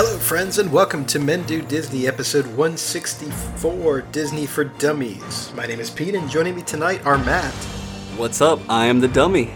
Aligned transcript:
Hello, 0.00 0.16
friends, 0.16 0.58
and 0.58 0.70
welcome 0.70 1.04
to 1.06 1.18
Men 1.18 1.42
Do 1.42 1.60
Disney, 1.60 2.06
episode 2.06 2.46
164 2.46 4.02
Disney 4.12 4.46
for 4.46 4.62
Dummies. 4.62 5.52
My 5.56 5.66
name 5.66 5.80
is 5.80 5.90
Pete, 5.90 6.14
and 6.14 6.30
joining 6.30 6.54
me 6.54 6.62
tonight 6.62 7.04
are 7.04 7.18
Matt 7.18 7.52
What's 8.16 8.40
up? 8.40 8.60
I 8.68 8.86
am 8.86 9.00
the 9.00 9.08
dummy. 9.08 9.52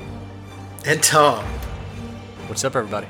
and 0.84 1.00
Tom. 1.00 1.44
What's 2.48 2.64
up, 2.64 2.74
everybody? 2.74 3.06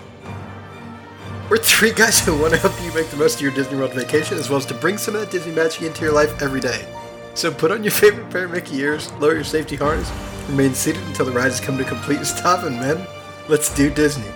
We're 1.49 1.57
three 1.57 1.93
guys 1.93 2.21
who 2.21 2.39
want 2.39 2.53
to 2.53 2.59
help 2.59 2.75
you 2.83 2.93
make 2.93 3.09
the 3.09 3.17
most 3.17 3.37
of 3.37 3.41
your 3.41 3.53
Disney 3.53 3.79
World 3.79 3.95
vacation, 3.95 4.37
as 4.37 4.51
well 4.51 4.59
as 4.59 4.67
to 4.67 4.75
bring 4.75 4.99
some 4.99 5.15
of 5.15 5.23
that 5.23 5.31
Disney 5.31 5.55
magic 5.55 5.81
into 5.81 6.03
your 6.03 6.13
life 6.13 6.43
every 6.43 6.61
day. 6.61 6.87
So 7.33 7.51
put 7.51 7.71
on 7.71 7.83
your 7.83 7.93
favorite 7.93 8.29
pair 8.29 8.45
of 8.45 8.51
Mickey 8.51 8.77
ears, 8.77 9.11
lower 9.15 9.33
your 9.33 9.45
safety 9.45 9.77
harness, 9.77 10.13
remain 10.51 10.75
seated 10.75 11.03
until 11.05 11.25
the 11.25 11.33
ride 11.33 11.45
has 11.45 11.61
come 11.61 11.79
to 11.79 11.83
a 11.83 11.89
complete 11.89 12.27
stop, 12.27 12.65
and 12.65 12.77
men, 12.77 13.07
let's 13.49 13.75
do 13.75 13.89
Disney. 13.89 14.29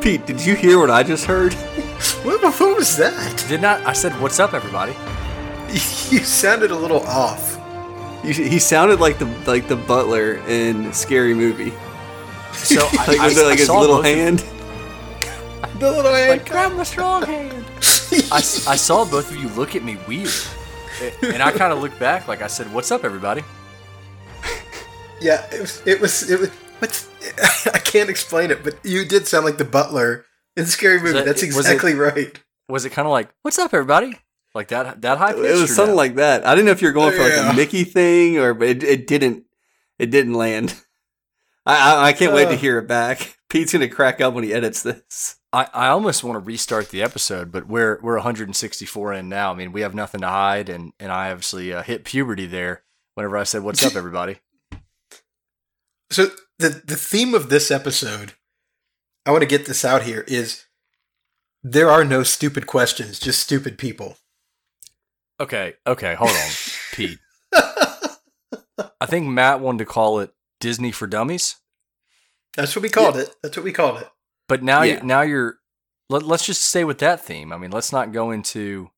Pete, 0.00 0.24
did 0.26 0.44
you 0.44 0.54
hear 0.56 0.78
what 0.78 0.90
I 0.90 1.02
just 1.02 1.24
heard? 1.26 1.54
What, 2.24 2.42
what 2.42 2.76
was 2.76 2.96
that? 2.98 3.44
Did 3.48 3.60
not 3.62 3.80
I 3.86 3.92
said 3.94 4.12
what's 4.20 4.38
up, 4.40 4.52
everybody? 4.54 4.92
You 6.10 6.24
sounded 6.24 6.70
a 6.70 6.74
little 6.76 7.00
off. 7.06 7.56
You, 8.24 8.32
he 8.34 8.58
sounded 8.58 9.00
like 9.00 9.18
the 9.18 9.26
like 9.46 9.68
the 9.68 9.76
butler 9.76 10.34
in 10.48 10.92
Scary 10.92 11.34
Movie. 11.34 11.72
So 12.52 12.80
I, 12.92 13.06
Like 13.06 13.20
I, 13.20 13.26
was 13.26 13.38
it 13.38 13.44
like 13.44 13.54
I 13.54 13.60
his 13.60 13.68
little 13.70 13.96
both 13.96 13.98
of- 14.00 14.04
hand? 14.04 14.38
The 15.78 15.90
little 15.90 16.12
hand. 16.12 16.30
Like 16.30 16.48
grab 16.48 16.72
my 16.72 16.82
strong 16.82 17.22
hand. 17.22 17.64
I, 18.32 18.38
s- 18.38 18.66
I 18.66 18.76
saw 18.76 19.04
both 19.04 19.30
of 19.30 19.36
you 19.36 19.48
look 19.50 19.76
at 19.76 19.82
me 19.84 19.96
weird, 20.08 20.32
and 21.22 21.42
I 21.42 21.52
kind 21.52 21.72
of 21.72 21.80
looked 21.80 21.98
back 21.98 22.26
like 22.28 22.42
I 22.42 22.48
said, 22.48 22.72
"What's 22.72 22.90
up, 22.90 23.04
everybody?" 23.04 23.42
Yeah, 25.20 25.46
it 25.52 25.60
was. 25.60 25.82
It 25.86 26.00
was. 26.00 26.30
It 26.30 26.40
was. 26.40 26.48
What's? 26.80 27.08
I 27.74 27.78
can't 27.78 28.10
explain 28.10 28.50
it, 28.50 28.62
but 28.64 28.74
you 28.84 29.04
did 29.04 29.26
sound 29.26 29.44
like 29.44 29.58
the 29.58 29.64
butler 29.64 30.24
in 30.56 30.66
Scary 30.66 30.98
Movie. 31.00 31.12
that- 31.14 31.24
That's 31.26 31.42
was 31.42 31.56
it- 31.56 31.58
exactly 31.74 31.94
right. 31.94 32.38
Was 32.68 32.84
it 32.84 32.90
kind 32.90 33.06
of 33.06 33.12
like 33.12 33.28
"What's 33.42 33.58
up, 33.58 33.74
everybody?" 33.74 34.16
Like 34.54 34.68
that 34.68 35.02
that 35.02 35.18
high 35.18 35.32
pitched? 35.32 35.44
It 35.44 35.60
was 35.60 35.74
something 35.74 35.96
like 35.96 36.14
that. 36.16 36.46
I 36.46 36.54
didn't 36.54 36.66
know 36.66 36.72
if 36.72 36.82
you 36.82 36.88
were 36.88 36.92
going 36.92 37.12
for 37.16 37.22
like 37.22 37.32
Yeah. 37.32 37.50
a 37.50 37.54
Mickey 37.54 37.84
thing 37.84 38.38
or, 38.38 38.54
but 38.54 38.68
it, 38.68 38.82
it 38.84 39.06
didn't. 39.06 39.44
It 39.98 40.10
didn't 40.10 40.34
land. 40.34 40.74
I 41.66 41.94
I, 41.94 42.04
I 42.08 42.12
can't 42.12 42.32
wait 42.32 42.46
to 42.46 42.54
Uh. 42.54 42.56
hear 42.56 42.78
it 42.78 42.86
back. 42.88 43.36
Pete's 43.50 43.72
gonna 43.72 43.88
crack 43.88 44.20
up 44.20 44.34
when 44.34 44.44
he 44.44 44.52
edits 44.54 44.82
this. 44.84 45.36
I, 45.52 45.66
I 45.74 45.88
almost 45.88 46.22
want 46.22 46.36
to 46.36 46.46
restart 46.46 46.90
the 46.90 47.02
episode, 47.02 47.50
but 47.50 47.66
we're 47.66 47.98
we're 48.02 48.14
164 48.14 49.12
in 49.14 49.28
now. 49.28 49.50
I 49.50 49.56
mean, 49.56 49.72
we 49.72 49.80
have 49.80 49.94
nothing 49.96 50.20
to 50.20 50.28
hide, 50.28 50.68
and 50.68 50.92
and 51.00 51.10
I 51.10 51.30
obviously 51.32 51.72
uh, 51.72 51.82
hit 51.82 52.04
puberty 52.04 52.46
there 52.46 52.84
whenever 53.14 53.36
I 53.36 53.42
said, 53.42 53.62
"What's 53.64 53.84
up, 53.84 53.96
everybody?" 53.96 54.38
So 56.10 56.30
the 56.58 56.82
the 56.84 56.96
theme 56.96 57.34
of 57.34 57.48
this 57.48 57.70
episode, 57.70 58.34
I 59.26 59.30
want 59.30 59.42
to 59.42 59.48
get 59.48 59.66
this 59.66 59.84
out 59.84 60.02
here 60.02 60.24
is 60.26 60.66
there 61.62 61.90
are 61.90 62.04
no 62.04 62.22
stupid 62.22 62.66
questions, 62.66 63.18
just 63.18 63.40
stupid 63.40 63.78
people. 63.78 64.16
Okay, 65.38 65.74
okay, 65.86 66.14
hold 66.14 66.30
on, 66.30 66.50
Pete. 66.92 67.18
I 67.54 69.06
think 69.06 69.26
Matt 69.26 69.60
wanted 69.60 69.78
to 69.78 69.84
call 69.86 70.20
it 70.20 70.32
Disney 70.60 70.92
for 70.92 71.06
Dummies. 71.06 71.56
That's 72.56 72.74
what 72.74 72.82
we 72.82 72.88
called 72.88 73.16
it. 73.16 73.34
That's 73.42 73.56
what 73.56 73.64
we 73.64 73.72
called 73.72 74.00
it. 74.00 74.08
But 74.48 74.62
now, 74.62 74.82
Yeah. 74.82 74.96
you 75.00 75.02
now 75.02 75.22
you're. 75.22 75.56
Let, 76.08 76.24
let's 76.24 76.44
just 76.44 76.62
stay 76.62 76.82
with 76.82 76.98
that 76.98 77.24
theme. 77.24 77.52
I 77.52 77.56
mean, 77.56 77.70
let's 77.70 77.92
not 77.92 78.12
go 78.12 78.30
into. 78.32 78.90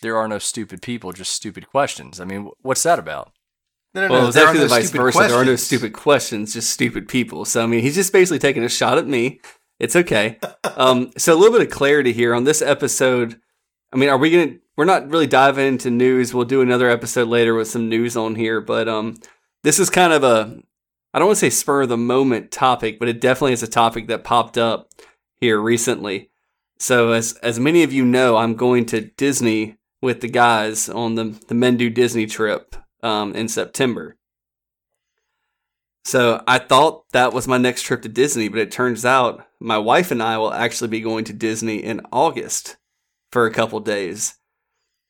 There 0.00 0.16
are 0.16 0.28
no 0.28 0.38
stupid 0.38 0.80
people, 0.80 1.12
just 1.12 1.32
stupid 1.32 1.68
questions. 1.68 2.20
I 2.20 2.24
mean, 2.24 2.50
what's 2.62 2.84
that 2.84 2.98
about? 2.98 3.32
No, 3.94 4.02
no, 4.06 4.12
Well, 4.12 4.22
no. 4.22 4.26
it's 4.28 4.36
there 4.36 4.44
are 4.44 4.48
actually 4.48 4.60
no 4.60 4.68
the 4.68 4.74
vice 4.74 4.88
stupid 4.88 5.02
versa. 5.04 5.18
There 5.18 5.26
are 5.28 5.30
no 5.30 5.36
questions. 5.50 5.62
stupid 5.62 5.92
questions, 5.92 6.52
just 6.54 6.70
stupid 6.70 7.08
people. 7.08 7.44
So 7.44 7.62
I 7.62 7.66
mean, 7.66 7.82
he's 7.82 7.94
just 7.94 8.12
basically 8.12 8.38
taking 8.38 8.62
a 8.64 8.68
shot 8.68 8.98
at 8.98 9.06
me. 9.06 9.40
It's 9.78 9.96
okay. 9.96 10.38
um, 10.76 11.10
so 11.16 11.34
a 11.34 11.36
little 11.36 11.56
bit 11.58 11.66
of 11.66 11.72
clarity 11.72 12.12
here 12.12 12.34
on 12.34 12.44
this 12.44 12.62
episode. 12.62 13.40
I 13.92 13.96
mean, 13.96 14.08
are 14.08 14.18
we 14.18 14.30
gonna? 14.30 14.58
We're 14.76 14.84
not 14.84 15.10
really 15.10 15.26
diving 15.26 15.66
into 15.66 15.90
news. 15.90 16.32
We'll 16.32 16.44
do 16.44 16.62
another 16.62 16.88
episode 16.88 17.28
later 17.28 17.54
with 17.54 17.68
some 17.68 17.88
news 17.88 18.16
on 18.16 18.34
here. 18.36 18.60
But 18.60 18.88
um, 18.88 19.16
this 19.64 19.78
is 19.78 19.90
kind 19.90 20.12
of 20.12 20.22
a 20.22 20.60
I 21.12 21.18
don't 21.18 21.26
want 21.28 21.38
to 21.38 21.46
say 21.46 21.50
spur 21.50 21.82
of 21.82 21.88
the 21.88 21.96
moment 21.96 22.52
topic, 22.52 22.98
but 23.00 23.08
it 23.08 23.20
definitely 23.20 23.52
is 23.52 23.62
a 23.62 23.68
topic 23.68 24.06
that 24.06 24.22
popped 24.22 24.56
up 24.56 24.90
here 25.40 25.60
recently. 25.60 26.30
So 26.78 27.10
as 27.10 27.32
as 27.42 27.58
many 27.58 27.82
of 27.82 27.92
you 27.92 28.04
know, 28.04 28.36
I'm 28.36 28.54
going 28.54 28.86
to 28.86 29.00
Disney 29.00 29.76
with 30.00 30.20
the 30.20 30.28
guys 30.28 30.88
on 30.88 31.16
the 31.16 31.24
the 31.48 31.54
Men 31.54 31.76
Do 31.76 31.90
Disney 31.90 32.26
trip 32.26 32.76
um, 33.02 33.34
in 33.34 33.48
September. 33.48 34.16
So 36.04 36.42
I 36.46 36.58
thought 36.58 37.04
that 37.12 37.32
was 37.32 37.46
my 37.46 37.58
next 37.58 37.82
trip 37.82 38.02
to 38.02 38.08
Disney, 38.08 38.48
but 38.48 38.60
it 38.60 38.70
turns 38.70 39.04
out 39.04 39.46
my 39.60 39.78
wife 39.78 40.10
and 40.10 40.22
I 40.22 40.38
will 40.38 40.52
actually 40.52 40.88
be 40.88 41.00
going 41.00 41.24
to 41.24 41.32
Disney 41.32 41.76
in 41.76 42.00
August 42.10 42.76
for 43.30 43.46
a 43.46 43.52
couple 43.52 43.80
days. 43.80 44.34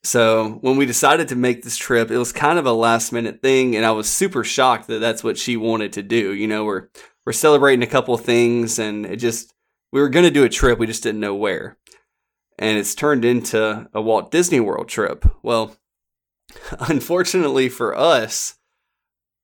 So 0.02 0.58
when 0.62 0.76
we 0.76 0.86
decided 0.86 1.28
to 1.28 1.36
make 1.36 1.62
this 1.62 1.76
trip, 1.76 2.10
it 2.10 2.18
was 2.18 2.32
kind 2.32 2.58
of 2.58 2.66
a 2.66 2.72
last 2.72 3.12
minute 3.12 3.42
thing, 3.42 3.76
and 3.76 3.84
I 3.84 3.90
was 3.90 4.08
super 4.08 4.44
shocked 4.44 4.88
that 4.88 4.98
that's 4.98 5.22
what 5.22 5.36
she 5.36 5.56
wanted 5.56 5.92
to 5.94 6.02
do. 6.02 6.32
You 6.32 6.48
know, 6.48 6.64
we're 6.64 6.88
we're 7.26 7.32
celebrating 7.32 7.82
a 7.82 7.86
couple 7.86 8.16
things, 8.16 8.78
and 8.78 9.04
it 9.04 9.16
just 9.16 9.52
we 9.92 10.00
were 10.00 10.08
going 10.08 10.24
to 10.24 10.30
do 10.30 10.44
a 10.44 10.48
trip, 10.48 10.78
we 10.78 10.86
just 10.86 11.02
didn't 11.02 11.20
know 11.20 11.34
where, 11.34 11.76
and 12.58 12.78
it's 12.78 12.94
turned 12.94 13.26
into 13.26 13.88
a 13.92 14.00
Walt 14.00 14.30
Disney 14.30 14.58
World 14.60 14.88
trip. 14.88 15.26
Well, 15.42 15.76
unfortunately 16.80 17.68
for 17.68 17.96
us, 17.96 18.56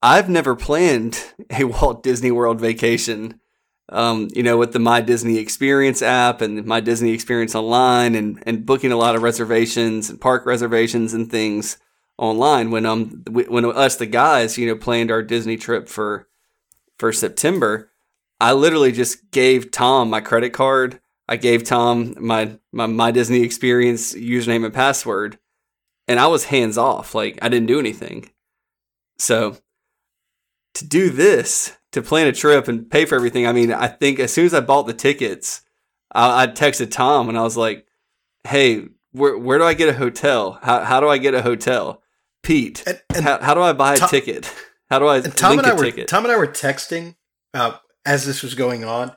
I've 0.02 0.28
never 0.28 0.54
planned 0.54 1.22
a 1.50 1.64
Walt 1.64 2.02
Disney 2.02 2.30
World 2.30 2.60
vacation. 2.60 3.40
Um, 3.88 4.28
you 4.34 4.42
know, 4.42 4.56
with 4.56 4.72
the 4.72 4.80
My 4.80 5.00
Disney 5.00 5.38
Experience 5.38 6.02
app 6.02 6.40
and 6.40 6.64
My 6.66 6.80
Disney 6.80 7.12
Experience 7.12 7.54
online, 7.54 8.16
and 8.16 8.42
and 8.44 8.66
booking 8.66 8.90
a 8.90 8.96
lot 8.96 9.14
of 9.14 9.22
reservations 9.22 10.10
and 10.10 10.20
park 10.20 10.44
reservations 10.44 11.14
and 11.14 11.30
things 11.30 11.78
online. 12.18 12.70
When 12.70 12.84
um 12.84 13.22
when 13.28 13.64
us 13.64 13.96
the 13.96 14.06
guys, 14.06 14.58
you 14.58 14.66
know, 14.66 14.76
planned 14.76 15.10
our 15.10 15.22
Disney 15.22 15.56
trip 15.56 15.88
for 15.88 16.26
for 16.98 17.12
September, 17.12 17.90
I 18.40 18.52
literally 18.52 18.92
just 18.92 19.30
gave 19.30 19.70
Tom 19.70 20.10
my 20.10 20.20
credit 20.20 20.52
card. 20.52 21.00
I 21.28 21.36
gave 21.36 21.64
Tom 21.64 22.14
my 22.18 22.58
my 22.72 22.86
My 22.86 23.10
Disney 23.10 23.42
Experience 23.42 24.14
username 24.14 24.64
and 24.64 24.74
password, 24.74 25.38
and 26.08 26.18
I 26.20 26.26
was 26.26 26.44
hands 26.44 26.78
off. 26.78 27.14
Like 27.14 27.38
I 27.42 27.48
didn't 27.48 27.66
do 27.66 27.78
anything. 27.78 28.30
So 29.18 29.56
to 30.74 30.84
do 30.86 31.10
this, 31.10 31.76
to 31.92 32.02
plan 32.02 32.26
a 32.26 32.32
trip 32.32 32.68
and 32.68 32.90
pay 32.90 33.04
for 33.06 33.14
everything, 33.14 33.46
I 33.46 33.52
mean, 33.52 33.72
I 33.72 33.88
think 33.88 34.18
as 34.20 34.32
soon 34.32 34.46
as 34.46 34.54
I 34.54 34.60
bought 34.60 34.86
the 34.86 34.94
tickets, 34.94 35.62
I, 36.12 36.42
I 36.42 36.46
texted 36.46 36.90
Tom 36.90 37.28
and 37.28 37.38
I 37.38 37.42
was 37.42 37.56
like, 37.56 37.86
"Hey, 38.44 38.88
where 39.12 39.36
where 39.38 39.58
do 39.58 39.64
I 39.64 39.74
get 39.74 39.88
a 39.88 39.94
hotel? 39.94 40.58
How 40.62 40.84
how 40.84 41.00
do 41.00 41.08
I 41.08 41.18
get 41.18 41.34
a 41.34 41.42
hotel? 41.42 42.02
Pete, 42.42 42.84
And, 42.86 43.02
and, 43.14 43.24
how, 43.24 43.40
how 43.40 43.54
do 43.54 43.60
I 43.62 43.72
buy 43.72 43.94
a 43.94 43.96
Tom- 43.96 44.08
ticket? 44.08 44.52
How 44.88 45.00
do 45.00 45.06
I 45.06 45.16
and 45.16 45.36
Tom 45.36 45.56
link 45.56 45.64
and 45.64 45.72
I 45.72 45.74
were 45.74 45.82
ticket?" 45.82 46.06
Tom 46.06 46.24
and 46.24 46.32
I 46.32 46.36
were 46.36 46.46
texting 46.46 47.16
uh, 47.52 47.78
as 48.04 48.24
this 48.24 48.40
was 48.40 48.54
going 48.54 48.84
on, 48.84 49.16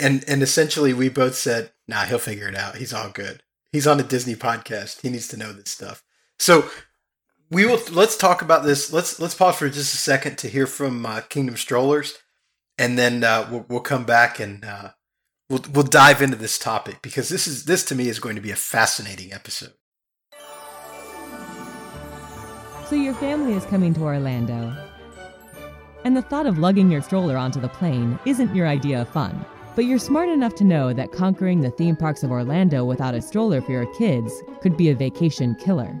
and 0.00 0.24
and 0.26 0.42
essentially 0.42 0.94
we 0.94 1.10
both 1.10 1.34
said, 1.34 1.72
"Nah, 1.86 2.04
he'll 2.06 2.18
figure 2.18 2.48
it 2.48 2.54
out. 2.54 2.76
He's 2.76 2.94
all 2.94 3.10
good. 3.10 3.42
He's 3.72 3.86
on 3.86 4.00
a 4.00 4.02
Disney 4.02 4.34
podcast. 4.36 5.02
He 5.02 5.10
needs 5.10 5.28
to 5.28 5.36
know 5.36 5.52
this 5.52 5.70
stuff." 5.70 6.02
So 6.38 6.68
we 7.50 7.66
will 7.66 7.80
let's 7.92 8.16
talk 8.16 8.42
about 8.42 8.64
this. 8.64 8.92
Let's 8.92 9.20
let's 9.20 9.34
pause 9.34 9.56
for 9.56 9.68
just 9.68 9.94
a 9.94 9.98
second 9.98 10.38
to 10.38 10.48
hear 10.48 10.66
from 10.66 11.06
uh, 11.06 11.20
Kingdom 11.22 11.56
Strollers, 11.56 12.18
and 12.78 12.98
then 12.98 13.24
uh, 13.24 13.48
we'll 13.50 13.66
we'll 13.68 13.80
come 13.80 14.04
back 14.04 14.40
and 14.40 14.64
uh, 14.64 14.90
we'll 15.48 15.64
we'll 15.72 15.84
dive 15.84 16.22
into 16.22 16.36
this 16.36 16.58
topic 16.58 17.02
because 17.02 17.28
this 17.28 17.46
is 17.46 17.64
this 17.64 17.84
to 17.84 17.94
me 17.94 18.08
is 18.08 18.18
going 18.18 18.36
to 18.36 18.42
be 18.42 18.50
a 18.50 18.56
fascinating 18.56 19.32
episode. 19.32 19.74
So 22.88 22.94
your 22.94 23.14
family 23.14 23.54
is 23.54 23.64
coming 23.64 23.94
to 23.94 24.02
Orlando. 24.02 24.72
And 26.04 26.16
the 26.16 26.22
thought 26.22 26.46
of 26.46 26.58
lugging 26.58 26.88
your 26.88 27.02
stroller 27.02 27.36
onto 27.36 27.60
the 27.60 27.68
plane 27.68 28.16
isn't 28.24 28.54
your 28.54 28.68
idea 28.68 29.02
of 29.02 29.08
fun. 29.08 29.44
But 29.74 29.86
you're 29.86 29.98
smart 29.98 30.28
enough 30.28 30.54
to 30.56 30.64
know 30.64 30.92
that 30.92 31.10
conquering 31.10 31.60
the 31.60 31.72
theme 31.72 31.96
parks 31.96 32.22
of 32.22 32.30
Orlando 32.30 32.84
without 32.84 33.16
a 33.16 33.20
stroller 33.20 33.60
for 33.60 33.72
your 33.72 33.92
kids 33.94 34.32
could 34.60 34.76
be 34.76 34.90
a 34.90 34.94
vacation 34.94 35.56
killer. 35.56 36.00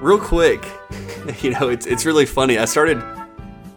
real 0.00 0.18
quick, 0.18 0.64
you 1.40 1.50
know, 1.50 1.68
it's 1.68 1.86
it's 1.86 2.04
really 2.04 2.26
funny. 2.26 2.58
I 2.58 2.64
started, 2.64 3.02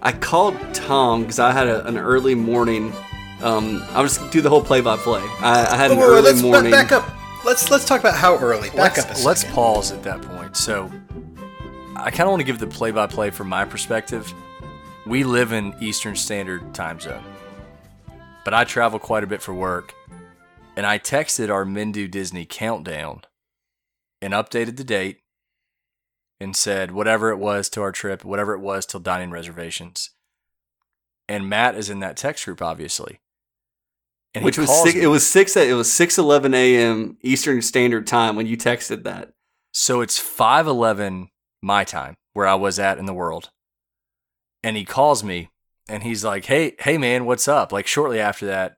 I 0.02 0.12
called 0.12 0.56
Tom 0.74 1.22
because 1.22 1.40
I 1.40 1.52
had 1.52 1.68
a, 1.68 1.86
an 1.86 1.98
early 1.98 2.36
morning. 2.36 2.94
Um, 3.42 3.84
I 3.90 4.02
was 4.02 4.18
do 4.30 4.42
the 4.42 4.50
whole 4.50 4.64
play 4.64 4.82
by 4.82 4.98
play. 4.98 5.22
I 5.42 5.76
had 5.76 5.92
an 5.92 5.98
Whoa, 5.98 6.04
whoa, 6.04 6.10
whoa, 6.10 6.18
early 6.18 6.32
let's 6.32 6.42
morning. 6.42 6.72
back 6.72 6.92
up. 6.92 7.10
Let's 7.44 7.72
let's 7.72 7.86
talk 7.86 8.00
about 8.00 8.16
how 8.16 8.38
early. 8.38 8.70
Back 8.70 8.98
let's, 8.98 9.00
up 9.00 9.18
a 9.18 9.20
let's 9.26 9.44
pause 9.46 9.92
at 9.92 10.04
that 10.04 10.22
point. 10.22 10.56
So, 10.56 10.92
I 11.96 12.12
kind 12.12 12.22
of 12.22 12.30
want 12.30 12.42
to 12.42 12.46
give 12.46 12.60
the 12.60 12.68
play-by-play 12.68 13.32
from 13.32 13.50
my 13.50 13.66
perspective. 13.66 14.32
We 15.08 15.24
live 15.24 15.52
in 15.52 15.74
Eastern 15.82 16.16
Standard 16.16 16.76
Time 16.76 17.00
Zone, 17.00 17.24
but 18.46 18.54
I 18.54 18.64
travel 18.64 19.00
quite 19.00 19.24
a 19.24 19.28
bit 19.28 19.42
for 19.42 19.56
work, 19.56 19.96
and 20.78 20.86
I 20.86 21.00
texted 21.00 21.50
our 21.50 21.66
Men 21.66 21.92
Do 21.92 22.08
Disney 22.08 22.46
countdown 22.46 23.22
and 24.22 24.34
updated 24.34 24.78
the 24.78 24.84
date 24.84 25.21
and 26.42 26.56
said 26.56 26.92
whatever 26.92 27.30
it 27.30 27.38
was 27.38 27.70
to 27.70 27.82
our 27.82 27.92
trip, 27.92 28.26
whatever 28.26 28.54
it 28.54 28.60
was 28.60 28.86
till 28.86 29.00
dining 29.00 29.30
reservations. 29.30 30.10
And 31.30 31.48
Matt 31.48 31.76
is 31.76 31.90
in 31.90 32.00
that 32.00 32.18
text 32.18 32.46
group, 32.46 32.62
obviously. 32.62 33.20
And 34.34 34.44
which 34.44 34.58
was 34.58 34.70
six, 34.84 34.96
me. 34.96 35.04
it 35.04 35.08
was 35.08 35.28
six 35.28 35.56
it 35.56 35.76
was 35.76 35.92
six 35.92 36.18
eleven 36.18 36.54
a.m. 36.54 37.18
Eastern 37.22 37.62
Standard 37.62 38.08
Time 38.08 38.36
when 38.36 38.48
you 38.48 38.58
texted 38.58 39.04
that. 39.04 39.34
So 39.74 40.02
it's 40.02 40.20
5:11 40.20 41.28
my 41.62 41.84
time 41.84 42.16
where 42.34 42.48
I 42.48 42.56
was 42.56 42.80
at 42.80 42.98
in 42.98 43.06
the 43.06 43.14
world. 43.14 43.52
And 44.64 44.78
he 44.78 44.86
calls 44.86 45.24
me 45.24 45.50
and 45.90 46.04
he's 46.04 46.24
like, 46.24 46.46
"Hey, 46.46 46.76
hey 46.80 46.98
man, 46.98 47.26
what's 47.26 47.48
up?" 47.48 47.72
Like 47.72 47.88
shortly 47.88 48.20
after 48.20 48.46
that. 48.48 48.78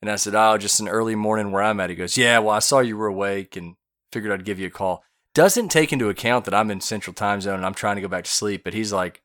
And 0.00 0.10
I 0.10 0.16
said, 0.16 0.34
"Oh, 0.34 0.58
just 0.58 0.80
an 0.80 0.88
early 0.88 1.16
morning 1.16 1.50
where 1.50 1.62
I'm 1.62 1.80
at." 1.80 1.90
He 1.90 1.96
goes, 1.96 2.16
"Yeah, 2.16 2.38
well, 2.38 2.54
I 2.54 2.60
saw 2.60 2.80
you 2.80 2.96
were 2.96 3.06
awake 3.08 3.56
and 3.56 3.74
figured 4.12 4.32
I'd 4.32 4.44
give 4.44 4.60
you 4.60 4.68
a 4.68 4.70
call." 4.70 5.02
Doesn't 5.34 5.68
take 5.68 5.92
into 5.92 6.08
account 6.08 6.44
that 6.44 6.54
I'm 6.54 6.70
in 6.70 6.80
Central 6.80 7.12
Time 7.12 7.40
Zone 7.40 7.56
and 7.56 7.66
I'm 7.66 7.74
trying 7.74 7.96
to 7.96 8.02
go 8.02 8.08
back 8.08 8.24
to 8.24 8.30
sleep, 8.30 8.62
but 8.62 8.74
he's 8.74 8.92
like, 8.92 9.22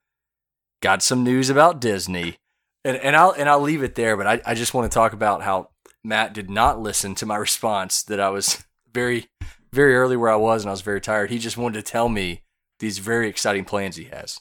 "Got 0.82 1.04
some 1.04 1.24
news 1.24 1.50
about 1.50 1.80
Disney." 1.80 2.38
And 2.84 2.98
and 2.98 3.16
I'll 3.16 3.32
and 3.32 3.48
I'll 3.48 3.60
leave 3.62 3.84
it 3.84 3.96
there, 3.96 4.18
but 4.18 4.26
I, 4.26 4.42
I 4.46 4.54
just 4.56 4.74
want 4.74 4.92
to 4.92 4.96
talk 4.96 5.14
about 5.14 5.44
how 5.44 5.70
Matt 6.04 6.34
did 6.34 6.50
not 6.50 6.82
listen 6.82 7.14
to 7.16 7.26
my 7.26 7.36
response 7.48 8.02
that 8.04 8.20
I 8.20 8.30
was 8.30 8.64
very 8.92 9.28
very 9.72 9.96
early 9.96 10.18
where 10.18 10.32
I 10.32 10.36
was 10.36 10.64
and 10.64 10.70
I 10.70 10.74
was 10.74 10.82
very 10.82 11.02
tired. 11.02 11.30
He 11.30 11.38
just 11.38 11.58
wanted 11.58 11.86
to 11.86 11.92
tell 11.92 12.10
me 12.10 12.42
these 12.80 12.98
very 12.98 13.30
exciting 13.30 13.66
plans 13.66 13.96
he 13.96 14.06
has. 14.06 14.40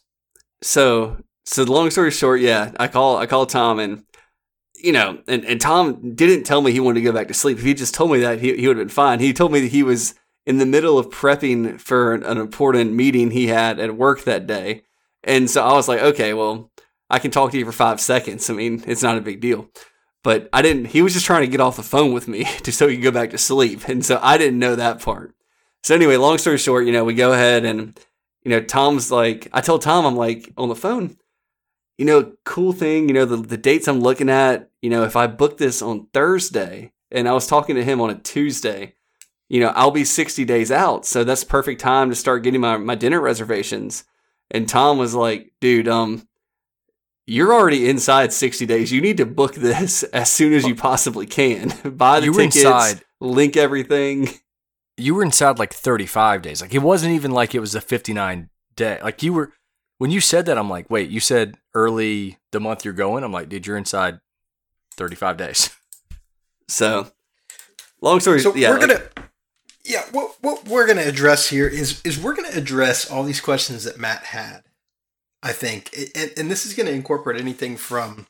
So 0.63 1.19
so 1.45 1.65
long 1.65 1.91
story 1.91 2.11
short, 2.11 2.41
yeah, 2.41 2.73
I 2.81 2.89
call 2.89 3.19
I 3.19 3.27
call 3.27 3.45
Tom 3.47 3.79
and 3.79 4.05
you 4.75 4.93
know, 4.93 5.19
and, 5.27 5.45
and 5.45 5.61
Tom 5.61 6.15
didn't 6.15 6.45
tell 6.45 6.63
me 6.63 6.71
he 6.73 6.81
wanted 6.81 7.01
to 7.01 7.05
go 7.05 7.13
back 7.13 7.29
to 7.29 7.35
sleep. 7.35 7.59
If 7.59 7.65
he 7.65 7.75
just 7.75 7.95
told 7.95 8.13
me 8.13 8.21
that, 8.21 8.41
he, 8.41 8.57
he 8.57 8.69
would 8.69 8.77
have 8.77 8.87
been 8.87 8.95
fine. 8.95 9.19
He 9.19 9.33
told 9.33 9.53
me 9.53 9.61
that 9.61 9.73
he 9.73 9.83
was 9.83 10.15
in 10.49 10.57
the 10.57 10.65
middle 10.65 10.99
of 10.99 11.11
prepping 11.11 11.79
for 11.79 12.15
an, 12.15 12.23
an 12.23 12.39
important 12.39 12.95
meeting 12.95 13.31
he 13.31 13.49
had 13.49 13.79
at 13.79 13.95
work 13.95 14.25
that 14.25 14.47
day. 14.47 14.83
And 15.23 15.51
so 15.51 15.63
I 15.63 15.75
was 15.75 15.89
like, 15.89 16.01
okay, 16.01 16.33
well, 16.33 16.71
I 17.11 17.19
can 17.19 17.31
talk 17.31 17.53
to 17.53 17.59
you 17.59 17.67
for 17.67 17.73
five 17.73 18.01
seconds. 18.01 18.49
I 18.49 18.55
mean, 18.55 18.83
it's 18.87 19.03
not 19.03 19.19
a 19.19 19.21
big 19.21 19.41
deal. 19.41 19.69
But 20.25 20.49
I 20.51 20.63
didn't, 20.63 20.87
he 20.87 21.03
was 21.03 21.13
just 21.13 21.27
trying 21.27 21.43
to 21.43 21.51
get 21.51 21.61
off 21.61 21.77
the 21.77 21.83
phone 21.83 22.15
with 22.15 22.29
me 22.29 22.45
just 22.63 22.79
so 22.79 22.89
he 22.89 22.97
could 22.97 23.05
go 23.05 23.11
back 23.11 23.29
to 23.31 23.39
sleep. 23.39 23.89
And 23.89 24.03
so 24.03 24.19
I 24.23 24.39
didn't 24.39 24.59
know 24.59 24.75
that 24.75 25.03
part. 25.03 25.35
So 25.83 25.95
anyway, 25.95 26.17
long 26.17 26.39
story 26.39 26.57
short, 26.57 26.87
you 26.87 26.93
know, 26.93 27.05
we 27.05 27.13
go 27.13 27.35
ahead 27.35 27.67
and, 27.67 28.01
you 28.43 28.51
know, 28.51 28.63
Tom's 28.63 29.13
like, 29.13 29.49
I 29.53 29.61
told 29.61 29.83
Tom, 29.83 30.07
I'm 30.07 30.17
like, 30.17 30.51
on 30.57 30.71
the 30.71 30.75
phone, 30.75 31.19
you 31.99 32.07
know, 32.07 32.33
cool 32.47 32.73
thing, 32.73 33.09
you 33.09 33.15
know, 33.15 33.27
the, 33.27 33.37
the 33.37 33.59
dates 33.59 33.87
I'm 33.87 34.01
looking 34.01 34.31
at, 34.31 34.71
you 34.81 34.89
know, 34.89 35.05
if 35.05 35.15
I 35.15 35.27
book 35.27 35.59
this 35.59 35.83
on 35.83 36.07
Thursday 36.15 36.93
and 37.11 37.29
I 37.29 37.35
was 37.35 37.47
talking 37.47 37.77
to 37.77 37.85
him 37.85 38.01
on 38.01 38.09
a 38.09 38.19
Tuesday, 38.19 38.95
you 39.49 39.61
know, 39.61 39.69
I'll 39.69 39.91
be 39.91 40.05
60 40.05 40.45
days 40.45 40.71
out. 40.71 41.07
So 41.07 41.25
that's 41.25 41.45
perfect 41.45 41.81
time 41.81 42.11
to 42.11 42.17
start 42.17 42.43
getting 42.43 42.61
my, 42.61 42.77
my 42.77 42.95
dinner 42.95 43.21
reservations. 43.21 44.05
And 44.51 44.69
Tom 44.69 44.99
was 44.99 45.15
like, 45.15 45.53
dude, 45.61 45.89
um, 45.89 46.27
you're 47.27 47.53
already 47.53 47.89
inside 47.89 48.33
60 48.33 48.65
days. 48.67 48.91
You 48.93 49.01
need 49.01 49.17
to 49.19 49.27
book 49.27 49.55
this 49.55 50.03
as 50.13 50.31
soon 50.31 50.53
as 50.55 50.67
you 50.67 50.75
possibly 50.75 51.27
can. 51.27 51.73
Buy 51.97 52.21
the 52.21 52.27
You 52.27 52.33
were 52.33 52.39
tickets, 52.39 52.57
inside. 52.57 53.03
link 53.21 53.57
everything. 53.57 54.29
You 54.97 55.15
were 55.15 55.23
inside 55.23 55.59
like 55.59 55.73
35 55.73 56.43
days. 56.43 56.61
Like 56.61 56.75
it 56.75 56.79
wasn't 56.81 57.13
even 57.15 57.31
like 57.31 57.55
it 57.55 57.61
was 57.61 57.75
a 57.75 57.81
59 57.81 58.49
day. 58.77 58.99
Like 59.03 59.23
you 59.23 59.33
were 59.33 59.53
when 59.99 60.11
you 60.11 60.21
said 60.21 60.47
that 60.47 60.57
I'm 60.59 60.71
like, 60.71 60.89
"Wait, 60.91 61.11
you 61.11 61.21
said 61.21 61.57
early 61.75 62.39
the 62.53 62.61
month 62.61 62.85
you're 62.85 62.95
going?" 62.95 63.23
I'm 63.25 63.33
like, 63.33 63.49
"Dude, 63.49 63.67
you're 63.67 63.77
inside 63.77 64.21
35 64.97 65.37
days." 65.37 65.71
So, 66.69 67.11
long 68.03 68.21
story 68.21 68.41
So 68.41 68.55
yeah, 68.55 68.71
we're 68.71 68.79
like- 68.81 68.89
gonna, 68.89 69.28
yeah. 69.89 70.05
What 70.13 70.37
what 70.41 70.69
we're 70.69 70.87
gonna 70.87 71.03
address 71.03 71.49
here 71.49 71.67
is 71.67 72.01
is 72.05 72.19
we're 72.19 72.35
gonna 72.35 72.49
address 72.53 73.11
all 73.11 73.25
these 73.25 73.41
questions 73.41 73.85
that 73.85 73.99
Matt 73.99 74.25
had. 74.25 74.63
I 75.43 75.53
think, 75.53 75.97
and, 76.17 76.33
and 76.37 76.51
this 76.51 76.67
is 76.67 76.75
gonna 76.75 76.91
incorporate 76.91 77.41
anything 77.41 77.77
from 77.77 78.27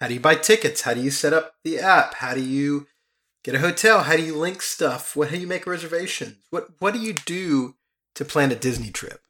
how 0.00 0.08
do 0.08 0.14
you 0.14 0.20
buy 0.20 0.34
tickets, 0.34 0.82
how 0.82 0.94
do 0.94 1.00
you 1.00 1.10
set 1.10 1.32
up 1.32 1.54
the 1.64 1.78
app, 1.78 2.14
how 2.14 2.34
do 2.34 2.40
you 2.40 2.86
get 3.42 3.54
a 3.54 3.60
hotel, 3.60 4.02
how 4.02 4.16
do 4.16 4.22
you 4.22 4.36
link 4.36 4.62
stuff, 4.62 5.16
what 5.16 5.28
how 5.28 5.34
do 5.34 5.40
you 5.40 5.46
make 5.46 5.66
reservations, 5.66 6.36
what 6.50 6.68
what 6.78 6.94
do 6.94 7.00
you 7.00 7.12
do 7.12 7.74
to 8.14 8.24
plan 8.24 8.52
a 8.52 8.56
Disney 8.56 8.90
trip? 8.90 9.20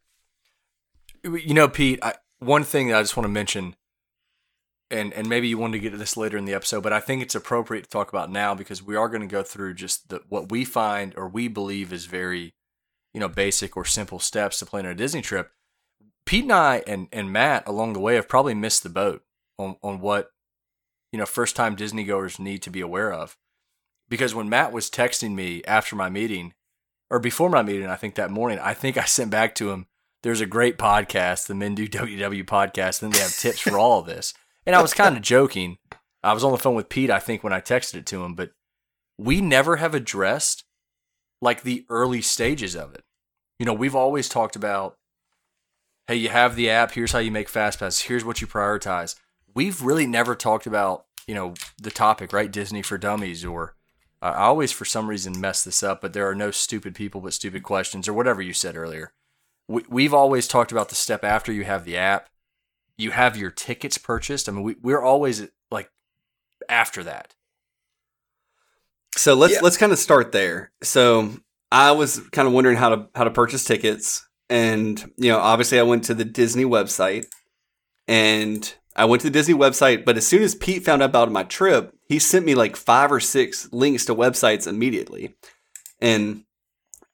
You 1.24 1.54
know, 1.54 1.68
Pete, 1.68 1.98
I, 2.02 2.14
one 2.38 2.64
thing 2.64 2.88
that 2.88 2.98
I 2.98 3.02
just 3.02 3.16
want 3.16 3.24
to 3.24 3.32
mention, 3.32 3.74
and 4.90 5.12
and 5.12 5.28
maybe 5.28 5.48
you 5.48 5.58
wanted 5.58 5.74
to 5.74 5.80
get 5.80 5.90
to 5.90 5.96
this 5.96 6.16
later 6.16 6.36
in 6.36 6.44
the 6.44 6.54
episode, 6.54 6.82
but 6.82 6.92
I 6.92 7.00
think 7.00 7.22
it's 7.22 7.34
appropriate 7.34 7.84
to 7.84 7.90
talk 7.90 8.08
about 8.08 8.30
now 8.30 8.54
because 8.54 8.82
we 8.82 8.96
are 8.96 9.08
going 9.08 9.22
to 9.22 9.26
go 9.26 9.42
through 9.42 9.74
just 9.74 10.08
the, 10.08 10.20
what 10.28 10.50
we 10.50 10.64
find 10.64 11.14
or 11.16 11.28
we 11.28 11.48
believe 11.48 11.92
is 11.92 12.06
very, 12.06 12.54
you 13.12 13.20
know, 13.20 13.28
basic 13.28 13.76
or 13.76 13.84
simple 13.84 14.18
steps 14.18 14.58
to 14.58 14.66
plan 14.66 14.86
a 14.86 14.94
Disney 14.94 15.22
trip. 15.22 15.50
Pete 16.24 16.44
and 16.44 16.52
I 16.52 16.82
and, 16.86 17.08
and 17.12 17.32
Matt 17.32 17.66
along 17.66 17.92
the 17.92 18.00
way 18.00 18.14
have 18.14 18.28
probably 18.28 18.54
missed 18.54 18.82
the 18.82 18.88
boat 18.88 19.22
on, 19.58 19.76
on 19.82 20.00
what, 20.00 20.30
you 21.12 21.18
know, 21.18 21.26
first 21.26 21.56
time 21.56 21.76
Disney 21.76 22.04
goers 22.04 22.38
need 22.38 22.62
to 22.62 22.70
be 22.70 22.80
aware 22.80 23.12
of. 23.12 23.36
Because 24.08 24.34
when 24.34 24.48
Matt 24.48 24.72
was 24.72 24.90
texting 24.90 25.34
me 25.34 25.64
after 25.64 25.96
my 25.96 26.08
meeting, 26.08 26.54
or 27.10 27.18
before 27.18 27.50
my 27.50 27.62
meeting, 27.62 27.86
I 27.86 27.96
think 27.96 28.14
that 28.16 28.30
morning, 28.30 28.58
I 28.60 28.74
think 28.74 28.96
I 28.96 29.04
sent 29.04 29.30
back 29.30 29.54
to 29.56 29.70
him, 29.70 29.86
there's 30.22 30.40
a 30.40 30.46
great 30.46 30.78
podcast, 30.78 31.46
the 31.46 31.54
Men 31.54 31.74
Do 31.74 31.88
WW 31.88 32.44
podcast, 32.44 33.02
and 33.02 33.12
they 33.12 33.18
have 33.18 33.36
tips 33.36 33.60
for 33.60 33.78
all 33.78 34.00
of 34.00 34.06
this. 34.06 34.34
And 34.66 34.74
I 34.74 34.82
was 34.82 34.94
kind 34.94 35.16
of 35.16 35.22
joking. 35.22 35.78
I 36.22 36.32
was 36.32 36.42
on 36.42 36.52
the 36.52 36.58
phone 36.58 36.74
with 36.74 36.88
Pete, 36.88 37.10
I 37.10 37.20
think, 37.20 37.44
when 37.44 37.52
I 37.52 37.60
texted 37.60 37.94
it 37.94 38.06
to 38.06 38.24
him, 38.24 38.34
but 38.34 38.50
we 39.16 39.40
never 39.40 39.76
have 39.76 39.94
addressed 39.94 40.64
like 41.40 41.62
the 41.62 41.86
early 41.88 42.20
stages 42.20 42.74
of 42.74 42.94
it. 42.94 43.04
You 43.58 43.66
know, 43.66 43.72
we've 43.72 43.94
always 43.94 44.28
talked 44.28 44.56
about, 44.56 44.96
hey, 46.08 46.16
you 46.16 46.28
have 46.28 46.56
the 46.56 46.68
app, 46.68 46.92
here's 46.92 47.12
how 47.12 47.20
you 47.20 47.30
make 47.30 47.48
fast 47.48 47.78
passes, 47.78 48.02
here's 48.02 48.24
what 48.24 48.40
you 48.40 48.46
prioritize. 48.46 49.14
We've 49.54 49.80
really 49.80 50.06
never 50.06 50.34
talked 50.34 50.66
about, 50.66 51.06
you 51.26 51.34
know, 51.34 51.54
the 51.80 51.90
topic, 51.90 52.32
right? 52.32 52.50
Disney 52.50 52.82
for 52.82 52.98
dummies 52.98 53.44
or 53.44 53.76
uh, 54.22 54.32
I 54.36 54.44
always, 54.44 54.72
for 54.72 54.84
some 54.84 55.08
reason, 55.08 55.40
mess 55.40 55.62
this 55.62 55.82
up, 55.82 56.00
but 56.00 56.12
there 56.12 56.28
are 56.28 56.34
no 56.34 56.50
stupid 56.50 56.94
people 56.94 57.20
but 57.20 57.34
stupid 57.34 57.62
questions, 57.62 58.08
or 58.08 58.14
whatever 58.14 58.40
you 58.40 58.52
said 58.52 58.76
earlier. 58.76 59.12
We, 59.68 59.84
we've 59.88 60.14
always 60.14 60.48
talked 60.48 60.72
about 60.72 60.88
the 60.88 60.94
step 60.94 61.22
after 61.22 61.52
you 61.52 61.64
have 61.64 61.84
the 61.84 61.96
app, 61.96 62.28
you 62.98 63.10
have 63.10 63.36
your 63.36 63.50
tickets 63.50 63.98
purchased. 63.98 64.48
I 64.48 64.52
mean, 64.52 64.62
we, 64.62 64.76
we're 64.82 65.02
always 65.02 65.46
like 65.70 65.90
after 66.68 67.02
that. 67.04 67.34
So 69.16 69.34
let's 69.34 69.54
Yeah. 69.54 69.60
let's 69.62 69.76
kind 69.76 69.92
of 69.92 69.98
start 69.98 70.32
there. 70.32 70.72
So 70.82 71.32
I 71.72 71.92
was 71.92 72.20
kind 72.32 72.46
of 72.46 72.54
wondering 72.54 72.76
how 72.76 72.90
to 72.90 73.08
how 73.14 73.24
to 73.24 73.30
purchase 73.30 73.64
tickets, 73.64 74.26
and 74.48 74.98
you 75.16 75.30
know, 75.30 75.38
obviously, 75.38 75.78
I 75.78 75.82
went 75.84 76.04
to 76.04 76.14
the 76.14 76.24
Disney 76.24 76.64
website, 76.64 77.26
and 78.06 78.72
I 78.94 79.04
went 79.06 79.22
to 79.22 79.28
the 79.28 79.32
Disney 79.32 79.54
website. 79.54 80.04
But 80.04 80.16
as 80.16 80.26
soon 80.26 80.42
as 80.42 80.54
Pete 80.54 80.84
found 80.84 81.02
out 81.02 81.10
about 81.10 81.32
my 81.32 81.44
trip, 81.44 81.94
he 82.08 82.18
sent 82.18 82.46
me 82.46 82.54
like 82.54 82.76
five 82.76 83.10
or 83.10 83.20
six 83.20 83.68
links 83.72 84.04
to 84.06 84.14
websites 84.14 84.66
immediately. 84.66 85.34
And 86.00 86.44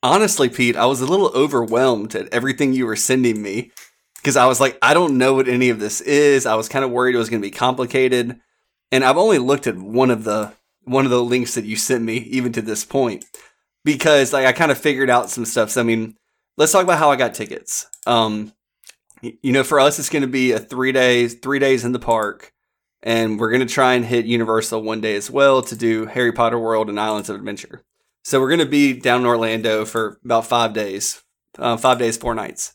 honestly, 0.02 0.48
Pete, 0.48 0.76
I 0.76 0.86
was 0.86 1.00
a 1.00 1.06
little 1.06 1.28
overwhelmed 1.34 2.14
at 2.14 2.28
everything 2.32 2.72
you 2.72 2.86
were 2.86 2.96
sending 2.96 3.40
me 3.40 3.70
because 4.22 4.36
I 4.36 4.46
was 4.46 4.60
like, 4.60 4.78
I 4.80 4.94
don't 4.94 5.18
know 5.18 5.34
what 5.34 5.48
any 5.48 5.70
of 5.70 5.80
this 5.80 6.00
is. 6.00 6.46
I 6.46 6.54
was 6.54 6.68
kind 6.68 6.84
of 6.84 6.92
worried 6.92 7.16
it 7.16 7.18
was 7.18 7.28
going 7.28 7.42
to 7.42 7.46
be 7.46 7.50
complicated, 7.50 8.38
and 8.92 9.04
I've 9.04 9.16
only 9.18 9.38
looked 9.38 9.66
at 9.66 9.76
one 9.76 10.10
of 10.10 10.24
the 10.24 10.52
one 10.84 11.04
of 11.04 11.10
the 11.10 11.22
links 11.22 11.54
that 11.54 11.64
you 11.64 11.76
sent 11.76 12.02
me 12.02 12.16
even 12.16 12.52
to 12.52 12.62
this 12.62 12.84
point 12.84 13.24
because 13.84 14.32
like 14.32 14.46
I 14.46 14.52
kind 14.52 14.70
of 14.70 14.78
figured 14.78 15.10
out 15.10 15.30
some 15.30 15.44
stuff. 15.44 15.70
So 15.70 15.80
I 15.80 15.84
mean, 15.84 16.16
let's 16.56 16.72
talk 16.72 16.84
about 16.84 16.98
how 16.98 17.10
I 17.10 17.16
got 17.16 17.34
tickets. 17.34 17.86
Um, 18.06 18.52
you 19.20 19.52
know, 19.52 19.64
for 19.64 19.80
us, 19.80 19.98
it's 19.98 20.08
going 20.08 20.22
to 20.22 20.28
be 20.28 20.52
a 20.52 20.58
three 20.58 20.92
days, 20.92 21.34
three 21.34 21.58
days 21.58 21.84
in 21.84 21.92
the 21.92 21.98
park, 21.98 22.52
and 23.02 23.38
we're 23.38 23.50
going 23.50 23.66
to 23.66 23.72
try 23.72 23.94
and 23.94 24.04
hit 24.04 24.26
Universal 24.26 24.82
one 24.82 25.00
day 25.00 25.16
as 25.16 25.30
well 25.30 25.62
to 25.62 25.76
do 25.76 26.06
Harry 26.06 26.32
Potter 26.32 26.58
World 26.58 26.88
and 26.88 26.98
Islands 26.98 27.28
of 27.28 27.36
Adventure. 27.36 27.84
So 28.24 28.40
we're 28.40 28.48
going 28.48 28.60
to 28.60 28.66
be 28.66 28.92
down 28.92 29.20
in 29.20 29.26
Orlando 29.26 29.84
for 29.84 30.18
about 30.24 30.46
five 30.46 30.72
days, 30.72 31.22
uh, 31.58 31.76
five 31.76 31.98
days, 31.98 32.16
four 32.16 32.34
nights. 32.34 32.74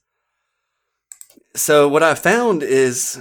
So 1.57 1.87
what 1.87 2.03
I 2.03 2.13
found 2.13 2.61
is, 2.61 3.19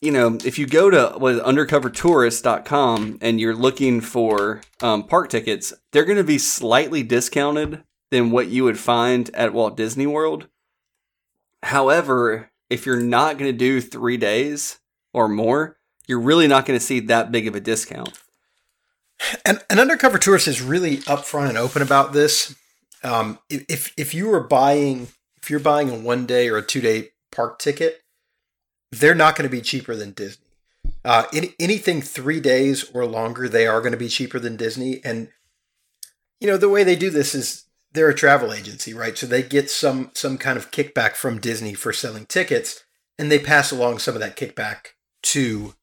you 0.00 0.10
know, 0.10 0.38
if 0.44 0.58
you 0.58 0.66
go 0.66 0.88
to 0.88 1.18
what 1.18 1.44
undercovertourist.com 1.44 3.18
and 3.20 3.38
you're 3.38 3.54
looking 3.54 4.00
for 4.00 4.62
um, 4.80 5.04
park 5.04 5.28
tickets, 5.28 5.74
they're 5.92 6.06
going 6.06 6.16
to 6.16 6.24
be 6.24 6.38
slightly 6.38 7.02
discounted 7.02 7.84
than 8.10 8.30
what 8.30 8.48
you 8.48 8.64
would 8.64 8.78
find 8.78 9.28
at 9.34 9.52
Walt 9.52 9.76
Disney 9.76 10.06
World. 10.06 10.48
However, 11.62 12.50
if 12.70 12.86
you're 12.86 13.00
not 13.00 13.36
going 13.36 13.52
to 13.52 13.56
do 13.56 13.82
three 13.82 14.16
days 14.16 14.78
or 15.12 15.28
more, 15.28 15.76
you're 16.06 16.20
really 16.20 16.46
not 16.46 16.64
going 16.64 16.78
to 16.78 16.84
see 16.84 17.00
that 17.00 17.30
big 17.30 17.46
of 17.46 17.54
a 17.54 17.60
discount. 17.60 18.18
And 19.44 19.62
an 19.68 19.78
undercover 19.78 20.18
tourist 20.18 20.48
is 20.48 20.62
really 20.62 20.98
upfront 20.98 21.50
and 21.50 21.58
open 21.58 21.82
about 21.82 22.14
this. 22.14 22.54
Um, 23.02 23.38
if 23.50 23.92
if 23.96 24.14
you 24.14 24.28
were 24.28 24.40
buying 24.40 25.08
if 25.42 25.50
you're 25.50 25.60
buying 25.60 25.90
a 25.90 25.94
one 25.94 26.26
day 26.26 26.48
or 26.48 26.56
a 26.56 26.62
two 26.62 26.80
day 26.80 27.10
park 27.36 27.58
ticket, 27.58 28.02
they're 28.90 29.14
not 29.14 29.36
going 29.36 29.48
to 29.48 29.54
be 29.54 29.62
cheaper 29.62 29.94
than 29.94 30.12
Disney. 30.12 30.46
Uh, 31.04 31.24
any, 31.32 31.54
anything 31.60 32.02
three 32.02 32.40
days 32.40 32.90
or 32.92 33.06
longer, 33.06 33.48
they 33.48 33.66
are 33.66 33.80
going 33.80 33.92
to 33.92 33.98
be 33.98 34.08
cheaper 34.08 34.38
than 34.38 34.56
Disney. 34.56 35.00
And 35.04 35.28
you 36.40 36.48
know 36.48 36.56
the 36.56 36.68
way 36.68 36.82
they 36.84 36.96
do 36.96 37.10
this 37.10 37.34
is 37.34 37.64
they're 37.92 38.08
a 38.08 38.14
travel 38.14 38.52
agency, 38.52 38.92
right? 38.92 39.16
So 39.16 39.26
they 39.26 39.42
get 39.42 39.70
some 39.70 40.10
some 40.14 40.38
kind 40.38 40.58
of 40.58 40.70
kickback 40.70 41.14
from 41.14 41.40
Disney 41.40 41.74
for 41.74 41.92
selling 41.92 42.26
tickets, 42.26 42.84
and 43.18 43.30
they 43.30 43.38
pass 43.38 43.70
along 43.70 43.98
some 43.98 44.14
of 44.14 44.20
that 44.20 44.36
kickback 44.36 44.94
to 45.24 45.74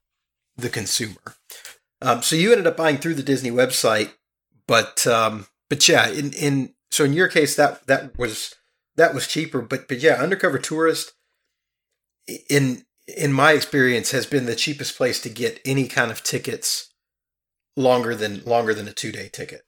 the 0.56 0.70
consumer. 0.70 1.36
Um, 2.02 2.22
so 2.22 2.36
you 2.36 2.52
ended 2.52 2.68
up 2.68 2.78
buying 2.78 2.98
through 2.98 3.16
the 3.16 3.24
Disney 3.24 3.50
website, 3.50 4.12
but 4.68 5.08
um, 5.08 5.48
but 5.70 5.88
yeah, 5.88 6.08
in 6.10 6.34
in 6.34 6.74
so 6.92 7.04
in 7.04 7.14
your 7.14 7.28
case 7.28 7.56
that 7.56 7.88
that 7.88 8.18
was 8.18 8.56
that 8.96 9.14
was 9.14 9.28
cheaper, 9.28 9.62
but 9.62 9.88
but 9.88 10.00
yeah, 10.00 10.22
undercover 10.22 10.60
tourist 10.60 11.14
in 12.50 12.86
in 13.08 13.34
my 13.34 13.52
experience 13.52 14.12
has 14.12 14.26
been 14.26 14.46
the 14.46 14.56
cheapest 14.56 14.96
place 14.96 15.22
to 15.22 15.30
get 15.30 15.60
any 15.66 15.88
kind 15.88 16.12
of 16.12 16.24
tickets 16.24 16.94
longer 17.76 18.16
than 18.16 18.44
longer 18.46 18.74
than 18.74 18.88
a 18.88 18.94
two 18.94 19.12
day 19.12 19.30
ticket. 19.30 19.62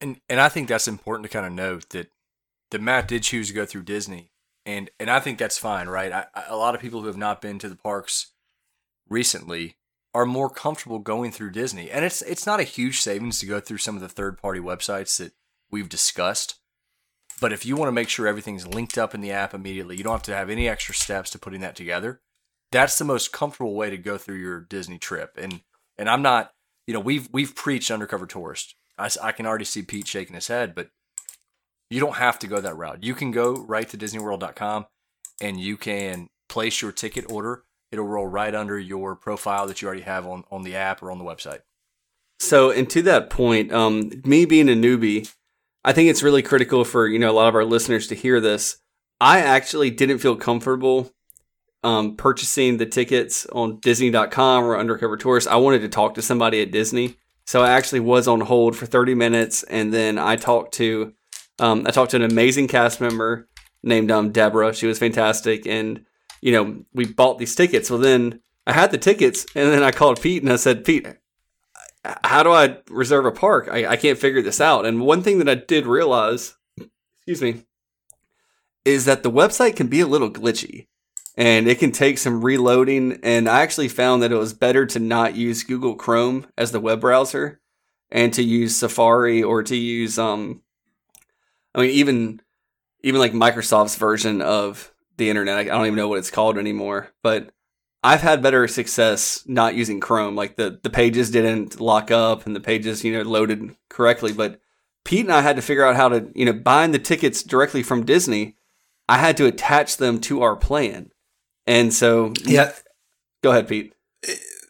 And 0.00 0.20
and 0.28 0.40
I 0.40 0.48
think 0.48 0.68
that's 0.68 0.88
important 0.88 1.24
to 1.24 1.32
kind 1.32 1.46
of 1.46 1.52
note 1.52 1.90
that 1.90 2.10
that 2.70 2.80
Matt 2.80 3.08
did 3.08 3.22
choose 3.22 3.48
to 3.48 3.54
go 3.54 3.66
through 3.66 3.82
Disney, 3.82 4.30
and 4.66 4.90
and 4.98 5.10
I 5.10 5.20
think 5.20 5.38
that's 5.38 5.58
fine, 5.58 5.88
right? 5.88 6.12
I, 6.12 6.26
I, 6.34 6.44
a 6.48 6.56
lot 6.56 6.74
of 6.74 6.80
people 6.80 7.00
who 7.00 7.06
have 7.06 7.16
not 7.16 7.40
been 7.40 7.58
to 7.60 7.68
the 7.68 7.76
parks 7.76 8.32
recently 9.08 9.76
are 10.14 10.26
more 10.26 10.48
comfortable 10.48 10.98
going 10.98 11.32
through 11.32 11.50
Disney, 11.50 11.90
and 11.90 12.04
it's 12.04 12.22
it's 12.22 12.46
not 12.46 12.60
a 12.60 12.64
huge 12.64 13.00
savings 13.00 13.38
to 13.40 13.46
go 13.46 13.60
through 13.60 13.78
some 13.78 13.96
of 13.96 14.02
the 14.02 14.08
third 14.08 14.38
party 14.38 14.60
websites 14.60 15.18
that 15.18 15.32
we've 15.70 15.88
discussed. 15.88 16.56
But 17.40 17.52
if 17.52 17.66
you 17.66 17.76
want 17.76 17.88
to 17.88 17.92
make 17.92 18.08
sure 18.08 18.26
everything's 18.26 18.66
linked 18.66 18.96
up 18.96 19.14
in 19.14 19.20
the 19.20 19.32
app 19.32 19.54
immediately, 19.54 19.96
you 19.96 20.04
don't 20.04 20.12
have 20.12 20.22
to 20.22 20.34
have 20.34 20.50
any 20.50 20.68
extra 20.68 20.94
steps 20.94 21.30
to 21.30 21.38
putting 21.38 21.60
that 21.60 21.76
together. 21.76 22.20
That's 22.72 22.98
the 22.98 23.04
most 23.04 23.32
comfortable 23.32 23.74
way 23.74 23.90
to 23.90 23.96
go 23.96 24.18
through 24.18 24.36
your 24.36 24.60
Disney 24.60 24.98
trip. 24.98 25.36
And 25.36 25.60
and 25.96 26.08
I'm 26.08 26.22
not, 26.22 26.52
you 26.86 26.94
know, 26.94 27.00
we've 27.00 27.28
we've 27.32 27.54
preached 27.54 27.90
undercover 27.90 28.26
tourist. 28.26 28.74
I, 28.98 29.10
I 29.22 29.32
can 29.32 29.46
already 29.46 29.64
see 29.64 29.82
Pete 29.82 30.06
shaking 30.06 30.34
his 30.34 30.48
head, 30.48 30.74
but 30.74 30.90
you 31.90 32.00
don't 32.00 32.16
have 32.16 32.38
to 32.40 32.46
go 32.46 32.60
that 32.60 32.76
route. 32.76 33.02
You 33.02 33.14
can 33.14 33.30
go 33.30 33.54
right 33.54 33.88
to 33.88 33.96
DisneyWorld.com 33.96 34.86
and 35.40 35.60
you 35.60 35.76
can 35.76 36.28
place 36.48 36.80
your 36.82 36.92
ticket 36.92 37.30
order. 37.30 37.64
It'll 37.92 38.06
roll 38.06 38.26
right 38.26 38.54
under 38.54 38.78
your 38.78 39.14
profile 39.14 39.66
that 39.66 39.80
you 39.80 39.86
already 39.86 40.02
have 40.02 40.26
on, 40.26 40.44
on 40.50 40.62
the 40.62 40.74
app 40.74 41.02
or 41.02 41.10
on 41.10 41.18
the 41.18 41.24
website. 41.24 41.60
So, 42.40 42.70
and 42.70 42.90
to 42.90 43.02
that 43.02 43.30
point, 43.30 43.72
um, 43.72 44.10
me 44.24 44.44
being 44.44 44.68
a 44.68 44.72
newbie, 44.72 45.32
I 45.84 45.92
think 45.92 46.08
it's 46.08 46.22
really 46.22 46.42
critical 46.42 46.84
for 46.84 47.06
you 47.06 47.18
know 47.18 47.30
a 47.30 47.32
lot 47.32 47.48
of 47.48 47.54
our 47.54 47.64
listeners 47.64 48.06
to 48.08 48.14
hear 48.14 48.40
this. 48.40 48.78
I 49.20 49.40
actually 49.40 49.90
didn't 49.90 50.18
feel 50.18 50.36
comfortable 50.36 51.12
um, 51.82 52.16
purchasing 52.16 52.78
the 52.78 52.86
tickets 52.86 53.46
on 53.46 53.78
Disney.com 53.80 54.64
or 54.64 54.78
Undercover 54.78 55.16
Tourist. 55.16 55.46
I 55.46 55.56
wanted 55.56 55.80
to 55.80 55.88
talk 55.88 56.14
to 56.14 56.22
somebody 56.22 56.62
at 56.62 56.72
Disney, 56.72 57.16
so 57.46 57.62
I 57.62 57.70
actually 57.70 58.00
was 58.00 58.26
on 58.26 58.40
hold 58.40 58.74
for 58.74 58.86
30 58.86 59.14
minutes, 59.14 59.62
and 59.64 59.92
then 59.92 60.18
I 60.18 60.36
talked 60.36 60.74
to 60.74 61.12
um, 61.58 61.86
I 61.86 61.90
talked 61.90 62.12
to 62.12 62.16
an 62.16 62.22
amazing 62.22 62.68
cast 62.68 63.00
member 63.00 63.48
named 63.82 64.10
um, 64.10 64.32
Deborah. 64.32 64.74
She 64.74 64.86
was 64.86 64.98
fantastic, 64.98 65.66
and 65.66 66.04
you 66.40 66.52
know 66.52 66.84
we 66.94 67.04
bought 67.04 67.38
these 67.38 67.54
tickets. 67.54 67.90
Well, 67.90 68.00
then 68.00 68.40
I 68.66 68.72
had 68.72 68.90
the 68.90 68.98
tickets, 68.98 69.46
and 69.54 69.70
then 69.70 69.82
I 69.82 69.90
called 69.90 70.20
Pete 70.20 70.42
and 70.42 70.52
I 70.52 70.56
said, 70.56 70.84
Pete, 70.84 71.06
how 72.22 72.42
do 72.42 72.52
I 72.52 72.78
reserve 72.90 73.24
a 73.24 73.32
park? 73.32 73.68
I, 73.70 73.86
I 73.86 73.96
can't 73.96 74.18
figure 74.18 74.42
this 74.42 74.60
out. 74.60 74.86
And 74.86 75.00
one 75.00 75.22
thing 75.22 75.38
that 75.38 75.48
I 75.48 75.54
did 75.54 75.86
realize, 75.86 76.56
excuse 77.16 77.40
me, 77.40 77.64
is 78.84 79.06
that 79.06 79.22
the 79.22 79.30
website 79.30 79.76
can 79.76 79.86
be 79.86 80.00
a 80.00 80.06
little 80.06 80.30
glitchy 80.30 80.88
and 81.36 81.66
it 81.66 81.78
can 81.78 81.92
take 81.92 82.18
some 82.18 82.44
reloading. 82.44 83.18
And 83.22 83.48
I 83.48 83.62
actually 83.62 83.88
found 83.88 84.22
that 84.22 84.32
it 84.32 84.36
was 84.36 84.52
better 84.52 84.84
to 84.86 84.98
not 84.98 85.34
use 85.34 85.64
Google 85.64 85.94
Chrome 85.94 86.46
as 86.58 86.72
the 86.72 86.80
web 86.80 87.00
browser 87.00 87.60
and 88.10 88.32
to 88.34 88.42
use 88.42 88.76
Safari 88.76 89.42
or 89.42 89.62
to 89.62 89.76
use, 89.76 90.18
um, 90.18 90.60
I 91.74 91.80
mean, 91.80 91.90
even, 91.90 92.42
even 93.02 93.20
like 93.20 93.32
Microsoft's 93.32 93.96
version 93.96 94.42
of 94.42 94.92
the 95.16 95.30
internet. 95.30 95.58
I 95.58 95.64
don't 95.64 95.86
even 95.86 95.96
know 95.96 96.08
what 96.08 96.18
it's 96.18 96.30
called 96.30 96.58
anymore, 96.58 97.12
but 97.22 97.53
I've 98.04 98.20
had 98.20 98.42
better 98.42 98.68
success 98.68 99.42
not 99.46 99.74
using 99.74 99.98
Chrome. 99.98 100.36
Like 100.36 100.56
the, 100.56 100.78
the 100.82 100.90
pages 100.90 101.30
didn't 101.30 101.80
lock 101.80 102.10
up 102.10 102.46
and 102.46 102.54
the 102.54 102.60
pages, 102.60 103.02
you 103.02 103.14
know, 103.14 103.22
loaded 103.22 103.74
correctly. 103.88 104.32
But 104.34 104.60
Pete 105.06 105.24
and 105.24 105.32
I 105.32 105.40
had 105.40 105.56
to 105.56 105.62
figure 105.62 105.84
out 105.86 105.96
how 105.96 106.10
to, 106.10 106.30
you 106.34 106.44
know, 106.44 106.52
buying 106.52 106.92
the 106.92 106.98
tickets 106.98 107.42
directly 107.42 107.82
from 107.82 108.04
Disney. 108.04 108.56
I 109.08 109.16
had 109.18 109.38
to 109.38 109.46
attach 109.46 109.96
them 109.96 110.20
to 110.20 110.42
our 110.42 110.54
plan. 110.54 111.10
And 111.66 111.94
so 111.94 112.34
Yeah. 112.42 112.72
go 113.42 113.50
ahead, 113.52 113.68
Pete. 113.68 113.94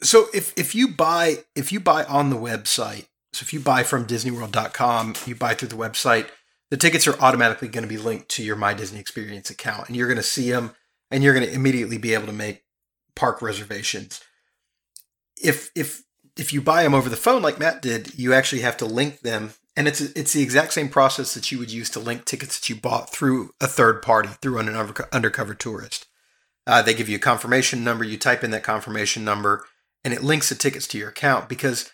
So 0.03 0.27
if 0.35 0.53
if 0.57 0.75
you 0.75 0.89
buy 0.89 1.39
if 1.57 1.73
you 1.73 1.81
buy 1.81 2.05
on 2.05 2.31
the 2.31 2.37
website, 2.37 3.07
so 3.33 3.43
if 3.43 3.53
you 3.53 3.59
buy 3.61 3.83
from 3.83 4.07
DisneyWorld.com, 4.07 5.15
you 5.27 5.35
buy 5.35 5.55
through 5.55 5.69
the 5.69 5.77
website, 5.77 6.27
the 6.71 6.77
tickets 6.77 7.07
are 7.09 7.19
automatically 7.21 7.69
going 7.69 7.83
to 7.83 7.89
be 7.89 7.97
linked 7.99 8.29
to 8.31 8.45
your 8.45 8.57
My 8.57 8.75
Disney 8.75 9.01
Experience 9.01 9.51
account, 9.51 9.89
and 9.89 9.97
you're 9.97 10.07
going 10.09 10.19
to 10.19 10.23
see 10.23 10.51
them, 10.51 10.73
and 11.11 11.25
you're 11.25 11.35
going 11.35 11.47
to 11.47 11.53
immediately 11.53 11.99
be 11.99 12.15
able 12.15 12.27
to 12.27 12.33
make 12.33 12.64
park 13.15 13.43
reservations. 13.43 14.21
If 15.43 15.71
if 15.75 16.05
if 16.37 16.53
you 16.53 16.61
buy 16.61 16.83
them 16.83 16.95
over 16.95 17.09
the 17.09 17.17
phone 17.17 17.43
like 17.43 17.59
Matt 17.59 17.83
did, 17.83 18.19
you 18.19 18.33
actually 18.33 18.63
have 18.63 18.77
to 18.79 18.87
link 18.87 19.21
them, 19.21 19.55
and 19.77 19.87
it's 19.87 20.01
it's 20.01 20.33
the 20.33 20.43
exact 20.43 20.73
same 20.73 20.89
process 20.89 21.35
that 21.35 21.51
you 21.53 21.59
would 21.59 21.71
use 21.71 21.91
to 21.91 22.01
link 22.01 22.25
tickets 22.25 22.59
that 22.59 22.69
you 22.69 22.77
bought 22.77 23.11
through 23.11 23.51
a 23.61 23.67
third 23.67 24.03
party 24.03 24.31
through 24.41 24.59
an 24.59 24.95
undercover 25.13 25.55
tourist. 25.55 26.07
Uh, 26.67 26.83
they 26.83 26.95
give 26.95 27.09
you 27.09 27.17
a 27.17 27.21
confirmation 27.21 27.85
number. 27.85 28.05
You 28.05 28.19
type 28.19 28.43
in 28.43 28.51
that 28.53 28.63
confirmation 28.63 29.25
number, 29.25 29.67
and 30.03 30.15
it 30.15 30.23
links 30.23 30.49
the 30.49 30.55
tickets 30.55 30.87
to 30.89 30.99
your 30.99 31.11
account. 31.11 31.49
Because 31.49 31.93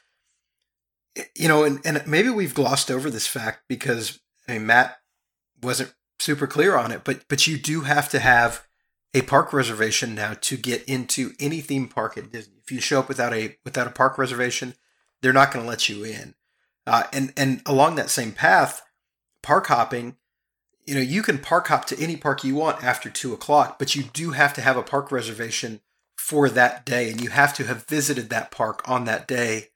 you 1.36 1.48
know, 1.48 1.64
and, 1.64 1.80
and 1.84 2.06
maybe 2.06 2.30
we've 2.30 2.54
glossed 2.54 2.90
over 2.90 3.10
this 3.10 3.26
fact 3.26 3.64
because 3.68 4.20
I 4.48 4.52
mean 4.52 4.66
Matt 4.66 4.98
wasn't 5.62 5.94
super 6.18 6.46
clear 6.46 6.76
on 6.76 6.92
it, 6.92 7.02
but 7.04 7.24
but 7.28 7.46
you 7.46 7.58
do 7.58 7.82
have 7.82 8.08
to 8.10 8.20
have 8.20 8.66
a 9.12 9.22
park 9.22 9.52
reservation 9.52 10.14
now 10.14 10.34
to 10.40 10.56
get 10.56 10.84
into 10.84 11.32
any 11.40 11.60
theme 11.60 11.88
park 11.88 12.16
at 12.16 12.30
Disney. 12.30 12.54
If 12.62 12.70
you 12.70 12.80
show 12.80 13.00
up 13.00 13.08
without 13.08 13.34
a 13.34 13.56
without 13.64 13.86
a 13.86 13.90
park 13.90 14.18
reservation, 14.18 14.74
they're 15.20 15.32
not 15.32 15.52
going 15.52 15.64
to 15.64 15.68
let 15.68 15.88
you 15.88 16.04
in. 16.04 16.34
Uh, 16.86 17.04
and 17.12 17.32
and 17.36 17.62
along 17.66 17.96
that 17.96 18.10
same 18.10 18.32
path, 18.32 18.82
park 19.42 19.66
hopping, 19.66 20.16
you 20.86 20.94
know, 20.94 21.00
you 21.00 21.22
can 21.22 21.38
park 21.38 21.68
hop 21.68 21.84
to 21.86 22.00
any 22.00 22.16
park 22.16 22.44
you 22.44 22.54
want 22.54 22.82
after 22.84 23.10
two 23.10 23.32
o'clock, 23.32 23.78
but 23.78 23.94
you 23.94 24.04
do 24.04 24.30
have 24.30 24.54
to 24.54 24.60
have 24.60 24.76
a 24.76 24.82
park 24.82 25.10
reservation 25.10 25.80
for 26.16 26.48
that 26.48 26.84
day, 26.86 27.10
and 27.10 27.20
you 27.20 27.30
have 27.30 27.54
to 27.54 27.64
have 27.64 27.86
visited 27.86 28.30
that 28.30 28.50
park 28.50 28.88
on 28.88 29.04
that 29.04 29.26
day 29.26 29.68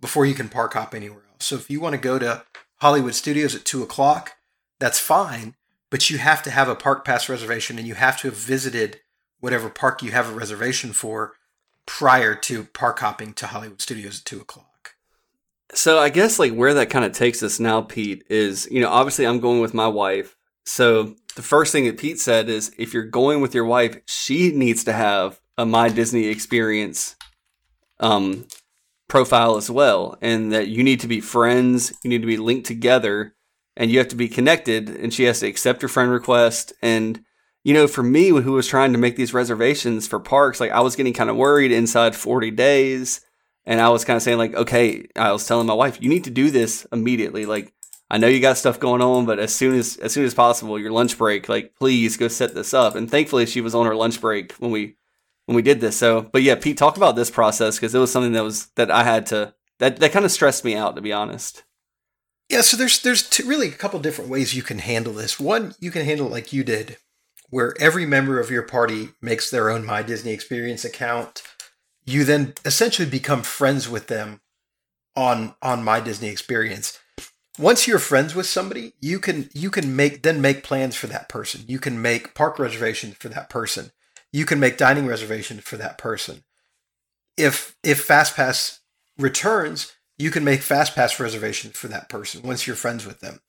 before 0.00 0.24
you 0.24 0.34
can 0.34 0.48
park 0.48 0.74
hop 0.74 0.94
anywhere 0.94 1.24
else. 1.30 1.44
So 1.44 1.56
if 1.56 1.68
you 1.68 1.80
want 1.80 1.94
to 1.94 2.00
go 2.00 2.18
to 2.18 2.44
Hollywood 2.76 3.14
Studios 3.14 3.54
at 3.54 3.64
two 3.64 3.82
o'clock, 3.82 4.36
that's 4.78 5.00
fine 5.00 5.54
but 5.90 6.10
you 6.10 6.18
have 6.18 6.42
to 6.42 6.50
have 6.50 6.68
a 6.68 6.74
park 6.74 7.04
pass 7.04 7.28
reservation 7.28 7.78
and 7.78 7.86
you 7.86 7.94
have 7.94 8.20
to 8.20 8.28
have 8.28 8.36
visited 8.36 9.00
whatever 9.40 9.70
park 9.70 10.02
you 10.02 10.10
have 10.10 10.28
a 10.28 10.34
reservation 10.34 10.92
for 10.92 11.34
prior 11.86 12.34
to 12.34 12.64
park 12.64 12.98
hopping 12.98 13.32
to 13.34 13.46
Hollywood 13.46 13.80
Studios 13.80 14.20
at 14.20 14.24
two 14.24 14.40
o'clock. 14.40 14.94
So 15.74 15.98
I 15.98 16.08
guess 16.08 16.38
like 16.38 16.52
where 16.52 16.74
that 16.74 16.90
kind 16.90 17.04
of 17.04 17.12
takes 17.12 17.42
us 17.42 17.60
now, 17.60 17.82
Pete, 17.82 18.24
is 18.28 18.68
you 18.70 18.80
know 18.80 18.90
obviously 18.90 19.26
I'm 19.26 19.40
going 19.40 19.60
with 19.60 19.74
my 19.74 19.88
wife. 19.88 20.36
So 20.64 21.14
the 21.34 21.42
first 21.42 21.72
thing 21.72 21.84
that 21.86 21.98
Pete 21.98 22.20
said 22.20 22.48
is 22.48 22.74
if 22.78 22.92
you're 22.92 23.04
going 23.04 23.40
with 23.40 23.54
your 23.54 23.64
wife, 23.64 23.98
she 24.06 24.52
needs 24.52 24.84
to 24.84 24.92
have 24.92 25.40
a 25.56 25.64
My 25.64 25.88
Disney 25.88 26.26
experience 26.26 27.16
um, 28.00 28.46
profile 29.08 29.56
as 29.56 29.70
well, 29.70 30.18
and 30.20 30.52
that 30.52 30.68
you 30.68 30.82
need 30.82 31.00
to 31.00 31.08
be 31.08 31.20
friends, 31.20 31.92
you 32.02 32.10
need 32.10 32.20
to 32.20 32.26
be 32.26 32.36
linked 32.36 32.66
together 32.66 33.34
and 33.78 33.90
you 33.90 33.98
have 33.98 34.08
to 34.08 34.16
be 34.16 34.28
connected 34.28 34.90
and 34.90 35.14
she 35.14 35.24
has 35.24 35.40
to 35.40 35.46
accept 35.46 35.80
your 35.80 35.88
friend 35.88 36.10
request 36.10 36.74
and 36.82 37.24
you 37.64 37.74
know, 37.74 37.86
for 37.86 38.02
me, 38.02 38.28
who 38.28 38.52
was 38.52 38.66
trying 38.66 38.92
to 38.92 38.98
make 38.98 39.16
these 39.16 39.34
reservations 39.34 40.06
for 40.06 40.20
parks, 40.20 40.58
like 40.58 40.70
I 40.70 40.80
was 40.80 40.96
getting 40.96 41.12
kind 41.12 41.28
of 41.28 41.36
worried 41.36 41.70
inside 41.70 42.16
40 42.16 42.50
days. 42.52 43.20
And 43.66 43.78
I 43.78 43.90
was 43.90 44.06
kind 44.06 44.16
of 44.16 44.22
saying, 44.22 44.38
like, 44.38 44.54
okay, 44.54 45.06
I 45.14 45.32
was 45.32 45.46
telling 45.46 45.66
my 45.66 45.74
wife, 45.74 46.00
you 46.00 46.08
need 46.08 46.24
to 46.24 46.30
do 46.30 46.50
this 46.50 46.86
immediately. 46.90 47.44
Like, 47.44 47.74
I 48.10 48.16
know 48.16 48.26
you 48.26 48.40
got 48.40 48.56
stuff 48.56 48.80
going 48.80 49.02
on, 49.02 49.26
but 49.26 49.38
as 49.38 49.54
soon 49.54 49.74
as 49.74 49.98
as 49.98 50.14
soon 50.14 50.24
as 50.24 50.32
possible, 50.32 50.78
your 50.78 50.92
lunch 50.92 51.18
break, 51.18 51.50
like, 51.50 51.74
please 51.74 52.16
go 52.16 52.28
set 52.28 52.54
this 52.54 52.72
up. 52.72 52.94
And 52.94 53.10
thankfully, 53.10 53.44
she 53.44 53.60
was 53.60 53.74
on 53.74 53.84
her 53.84 53.94
lunch 53.94 54.22
break 54.22 54.52
when 54.52 54.70
we 54.70 54.96
when 55.44 55.54
we 55.54 55.60
did 55.60 55.82
this. 55.82 55.98
So, 55.98 56.22
but 56.22 56.42
yeah, 56.42 56.54
Pete, 56.54 56.78
talk 56.78 56.96
about 56.96 57.16
this 57.16 57.30
process 57.30 57.76
because 57.76 57.94
it 57.94 57.98
was 57.98 58.10
something 58.10 58.32
that 58.32 58.44
was 58.44 58.68
that 58.76 58.90
I 58.90 59.04
had 59.04 59.26
to 59.26 59.52
that 59.78 60.00
that 60.00 60.12
kind 60.12 60.24
of 60.24 60.32
stressed 60.32 60.64
me 60.64 60.74
out, 60.74 60.96
to 60.96 61.02
be 61.02 61.12
honest. 61.12 61.64
Yeah, 62.48 62.62
so 62.62 62.76
there's 62.76 63.00
there's 63.02 63.28
two, 63.28 63.46
really 63.46 63.68
a 63.68 63.72
couple 63.72 64.00
different 64.00 64.30
ways 64.30 64.54
you 64.54 64.62
can 64.62 64.78
handle 64.78 65.12
this. 65.12 65.38
One, 65.38 65.74
you 65.80 65.90
can 65.90 66.04
handle 66.04 66.28
like 66.28 66.52
you 66.52 66.64
did, 66.64 66.96
where 67.50 67.74
every 67.78 68.06
member 68.06 68.40
of 68.40 68.50
your 68.50 68.62
party 68.62 69.10
makes 69.20 69.50
their 69.50 69.68
own 69.68 69.84
My 69.84 70.02
Disney 70.02 70.32
Experience 70.32 70.84
account. 70.84 71.42
You 72.06 72.24
then 72.24 72.54
essentially 72.64 73.08
become 73.08 73.42
friends 73.42 73.88
with 73.88 74.06
them 74.06 74.40
on 75.14 75.54
on 75.60 75.84
My 75.84 76.00
Disney 76.00 76.28
Experience. 76.28 76.98
Once 77.58 77.86
you're 77.86 77.98
friends 77.98 78.34
with 78.34 78.46
somebody, 78.46 78.94
you 79.00 79.18
can 79.18 79.50
you 79.52 79.70
can 79.70 79.94
make 79.94 80.22
then 80.22 80.40
make 80.40 80.62
plans 80.62 80.96
for 80.96 81.06
that 81.08 81.28
person. 81.28 81.64
You 81.66 81.78
can 81.78 82.00
make 82.00 82.34
park 82.34 82.58
reservations 82.58 83.16
for 83.16 83.28
that 83.28 83.50
person. 83.50 83.90
You 84.32 84.46
can 84.46 84.60
make 84.60 84.78
dining 84.78 85.06
reservations 85.06 85.62
for 85.64 85.76
that 85.76 85.98
person. 85.98 86.44
If 87.36 87.76
if 87.82 88.06
FastPass 88.06 88.78
returns, 89.18 89.92
you 90.18 90.30
can 90.30 90.44
make 90.44 90.62
fast 90.62 90.94
pass 90.94 91.18
reservations 91.20 91.76
for 91.76 91.88
that 91.88 92.08
person 92.08 92.42
once 92.42 92.66
you're 92.66 92.76
friends 92.76 93.06
with 93.06 93.20
them. 93.20 93.40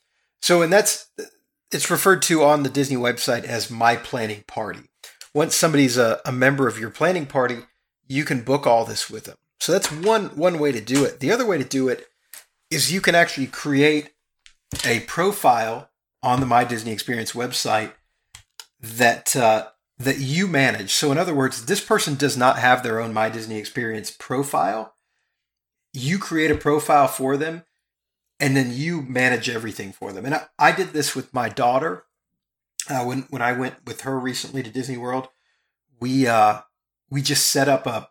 So, 0.42 0.62
and 0.62 0.72
that's 0.72 1.10
it's 1.72 1.92
referred 1.92 2.22
to 2.24 2.44
on 2.44 2.64
the 2.64 2.70
Disney 2.70 2.96
website 2.96 3.44
as 3.44 3.70
My 3.70 3.96
Planning 3.96 4.44
Party. 4.48 4.82
Once 5.34 5.56
somebody's 5.56 5.98
a, 5.98 6.20
a 6.26 6.32
member 6.32 6.68
of 6.68 6.80
your 6.80 6.90
planning 6.90 7.26
party, 7.26 7.58
you 8.08 8.24
can 8.24 8.42
book 8.42 8.66
all 8.66 8.86
this 8.86 9.10
with 9.10 9.26
them. 9.26 9.38
So 9.60 9.72
that's 9.72 9.92
one 9.92 10.30
one 10.30 10.60
way 10.60 10.72
to 10.72 10.82
do 10.82 11.04
it. 11.04 11.20
The 11.20 11.32
other 11.32 11.46
way 11.46 11.58
to 11.58 11.64
do 11.64 11.90
it 11.90 12.08
is 12.72 12.94
you 12.94 13.02
can 13.02 13.16
actually 13.16 13.48
create 13.48 14.12
a 14.86 15.02
profile 15.02 15.90
on 16.22 16.40
the 16.40 16.46
My 16.46 16.64
Disney 16.64 16.92
Experience 16.92 17.34
website 17.34 17.94
that 18.80 19.36
uh, 19.36 19.68
that 19.98 20.20
you 20.20 20.48
manage. 20.48 20.94
So 20.94 21.12
in 21.12 21.18
other 21.18 21.36
words, 21.36 21.66
this 21.66 21.84
person 21.84 22.16
does 22.16 22.38
not 22.38 22.58
have 22.60 22.84
their 22.84 23.00
own 23.00 23.14
My 23.14 23.30
Disney 23.30 23.58
Experience 23.58 24.12
profile 24.12 24.96
you 25.94 26.20
create 26.20 26.52
a 26.52 26.56
profile 26.56 27.08
for 27.08 27.38
them 27.38 27.64
and 28.40 28.56
then 28.56 28.72
you 28.74 29.02
manage 29.02 29.50
everything 29.50 29.92
for 29.92 30.12
them. 30.14 30.26
And 30.26 30.36
I, 30.36 30.46
I 30.58 30.72
did 30.72 30.90
this 30.90 31.16
with 31.16 31.34
my 31.34 31.50
daughter 31.50 32.06
uh, 32.90 33.04
when 33.04 33.24
when 33.30 33.42
I 33.42 33.52
went 33.52 33.86
with 33.86 34.02
her 34.02 34.20
recently 34.20 34.64
to 34.64 34.70
Disney 34.70 34.98
World. 34.98 35.30
We 36.00 36.28
uh, 36.28 36.62
we 37.10 37.22
just 37.22 37.48
set 37.48 37.68
up 37.68 37.86
a 37.86 38.10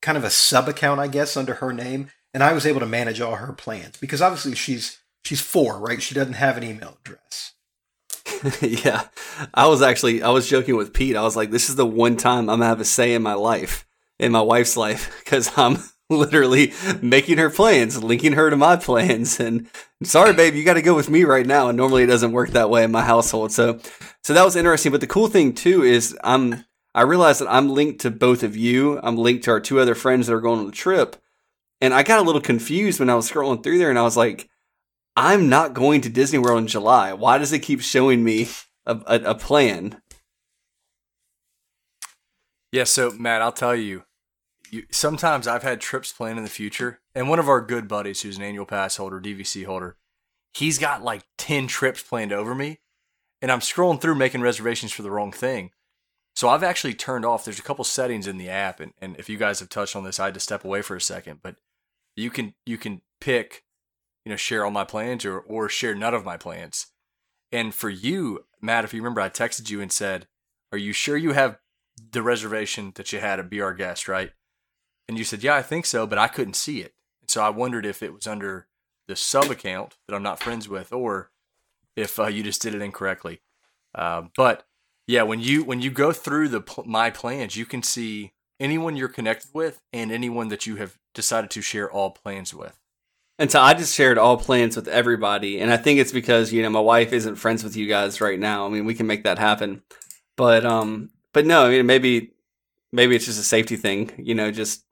kind 0.00 0.16
of 0.16 0.24
a 0.24 0.30
sub 0.30 0.68
account, 0.68 1.00
I 1.00 1.08
guess, 1.08 1.36
under 1.36 1.54
her 1.54 1.72
name, 1.72 2.10
and 2.32 2.42
I 2.42 2.52
was 2.52 2.66
able 2.66 2.80
to 2.80 2.86
manage 2.86 3.20
all 3.20 3.36
her 3.36 3.52
plans 3.52 3.96
because 3.96 4.22
obviously 4.22 4.54
she's 4.54 4.98
she's 5.24 5.40
four, 5.40 5.78
right? 5.78 6.00
She 6.00 6.14
doesn't 6.14 6.34
have 6.34 6.56
an 6.56 6.62
email 6.62 6.98
address. 7.04 7.52
yeah, 8.60 9.08
I 9.52 9.66
was 9.66 9.82
actually 9.82 10.22
I 10.22 10.30
was 10.30 10.48
joking 10.48 10.76
with 10.76 10.92
Pete. 10.92 11.16
I 11.16 11.22
was 11.22 11.36
like, 11.36 11.50
this 11.50 11.68
is 11.68 11.76
the 11.76 11.86
one 11.86 12.16
time 12.16 12.48
I'm 12.48 12.58
gonna 12.58 12.66
have 12.66 12.80
a 12.80 12.84
say 12.84 13.14
in 13.14 13.22
my 13.22 13.34
life, 13.34 13.86
in 14.18 14.32
my 14.32 14.42
wife's 14.42 14.76
life, 14.76 15.14
because 15.24 15.50
I'm 15.56 15.78
literally 16.10 16.72
making 17.00 17.38
her 17.38 17.50
plans, 17.50 18.02
linking 18.02 18.32
her 18.32 18.50
to 18.50 18.56
my 18.56 18.76
plans. 18.76 19.40
And 19.44 19.68
sorry, 20.02 20.32
babe, 20.32 20.54
you 20.54 20.64
got 20.64 20.74
to 20.74 20.82
go 20.82 20.94
with 20.94 21.10
me 21.10 21.24
right 21.24 21.46
now. 21.46 21.68
And 21.68 21.76
normally 21.76 22.02
it 22.02 22.08
doesn't 22.08 22.32
work 22.32 22.50
that 22.50 22.70
way 22.70 22.84
in 22.84 22.92
my 22.92 23.02
household. 23.02 23.52
So, 23.52 23.78
so 24.22 24.34
that 24.34 24.44
was 24.44 24.56
interesting. 24.56 24.92
But 24.92 25.00
the 25.00 25.06
cool 25.06 25.28
thing 25.28 25.54
too 25.54 25.82
is 25.82 26.16
I'm, 26.22 26.64
I 26.94 27.02
realized 27.02 27.40
that 27.40 27.52
I'm 27.52 27.70
linked 27.70 28.00
to 28.02 28.10
both 28.10 28.42
of 28.42 28.56
you. 28.56 29.00
I'm 29.02 29.16
linked 29.16 29.44
to 29.44 29.50
our 29.50 29.60
two 29.60 29.80
other 29.80 29.94
friends 29.94 30.26
that 30.26 30.34
are 30.34 30.40
going 30.40 30.60
on 30.60 30.66
the 30.66 30.72
trip. 30.72 31.16
And 31.80 31.92
I 31.92 32.02
got 32.02 32.20
a 32.20 32.22
little 32.22 32.40
confused 32.40 33.00
when 33.00 33.10
I 33.10 33.14
was 33.14 33.30
scrolling 33.30 33.62
through 33.62 33.78
there 33.78 33.90
and 33.90 33.98
I 33.98 34.02
was 34.02 34.16
like, 34.16 34.48
I'm 35.16 35.48
not 35.48 35.74
going 35.74 36.00
to 36.02 36.08
Disney 36.08 36.38
World 36.38 36.60
in 36.60 36.66
July. 36.66 37.12
Why 37.12 37.38
does 37.38 37.52
it 37.52 37.60
keep 37.60 37.80
showing 37.80 38.24
me 38.24 38.48
a, 38.86 38.98
a, 39.06 39.20
a 39.30 39.34
plan? 39.34 40.00
Yeah, 42.72 42.84
so 42.84 43.10
Matt, 43.12 43.42
I'll 43.42 43.52
tell 43.52 43.76
you, 43.76 44.04
you, 44.74 44.86
sometimes 44.90 45.46
I've 45.46 45.62
had 45.62 45.80
trips 45.80 46.12
planned 46.12 46.38
in 46.38 46.44
the 46.44 46.50
future, 46.50 47.00
and 47.14 47.28
one 47.28 47.38
of 47.38 47.48
our 47.48 47.60
good 47.60 47.86
buddies, 47.86 48.22
who's 48.22 48.36
an 48.36 48.42
annual 48.42 48.66
pass 48.66 48.96
holder, 48.96 49.20
DVC 49.20 49.64
holder, 49.64 49.96
he's 50.52 50.78
got 50.78 51.02
like 51.04 51.22
ten 51.38 51.66
trips 51.66 52.02
planned 52.02 52.32
over 52.32 52.54
me, 52.54 52.80
and 53.40 53.52
I'm 53.52 53.60
scrolling 53.60 54.00
through 54.00 54.16
making 54.16 54.40
reservations 54.40 54.92
for 54.92 55.02
the 55.02 55.10
wrong 55.10 55.30
thing. 55.30 55.70
So 56.34 56.48
I've 56.48 56.64
actually 56.64 56.94
turned 56.94 57.24
off. 57.24 57.44
There's 57.44 57.60
a 57.60 57.62
couple 57.62 57.84
settings 57.84 58.26
in 58.26 58.36
the 58.36 58.48
app, 58.48 58.80
and, 58.80 58.92
and 59.00 59.16
if 59.16 59.28
you 59.28 59.36
guys 59.36 59.60
have 59.60 59.68
touched 59.68 59.94
on 59.94 60.02
this, 60.02 60.18
I 60.18 60.26
had 60.26 60.34
to 60.34 60.40
step 60.40 60.64
away 60.64 60.82
for 60.82 60.96
a 60.96 61.00
second. 61.00 61.38
But 61.42 61.56
you 62.16 62.30
can 62.30 62.54
you 62.66 62.76
can 62.76 63.02
pick, 63.20 63.64
you 64.24 64.30
know, 64.30 64.36
share 64.36 64.64
all 64.64 64.72
my 64.72 64.84
plans 64.84 65.24
or 65.24 65.38
or 65.38 65.68
share 65.68 65.94
none 65.94 66.14
of 66.14 66.24
my 66.24 66.36
plans. 66.36 66.88
And 67.52 67.72
for 67.72 67.90
you, 67.90 68.46
Matt, 68.60 68.84
if 68.84 68.92
you 68.92 69.00
remember, 69.00 69.20
I 69.20 69.28
texted 69.28 69.70
you 69.70 69.80
and 69.80 69.92
said, 69.92 70.26
"Are 70.72 70.78
you 70.78 70.92
sure 70.92 71.16
you 71.16 71.32
have 71.32 71.58
the 72.10 72.22
reservation 72.22 72.90
that 72.96 73.12
you 73.12 73.20
had 73.20 73.38
at 73.38 73.48
Be 73.48 73.60
Our 73.60 73.74
Guest, 73.74 74.08
right?" 74.08 74.32
And 75.08 75.18
you 75.18 75.24
said, 75.24 75.42
Yeah, 75.42 75.54
I 75.54 75.62
think 75.62 75.86
so, 75.86 76.06
but 76.06 76.18
I 76.18 76.28
couldn't 76.28 76.54
see 76.54 76.80
it. 76.80 76.94
And 77.22 77.30
so 77.30 77.42
I 77.42 77.50
wondered 77.50 77.86
if 77.86 78.02
it 78.02 78.12
was 78.12 78.26
under 78.26 78.66
the 79.08 79.16
sub 79.16 79.50
account 79.50 79.96
that 80.06 80.14
I'm 80.14 80.22
not 80.22 80.40
friends 80.40 80.68
with, 80.68 80.92
or 80.92 81.30
if 81.96 82.18
uh, 82.18 82.26
you 82.26 82.42
just 82.42 82.62
did 82.62 82.74
it 82.74 82.82
incorrectly. 82.82 83.40
Uh, 83.94 84.24
but 84.36 84.66
yeah, 85.06 85.22
when 85.22 85.40
you 85.40 85.64
when 85.64 85.80
you 85.80 85.90
go 85.90 86.12
through 86.12 86.48
the 86.48 86.62
my 86.86 87.10
plans, 87.10 87.56
you 87.56 87.66
can 87.66 87.82
see 87.82 88.32
anyone 88.58 88.96
you're 88.96 89.08
connected 89.08 89.50
with 89.52 89.80
and 89.92 90.10
anyone 90.10 90.48
that 90.48 90.66
you 90.66 90.76
have 90.76 90.98
decided 91.14 91.50
to 91.50 91.62
share 91.62 91.90
all 91.90 92.10
plans 92.10 92.54
with. 92.54 92.78
And 93.38 93.50
so 93.50 93.60
I 93.60 93.74
just 93.74 93.94
shared 93.94 94.16
all 94.16 94.36
plans 94.36 94.76
with 94.76 94.86
everybody, 94.86 95.60
and 95.60 95.72
I 95.72 95.76
think 95.76 95.98
it's 95.98 96.12
because 96.12 96.52
you 96.52 96.62
know 96.62 96.70
my 96.70 96.80
wife 96.80 97.12
isn't 97.12 97.36
friends 97.36 97.64
with 97.64 97.76
you 97.76 97.86
guys 97.86 98.20
right 98.20 98.38
now. 98.38 98.66
I 98.66 98.68
mean, 98.70 98.84
we 98.84 98.94
can 98.94 99.06
make 99.06 99.24
that 99.24 99.38
happen, 99.38 99.82
but 100.36 100.64
um, 100.64 101.10
but 101.32 101.44
no, 101.44 101.66
I 101.66 101.70
mean 101.70 101.86
maybe 101.86 102.32
maybe 102.92 103.16
it's 103.16 103.26
just 103.26 103.40
a 103.40 103.44
safety 103.44 103.76
thing, 103.76 104.12
you 104.18 104.34
know, 104.34 104.50
just 104.50 104.84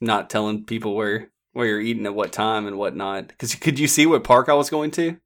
not 0.00 0.30
telling 0.30 0.64
people 0.64 0.94
where 0.94 1.30
where 1.52 1.66
you're 1.66 1.80
eating 1.80 2.04
at 2.06 2.14
what 2.14 2.32
time 2.32 2.66
and 2.66 2.76
whatnot. 2.76 3.28
Because 3.28 3.54
could 3.54 3.78
you 3.78 3.88
see 3.88 4.04
what 4.06 4.24
park 4.24 4.48
I 4.48 4.54
was 4.54 4.68
going 4.68 4.90
to? 4.92 5.16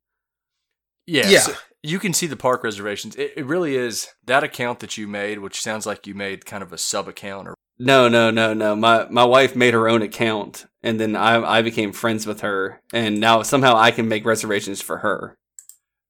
Yeah, 1.07 1.29
yeah. 1.29 1.41
So 1.41 1.55
you 1.83 1.99
can 1.99 2.13
see 2.13 2.27
the 2.27 2.37
park 2.37 2.63
reservations. 2.63 3.17
It, 3.17 3.33
it 3.37 3.47
really 3.47 3.75
is 3.77 4.09
that 4.27 4.45
account 4.45 4.81
that 4.81 4.97
you 4.97 5.09
made, 5.09 5.41
which 5.41 5.61
sounds 5.61 5.87
like 5.87 6.07
you 6.07 6.15
made 6.15 6.47
kind 6.47 6.63
of 6.63 6.73
a 6.73 6.79
sub 6.79 7.09
account 7.09 7.49
or. 7.49 7.55
No, 7.83 8.09
no, 8.09 8.31
no, 8.31 8.53
no. 8.53 8.77
My 8.77 9.07
my 9.09 9.25
wife 9.25 9.57
made 9.57 9.73
her 9.73 9.89
own 9.89 10.03
account, 10.03 10.67
and 10.83 11.01
then 11.01 11.17
I 11.17 11.59
I 11.59 11.63
became 11.63 11.93
friends 11.93 12.27
with 12.27 12.43
her, 12.43 12.83
and 12.93 13.19
now 13.19 13.43
somehow 13.43 13.75
I 13.75 13.91
can 13.91 14.07
make 14.07 14.27
reservations 14.27 14.83
for 14.83 14.99
her. 14.99 15.37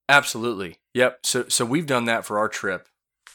Absolutely. 0.09 0.79
Yep. 0.95 1.21
So 1.25 1.45
so 1.49 1.65
we've 1.65 1.87
done 1.87 2.07
that 2.07 2.25
for 2.25 2.41
our 2.41 2.49
trip 2.49 2.89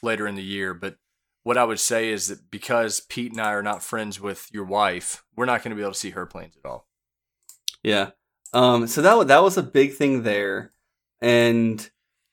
later 0.04 0.28
in 0.28 0.36
the 0.36 0.44
year, 0.44 0.74
but 0.74 0.98
what 1.46 1.60
I 1.60 1.64
would 1.64 1.80
say 1.80 2.10
is 2.10 2.30
that 2.30 2.50
because 2.50 3.02
Pete 3.02 3.32
and 3.32 3.40
I 3.40 3.54
are 3.54 3.62
not 3.62 3.84
friends 3.84 4.20
with 4.20 4.50
your 4.52 4.66
wife, 4.66 5.24
we're 5.36 5.46
not 5.46 5.62
going 5.62 5.70
to 5.70 5.76
be 5.76 5.84
able 5.84 5.94
to 5.94 5.98
see 5.98 6.10
her 6.10 6.26
planes 6.26 6.58
at 6.58 6.68
all. 6.68 6.88
Yeah. 7.84 8.10
Um. 8.52 8.88
So 8.88 9.04
that 9.04 9.28
that 9.28 9.44
was 9.44 9.56
a 9.56 9.62
big 9.62 9.94
thing 9.94 10.24
there, 10.24 10.72
and 11.22 11.88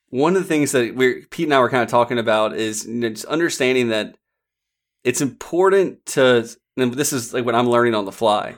one 0.09 0.35
of 0.35 0.43
the 0.43 0.49
things 0.49 0.73
that 0.73 0.95
we 0.95 1.27
Pete 1.27 1.47
and 1.47 1.53
I 1.53 1.61
were 1.61 1.69
kind 1.69 1.83
of 1.83 1.91
talking 1.91 2.19
about 2.19 2.57
is 2.57 2.85
just 2.85 3.27
understanding 3.27 3.89
that 3.89 4.17
it's 5.05 5.21
important 5.21 6.07
to. 6.07 6.49
And 6.79 6.95
this 6.95 7.13
is 7.13 7.35
like 7.35 7.45
what 7.45 7.55
I'm 7.55 7.69
learning 7.69 7.95
on 7.95 8.07
the 8.07 8.13
fly, 8.13 8.55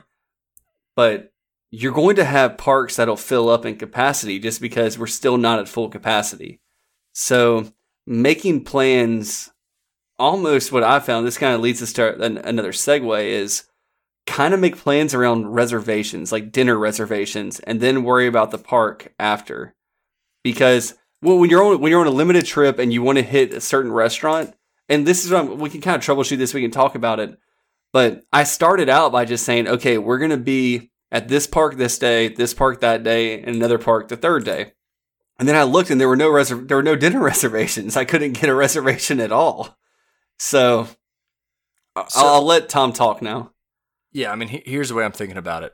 but 0.95 1.33
you're 1.69 1.91
going 1.91 2.15
to 2.15 2.23
have 2.23 2.57
parks 2.57 2.95
that'll 2.95 3.17
fill 3.17 3.49
up 3.49 3.65
in 3.65 3.75
capacity 3.75 4.39
just 4.39 4.61
because 4.61 4.97
we're 4.97 5.07
still 5.07 5.37
not 5.37 5.59
at 5.59 5.67
full 5.67 5.89
capacity. 5.89 6.61
So 7.11 7.73
making 8.07 8.63
plans 8.63 9.51
almost 10.17 10.71
what 10.71 10.83
I 10.83 10.99
found, 10.99 11.25
this 11.25 11.37
kind 11.37 11.53
of 11.53 11.61
leads 11.61 11.81
us 11.81 11.93
to 11.93 12.21
an, 12.21 12.37
another 12.37 12.71
segue 12.71 13.25
is 13.25 13.63
kind 14.25 14.53
of 14.53 14.59
make 14.59 14.77
plans 14.77 15.13
around 15.13 15.47
reservations, 15.47 16.31
like 16.31 16.51
dinner 16.51 16.77
reservations, 16.77 17.59
and 17.61 17.79
then 17.79 18.03
worry 18.03 18.27
about 18.27 18.51
the 18.51 18.57
park 18.57 19.13
after. 19.19 19.75
Because 20.43 20.95
well, 21.21 21.39
when 21.39 21.49
you're 21.49 21.63
on 21.63 21.79
when 21.81 21.91
you're 21.91 22.01
on 22.01 22.07
a 22.07 22.11
limited 22.11 22.45
trip 22.45 22.79
and 22.79 22.93
you 22.93 23.01
want 23.01 23.17
to 23.17 23.23
hit 23.23 23.53
a 23.53 23.61
certain 23.61 23.91
restaurant, 23.91 24.55
and 24.89 25.05
this 25.05 25.25
is 25.25 25.31
what 25.31 25.57
we 25.57 25.69
can 25.69 25.81
kind 25.81 25.95
of 25.95 26.03
troubleshoot 26.03 26.37
this, 26.37 26.53
we 26.53 26.61
can 26.61 26.71
talk 26.71 26.95
about 26.95 27.19
it. 27.19 27.37
But 27.93 28.23
I 28.31 28.43
started 28.43 28.89
out 28.89 29.11
by 29.11 29.25
just 29.25 29.45
saying, 29.45 29.67
okay, 29.67 29.97
we're 29.97 30.17
gonna 30.19 30.37
be 30.37 30.91
at 31.11 31.27
this 31.27 31.47
park 31.47 31.77
this 31.77 31.97
day, 31.97 32.27
this 32.27 32.53
park 32.53 32.81
that 32.81 33.03
day, 33.03 33.41
and 33.41 33.55
another 33.55 33.77
park 33.77 34.07
the 34.07 34.17
third 34.17 34.43
day. 34.43 34.73
And 35.37 35.47
then 35.47 35.55
I 35.55 35.63
looked 35.63 35.89
and 35.89 35.99
there 35.99 36.07
were 36.07 36.15
no 36.15 36.29
reser- 36.29 36.67
there 36.67 36.77
were 36.77 36.83
no 36.83 36.95
dinner 36.95 37.19
reservations. 37.23 37.97
I 37.97 38.05
couldn't 38.05 38.33
get 38.33 38.49
a 38.49 38.55
reservation 38.55 39.19
at 39.19 39.31
all. 39.31 39.77
So, 40.37 40.87
so 41.95 42.25
I'll, 42.25 42.43
let 42.43 42.69
Tom 42.69 42.93
talk 42.93 43.21
now. 43.21 43.51
Yeah, 44.11 44.31
I 44.31 44.35
mean, 44.35 44.61
here's 44.65 44.89
the 44.89 44.95
way 44.95 45.05
I'm 45.05 45.11
thinking 45.11 45.37
about 45.37 45.63
it. 45.63 45.73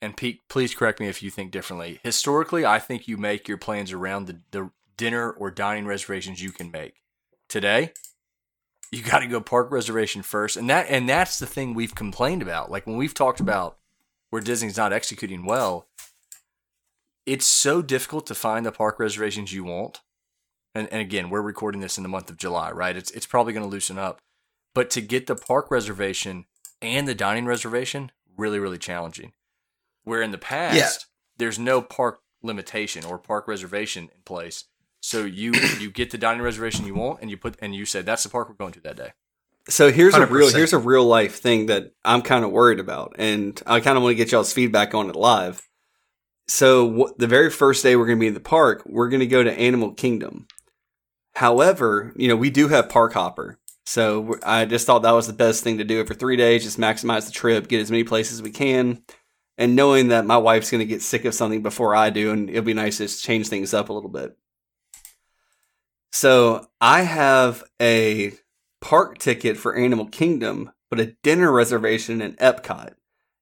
And 0.00 0.16
Pete, 0.16 0.40
please 0.48 0.74
correct 0.74 0.98
me 0.98 1.06
if 1.08 1.22
you 1.22 1.30
think 1.30 1.52
differently. 1.52 2.00
Historically, 2.02 2.64
I 2.66 2.78
think 2.78 3.06
you 3.06 3.16
make 3.16 3.46
your 3.46 3.58
plans 3.58 3.92
around 3.92 4.26
the, 4.26 4.40
the 4.50 4.70
dinner 4.96 5.30
or 5.30 5.50
dining 5.50 5.86
reservations 5.86 6.42
you 6.42 6.50
can 6.50 6.70
make. 6.70 6.94
today, 7.48 7.92
you 8.90 9.02
got 9.10 9.20
to 9.20 9.26
go 9.26 9.40
park 9.40 9.70
reservation 9.70 10.22
first, 10.22 10.56
and 10.56 10.68
that 10.70 10.86
and 10.88 11.08
that's 11.08 11.38
the 11.38 11.46
thing 11.46 11.74
we've 11.74 11.94
complained 11.94 12.42
about. 12.42 12.70
Like 12.70 12.86
when 12.86 12.96
we've 12.96 13.14
talked 13.14 13.40
about 13.40 13.78
where 14.30 14.42
Disney's 14.42 14.76
not 14.76 14.92
executing 14.92 15.44
well, 15.44 15.86
it's 17.26 17.46
so 17.46 17.82
difficult 17.82 18.26
to 18.26 18.34
find 18.34 18.66
the 18.66 18.72
park 18.72 18.98
reservations 18.98 19.52
you 19.52 19.64
want. 19.64 20.00
And, 20.74 20.88
and 20.88 21.00
again, 21.00 21.28
we're 21.30 21.42
recording 21.42 21.80
this 21.80 21.96
in 21.98 22.02
the 22.02 22.08
month 22.08 22.30
of 22.30 22.36
July, 22.38 22.70
right? 22.70 22.96
It's 22.96 23.10
it's 23.10 23.26
probably 23.26 23.52
going 23.52 23.64
to 23.64 23.68
loosen 23.70 23.98
up, 23.98 24.20
but 24.74 24.88
to 24.90 25.00
get 25.00 25.26
the 25.26 25.34
park 25.36 25.70
reservation 25.70 26.46
and 26.80 27.06
the 27.06 27.14
dining 27.14 27.44
reservation, 27.46 28.10
really 28.36 28.58
really 28.58 28.78
challenging. 28.78 29.32
Where 30.04 30.22
in 30.22 30.30
the 30.32 30.38
past, 30.38 30.76
Yeah. 30.76 30.88
there's 31.38 31.58
no 31.58 31.82
park 31.82 32.20
limitation 32.42 33.04
or 33.04 33.18
park 33.18 33.46
reservation 33.46 34.04
in 34.04 34.22
place. 34.24 34.64
So 35.00 35.24
you 35.24 35.52
you 35.78 35.90
get 35.90 36.10
the 36.10 36.18
dining 36.18 36.42
reservation 36.42 36.86
you 36.86 36.94
want, 36.94 37.20
and 37.20 37.30
you 37.30 37.36
put 37.36 37.56
and 37.60 37.74
you 37.74 37.84
said 37.84 38.06
that's 38.06 38.22
the 38.22 38.28
park 38.30 38.48
we're 38.48 38.54
going 38.54 38.72
to 38.72 38.80
that 38.80 38.96
day. 38.96 39.12
So 39.68 39.92
here's 39.92 40.14
a 40.14 40.26
real 40.26 40.50
here's 40.50 40.72
a 40.72 40.78
real 40.78 41.04
life 41.04 41.38
thing 41.40 41.66
that 41.66 41.92
I'm 42.04 42.22
kind 42.22 42.44
of 42.44 42.50
worried 42.50 42.80
about, 42.80 43.14
and 43.18 43.60
I 43.66 43.78
kind 43.80 43.96
of 43.96 44.02
want 44.02 44.12
to 44.12 44.16
get 44.16 44.32
y'all's 44.32 44.52
feedback 44.52 44.92
on 44.94 45.08
it 45.10 45.14
live. 45.16 45.68
So 46.48 46.90
wh- 47.06 47.16
the 47.18 47.28
very 47.28 47.50
first 47.50 47.82
day 47.82 47.94
we're 47.94 48.06
going 48.06 48.18
to 48.18 48.20
be 48.20 48.26
in 48.26 48.34
the 48.34 48.40
park, 48.40 48.82
we're 48.86 49.08
going 49.08 49.20
to 49.20 49.26
go 49.26 49.44
to 49.44 49.52
Animal 49.52 49.92
Kingdom. 49.92 50.48
However, 51.34 52.12
you 52.16 52.28
know 52.28 52.36
we 52.36 52.50
do 52.50 52.68
have 52.68 52.88
Park 52.88 53.14
Hopper, 53.14 53.58
so 53.86 54.36
I 54.42 54.64
just 54.64 54.86
thought 54.86 55.02
that 55.02 55.12
was 55.12 55.26
the 55.26 55.32
best 55.32 55.64
thing 55.64 55.78
to 55.78 55.84
do 55.84 56.04
for 56.04 56.14
three 56.14 56.36
days. 56.36 56.64
Just 56.64 56.78
maximize 56.78 57.26
the 57.26 57.32
trip, 57.32 57.68
get 57.68 57.80
as 57.80 57.90
many 57.90 58.04
places 58.04 58.34
as 58.34 58.42
we 58.42 58.50
can, 58.50 59.02
and 59.58 59.74
knowing 59.74 60.08
that 60.08 60.26
my 60.26 60.36
wife's 60.36 60.70
going 60.70 60.80
to 60.80 60.86
get 60.86 61.02
sick 61.02 61.24
of 61.24 61.34
something 61.34 61.62
before 61.62 61.94
I 61.94 62.10
do, 62.10 62.30
and 62.30 62.50
it'll 62.50 62.62
be 62.62 62.74
nice 62.74 62.98
to 62.98 63.08
change 63.08 63.48
things 63.48 63.74
up 63.74 63.88
a 63.88 63.92
little 63.92 64.10
bit. 64.10 64.36
So 66.12 66.66
I 66.80 67.02
have 67.02 67.64
a 67.80 68.32
park 68.82 69.18
ticket 69.18 69.56
for 69.56 69.74
Animal 69.74 70.06
Kingdom, 70.06 70.70
but 70.90 71.00
a 71.00 71.16
dinner 71.22 71.50
reservation 71.50 72.20
in 72.20 72.34
Epcot. 72.34 72.94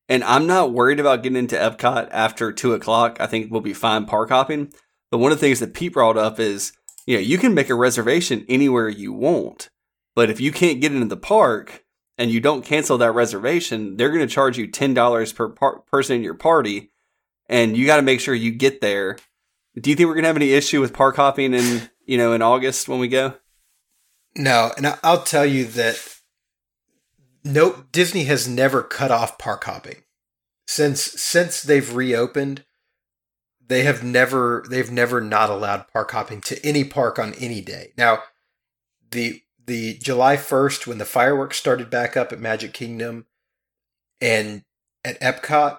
And 0.08 0.22
I'm 0.24 0.46
not 0.46 0.72
worried 0.72 1.00
about 1.00 1.22
getting 1.22 1.38
into 1.38 1.56
Epcot 1.56 2.08
after 2.12 2.52
two 2.52 2.72
o'clock. 2.74 3.16
I 3.20 3.26
think 3.26 3.50
we'll 3.50 3.60
be 3.60 3.74
fine 3.74 4.06
park 4.06 4.28
hopping. 4.28 4.72
But 5.10 5.18
one 5.18 5.32
of 5.32 5.38
the 5.38 5.46
things 5.46 5.58
that 5.60 5.74
Pete 5.74 5.92
brought 5.92 6.16
up 6.16 6.38
is, 6.38 6.72
you 7.10 7.16
know, 7.16 7.22
you 7.22 7.38
can 7.38 7.54
make 7.54 7.68
a 7.68 7.74
reservation 7.74 8.46
anywhere 8.48 8.88
you 8.88 9.12
want. 9.12 9.68
But 10.14 10.30
if 10.30 10.40
you 10.40 10.52
can't 10.52 10.80
get 10.80 10.92
into 10.92 11.08
the 11.08 11.16
park 11.16 11.84
and 12.16 12.30
you 12.30 12.38
don't 12.38 12.64
cancel 12.64 12.98
that 12.98 13.10
reservation, 13.10 13.96
they're 13.96 14.12
going 14.12 14.20
to 14.20 14.32
charge 14.32 14.56
you 14.56 14.68
$10 14.68 15.34
per 15.34 15.48
par- 15.48 15.80
person 15.90 16.14
in 16.14 16.22
your 16.22 16.34
party. 16.34 16.92
And 17.48 17.76
you 17.76 17.84
got 17.84 17.96
to 17.96 18.02
make 18.02 18.20
sure 18.20 18.32
you 18.32 18.52
get 18.52 18.80
there. 18.80 19.16
Do 19.74 19.90
you 19.90 19.96
think 19.96 20.06
we're 20.06 20.14
going 20.14 20.22
to 20.22 20.28
have 20.28 20.36
any 20.36 20.52
issue 20.52 20.80
with 20.80 20.92
park 20.92 21.16
hopping 21.16 21.52
in, 21.52 21.90
you 22.06 22.16
know, 22.16 22.32
in 22.32 22.42
August 22.42 22.88
when 22.88 23.00
we 23.00 23.08
go? 23.08 23.34
No, 24.36 24.70
and 24.76 24.96
I'll 25.02 25.24
tell 25.24 25.44
you 25.44 25.64
that 25.64 25.98
no 27.42 27.86
Disney 27.90 28.22
has 28.26 28.46
never 28.46 28.84
cut 28.84 29.10
off 29.10 29.36
park 29.36 29.64
hopping 29.64 30.04
since 30.64 31.02
since 31.20 31.60
they've 31.60 31.92
reopened. 31.92 32.64
They 33.70 33.84
have 33.84 34.02
never 34.02 34.64
they've 34.68 34.90
never 34.90 35.20
not 35.20 35.48
allowed 35.48 35.86
park 35.92 36.10
hopping 36.10 36.40
to 36.40 36.66
any 36.66 36.82
park 36.82 37.20
on 37.20 37.34
any 37.34 37.60
day. 37.60 37.92
Now, 37.96 38.24
the 39.12 39.42
the 39.64 39.94
July 39.94 40.36
first 40.36 40.88
when 40.88 40.98
the 40.98 41.04
fireworks 41.04 41.56
started 41.56 41.88
back 41.88 42.16
up 42.16 42.32
at 42.32 42.40
Magic 42.40 42.72
Kingdom 42.72 43.26
and 44.20 44.64
at 45.04 45.20
Epcot, 45.20 45.78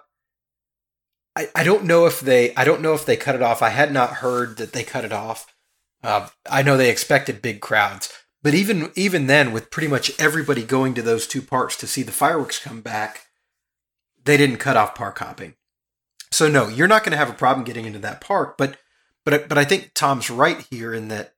I, 1.36 1.49
I 1.54 1.65
don't 1.65 1.84
know 1.84 2.06
if 2.06 2.21
they 2.21 2.56
I 2.56 2.63
don't 2.63 2.82
know 2.82 2.93
if 2.93 3.06
they 3.06 3.17
cut 3.17 3.36
it 3.36 3.41
off. 3.41 3.62
I 3.62 3.69
had 3.69 3.91
not 3.91 4.15
heard 4.15 4.56
that 4.56 4.71
they 4.71 4.84
cut 4.84 5.04
it 5.04 5.12
off. 5.12 5.54
Uh, 6.01 6.30
I 6.49 6.63
know 6.63 6.77
they 6.77 6.89
expected 6.89 7.41
big 7.41 7.60
crowds, 7.60 8.10
but 8.41 8.54
even 8.54 8.93
even 8.95 9.27
then, 9.27 9.51
with 9.51 9.69
pretty 9.69 9.89
much 9.89 10.17
everybody 10.17 10.63
going 10.63 10.93
to 10.93 11.01
those 11.01 11.27
two 11.27 11.41
parks 11.41 11.75
to 11.75 11.88
see 11.88 12.04
the 12.04 12.13
fireworks 12.13 12.58
come 12.58 12.80
back, 12.80 13.25
they 14.23 14.38
didn't 14.38 14.60
cut 14.60 14.77
off 14.77 14.95
park 14.95 15.19
hopping. 15.19 15.56
So 16.32 16.50
no, 16.50 16.67
you're 16.67 16.88
not 16.88 17.04
going 17.04 17.12
to 17.12 17.17
have 17.17 17.30
a 17.30 17.34
problem 17.34 17.65
getting 17.65 17.86
into 17.86 18.00
that 18.00 18.22
park. 18.22 18.58
But 18.58 18.78
but 19.26 19.50
but 19.50 19.58
I 19.58 19.65
think 19.65 19.91
Tom's 19.94 20.30
right 20.30 20.65
here 20.70 20.94
in 20.94 21.10
that 21.10 21.36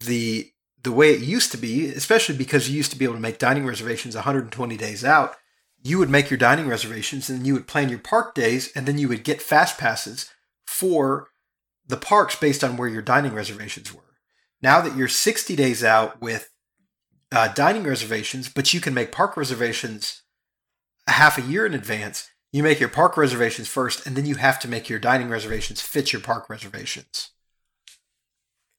the 0.00 0.50
the 0.82 0.92
way 0.92 1.12
it 1.12 1.20
used 1.20 1.52
to 1.52 1.58
be, 1.58 1.88
especially 1.88 2.36
because 2.36 2.68
you 2.68 2.76
used 2.76 2.90
to 2.92 2.98
be 2.98 3.04
able 3.04 3.14
to 3.14 3.20
make 3.20 3.38
dining 3.38 3.66
reservations 3.66 4.14
120 4.14 4.76
days 4.76 5.04
out, 5.04 5.36
you 5.82 5.98
would 5.98 6.10
make 6.10 6.30
your 6.30 6.38
dining 6.38 6.66
reservations 6.66 7.28
and 7.28 7.38
then 7.38 7.44
you 7.44 7.54
would 7.54 7.68
plan 7.68 7.88
your 7.88 7.98
park 7.98 8.34
days, 8.34 8.72
and 8.74 8.86
then 8.86 8.98
you 8.98 9.08
would 9.08 9.24
get 9.24 9.42
fast 9.42 9.78
passes 9.78 10.30
for 10.66 11.28
the 11.86 11.96
parks 11.96 12.36
based 12.36 12.64
on 12.64 12.76
where 12.76 12.88
your 12.88 13.02
dining 13.02 13.34
reservations 13.34 13.92
were. 13.92 14.02
Now 14.62 14.80
that 14.80 14.96
you're 14.96 15.08
60 15.08 15.56
days 15.56 15.82
out 15.82 16.20
with 16.20 16.50
uh, 17.32 17.48
dining 17.48 17.82
reservations, 17.84 18.48
but 18.48 18.72
you 18.72 18.80
can 18.80 18.94
make 18.94 19.10
park 19.10 19.36
reservations 19.36 20.22
half 21.06 21.38
a 21.38 21.42
year 21.42 21.66
in 21.66 21.74
advance, 21.74 22.30
you 22.52 22.62
make 22.62 22.78
your 22.78 22.88
park 22.88 23.16
reservations 23.16 23.66
first, 23.66 24.06
and 24.06 24.14
then 24.14 24.26
you 24.26 24.34
have 24.36 24.58
to 24.60 24.68
make 24.68 24.88
your 24.88 24.98
dining 24.98 25.28
reservations 25.28 25.80
fit 25.80 26.12
your 26.12 26.20
park 26.20 26.50
reservations. 26.50 27.30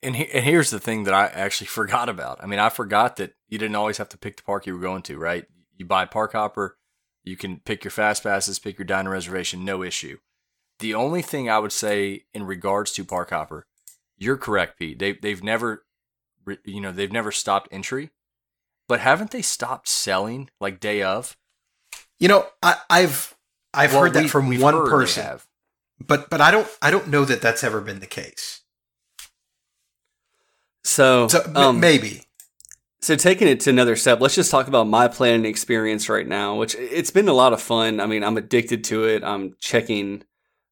And, 0.03 0.15
he, 0.15 0.29
and 0.31 0.45
here's 0.45 0.69
the 0.69 0.79
thing 0.79 1.05
that 1.05 1.13
I 1.13 1.25
actually 1.27 1.67
forgot 1.79 2.07
about. 2.07 2.41
I 2.43 2.45
mean, 2.45 2.59
I 2.59 2.69
forgot 2.69 3.15
that 3.17 3.33
you 3.47 3.57
didn't 3.57 3.75
always 3.75 3.97
have 3.97 4.09
to 4.09 4.17
pick 4.17 4.38
the 4.38 4.43
park 4.43 4.67
you 4.67 4.75
were 4.75 4.81
going 4.81 5.01
to, 5.03 5.17
right? 5.17 5.45
You 5.75 5.86
buy 5.86 6.05
Park 6.05 6.33
Hopper, 6.33 6.77
you 7.23 7.36
can 7.36 7.62
pick 7.65 7.83
your 7.83 7.91
fast 7.91 8.23
passes, 8.23 8.59
pick 8.59 8.77
your 8.77 8.86
dining 8.86 9.12
reservation, 9.12 9.65
no 9.65 9.81
issue. 9.81 10.19
The 10.79 10.93
only 10.93 11.21
thing 11.21 11.49
I 11.49 11.59
would 11.59 11.71
say 11.71 12.25
in 12.33 12.43
regards 12.43 12.91
to 12.93 13.05
Park 13.05 13.31
Hopper, 13.31 13.65
you're 14.17 14.38
correct, 14.38 14.77
Pete. 14.77 14.99
They 14.99 15.13
they've 15.13 15.43
never, 15.43 15.86
you 16.63 16.81
know, 16.81 16.91
they've 16.91 17.12
never 17.12 17.31
stopped 17.31 17.69
entry, 17.71 18.12
but 18.88 18.99
haven't 18.99 19.31
they 19.31 19.41
stopped 19.41 19.88
selling 19.88 20.49
like 20.59 20.79
day 20.79 21.01
of? 21.01 21.38
You 22.19 22.27
know, 22.27 22.47
I, 22.62 22.77
I've 22.89 23.36
I've 23.73 23.91
Well, 23.93 24.01
heard 24.01 24.13
that 24.13 24.29
from 24.29 24.57
one 24.59 24.88
person, 24.88 25.23
have. 25.23 25.45
but 25.99 26.29
but 26.29 26.41
I 26.41 26.51
don't 26.51 26.67
I 26.81 26.91
don't 26.91 27.07
know 27.07 27.25
that 27.25 27.41
that's 27.41 27.63
ever 27.63 27.81
been 27.81 27.99
the 27.99 28.05
case. 28.07 28.62
So, 30.83 31.27
So 31.27 31.41
m- 31.43 31.55
um, 31.57 31.79
maybe 31.79 32.23
So 33.01 33.15
taking 33.15 33.47
it 33.47 33.59
to 33.62 33.69
another 33.69 33.95
step, 33.95 34.21
let's 34.21 34.36
just 34.36 34.51
talk 34.51 34.67
about 34.67 34.88
my 34.88 35.07
planning 35.07 35.45
experience 35.45 36.07
right 36.09 36.27
now, 36.27 36.55
which 36.55 36.75
it's 36.75 37.12
been 37.12 37.27
a 37.27 37.33
lot 37.33 37.51
of 37.53 37.62
fun. 37.62 37.99
I 37.99 38.05
mean, 38.05 38.23
I'm 38.23 38.38
addicted 38.38 38.83
to 38.86 39.05
it. 39.05 39.23
I'm 39.23 39.55
checking 39.59 40.23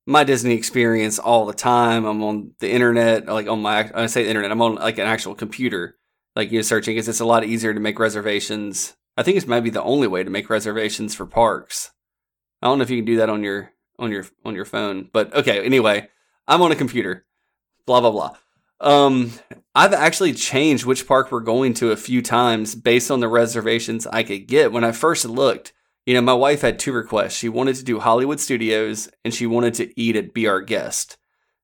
my 0.05 0.23
Disney 0.23 0.53
experience 0.55 1.19
all 1.19 1.45
the 1.45 1.53
time. 1.53 2.05
I'm 2.05 2.23
on 2.23 2.51
the 2.59 2.71
internet, 2.71 3.27
like 3.27 3.47
on 3.47 3.61
my 3.61 3.89
I 3.93 4.05
say 4.07 4.23
the 4.23 4.29
internet, 4.29 4.51
I'm 4.51 4.61
on 4.61 4.75
like 4.75 4.97
an 4.97 5.07
actual 5.07 5.35
computer, 5.35 5.97
like 6.35 6.51
you're 6.51 6.63
searching 6.63 6.95
because 6.95 7.07
it's 7.09 7.19
a 7.19 7.25
lot 7.25 7.43
easier 7.43 7.73
to 7.73 7.79
make 7.79 7.99
reservations. 7.99 8.95
I 9.17 9.23
think 9.23 9.37
it's 9.37 9.47
maybe 9.47 9.69
the 9.69 9.83
only 9.83 10.07
way 10.07 10.23
to 10.23 10.29
make 10.29 10.49
reservations 10.49 11.13
for 11.13 11.25
parks. 11.25 11.91
I 12.61 12.67
don't 12.67 12.77
know 12.77 12.83
if 12.83 12.89
you 12.89 12.97
can 12.97 13.05
do 13.05 13.17
that 13.17 13.29
on 13.29 13.43
your 13.43 13.71
on 13.97 14.11
your 14.11 14.25
on 14.45 14.55
your 14.55 14.65
phone, 14.65 15.09
but 15.11 15.33
okay. 15.33 15.63
Anyway, 15.63 16.07
I'm 16.47 16.61
on 16.61 16.71
a 16.71 16.75
computer. 16.75 17.25
Blah 17.85 18.01
blah 18.01 18.11
blah. 18.11 18.37
Um, 18.81 19.31
I've 19.75 19.93
actually 19.93 20.33
changed 20.33 20.85
which 20.85 21.07
park 21.07 21.31
we're 21.31 21.41
going 21.41 21.75
to 21.75 21.91
a 21.91 21.97
few 21.97 22.21
times 22.21 22.73
based 22.73 23.11
on 23.11 23.19
the 23.19 23.27
reservations 23.27 24.07
I 24.07 24.23
could 24.23 24.47
get. 24.47 24.71
When 24.71 24.83
I 24.83 24.91
first 24.91 25.23
looked, 25.23 25.71
you 26.05 26.15
know, 26.15 26.21
my 26.21 26.33
wife 26.33 26.61
had 26.61 26.79
two 26.79 26.91
requests. 26.91 27.35
She 27.35 27.47
wanted 27.47 27.75
to 27.75 27.83
do 27.83 27.99
Hollywood 27.99 28.39
Studios 28.39 29.07
and 29.23 29.33
she 29.33 29.45
wanted 29.45 29.75
to 29.75 29.99
eat 29.99 30.15
at 30.15 30.33
Be 30.33 30.47
Our 30.47 30.61
Guest. 30.61 31.17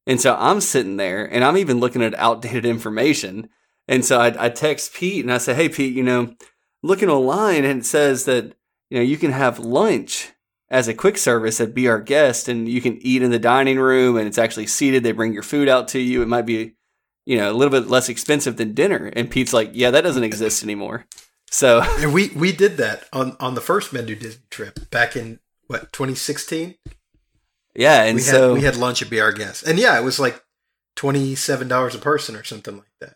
And 0.06 0.22
so 0.22 0.36
I'm 0.40 0.62
sitting 0.62 0.98
there 0.98 1.26
and 1.26 1.44
I'm 1.44 1.58
even 1.58 1.80
looking 1.80 2.04
at 2.04 2.14
outdated 2.16 2.66
information. 2.66 3.50
And 3.88 4.06
so 4.06 4.20
I, 4.20 4.46
I 4.46 4.50
text 4.50 4.94
Pete 4.94 5.26
and 5.26 5.34
I 5.34 5.40
say, 5.40 5.56
Hey, 5.56 5.70
Pete, 5.70 5.96
you 5.96 6.04
know, 6.04 6.36
looking 6.84 7.10
online 7.10 7.66
and 7.66 7.82
it 7.82 7.86
says 7.86 8.26
that, 8.26 8.54
you 8.90 8.98
know, 8.98 9.04
you 9.04 9.18
can 9.18 9.32
have 9.32 9.58
lunch 9.58 10.32
as 10.70 10.88
a 10.88 10.94
quick 10.94 11.18
service 11.18 11.62
at 11.62 11.74
Be 11.74 11.88
Our 11.88 12.02
Guest 12.02 12.48
and 12.48 12.68
you 12.68 12.82
can 12.82 12.98
eat 13.02 13.22
in 13.22 13.32
the 13.32 13.40
dining 13.40 13.80
room 13.80 14.18
and 14.18 14.28
it's 14.28 14.38
actually 14.38 14.68
seated. 14.68 15.04
They 15.04 15.12
bring 15.12 15.34
your 15.34 15.44
food 15.44 15.70
out 15.70 15.88
to 15.90 16.00
you. 16.00 16.22
It 16.22 16.28
might 16.28 16.46
be 16.46 16.78
you 17.28 17.36
know, 17.36 17.52
a 17.52 17.54
little 17.54 17.78
bit 17.78 17.90
less 17.90 18.08
expensive 18.08 18.56
than 18.56 18.74
dinner. 18.74 19.12
And 19.14 19.30
Pete's 19.30 19.52
like, 19.52 19.72
yeah, 19.74 19.92
that 19.92 20.06
doesn't 20.06 20.24
exist 20.24 20.64
anymore. 20.64 21.06
So 21.52 21.82
and 22.00 22.14
we 22.14 22.30
we 22.30 22.54
did 22.54 22.78
that 22.78 23.04
on 23.12 23.36
on 23.40 23.54
the 23.54 23.62
first 23.62 23.92
Men 23.92 24.06
Do 24.06 24.16
Disney 24.16 24.44
trip 24.50 24.90
back 24.90 25.16
in 25.16 25.40
what 25.68 25.92
2016. 25.92 26.76
yeah, 27.76 28.04
and 28.04 28.16
we 28.16 28.24
had 28.24 28.32
so 28.32 28.54
we 28.54 28.62
had 28.62 28.78
lunch 28.78 29.02
at 29.02 29.10
Be 29.10 29.20
Our 29.20 29.34
Guest, 29.34 29.68
and 29.68 29.78
yeah, 29.78 30.00
it 30.00 30.04
was 30.04 30.20
like 30.20 30.42
twenty 30.96 31.36
seven 31.36 31.68
dollars 31.68 31.96
a 31.96 32.00
person 32.00 32.36
or 32.36 32.46
something 32.46 32.78
like 32.78 32.94
that. 33.02 33.16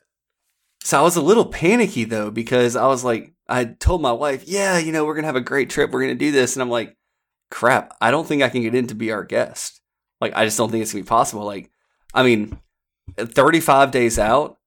so 0.84 1.00
I 1.00 1.04
was 1.04 1.16
a 1.16 1.22
little 1.22 1.46
panicky 1.46 2.04
though 2.04 2.32
because 2.32 2.76
I 2.76 2.88
was 2.88 3.06
like, 3.06 3.34
I 3.48 3.64
told 3.64 4.02
my 4.02 4.12
wife, 4.12 4.44
yeah, 4.46 4.78
you 4.78 4.92
know, 4.92 5.06
we're 5.06 5.16
gonna 5.16 5.28
have 5.28 5.36
a 5.38 5.42
great 5.42 5.70
trip. 5.70 5.92
We're 5.92 6.02
gonna 6.02 6.16
do 6.16 6.32
this, 6.32 6.56
and 6.56 6.62
I'm 6.62 6.70
like, 6.70 6.98
crap, 7.52 7.96
I 8.02 8.10
don't 8.10 8.28
think 8.28 8.42
I 8.42 8.50
can 8.50 8.64
get 8.64 8.74
in 8.74 8.88
to 8.88 8.96
be 8.96 9.12
our 9.12 9.24
guest. 9.24 9.82
Like, 10.20 10.34
I 10.36 10.46
just 10.46 10.58
don't 10.58 10.72
think 10.72 10.82
it's 10.82 10.94
gonna 10.94 11.04
be 11.04 11.08
possible. 11.08 11.46
Like, 11.46 11.70
I 12.14 12.24
mean, 12.24 12.60
35 13.18 13.92
days 13.92 14.18
out, 14.18 14.58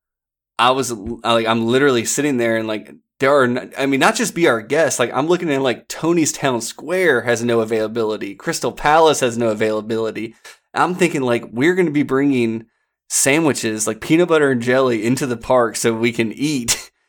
I 0.58 0.70
was 0.70 0.92
like, 0.92 1.46
I'm 1.46 1.66
literally 1.66 2.04
sitting 2.04 2.36
there 2.36 2.56
and 2.56 2.68
like, 2.68 2.94
there 3.18 3.32
are, 3.32 3.70
I 3.78 3.86
mean, 3.86 4.00
not 4.00 4.16
just 4.16 4.34
be 4.34 4.48
our 4.48 4.60
guest. 4.60 4.98
Like, 4.98 5.12
I'm 5.12 5.26
looking 5.26 5.50
at 5.50 5.62
like 5.62 5.88
Tony's 5.88 6.32
Town 6.32 6.60
Square 6.60 7.22
has 7.22 7.42
no 7.42 7.60
availability, 7.60 8.34
Crystal 8.34 8.72
Palace 8.72 9.20
has 9.20 9.36
no 9.36 9.48
availability. 9.48 10.34
I'm 10.74 10.94
thinking 10.94 11.22
like 11.22 11.44
we're 11.52 11.74
going 11.74 11.86
to 11.86 11.92
be 11.92 12.02
bringing 12.02 12.66
sandwiches 13.08 13.86
like 13.86 14.00
peanut 14.00 14.28
butter 14.28 14.50
and 14.50 14.60
jelly 14.60 15.06
into 15.06 15.26
the 15.26 15.36
park 15.36 15.76
so 15.76 15.94
we 15.94 16.12
can 16.12 16.32
eat. 16.32 16.90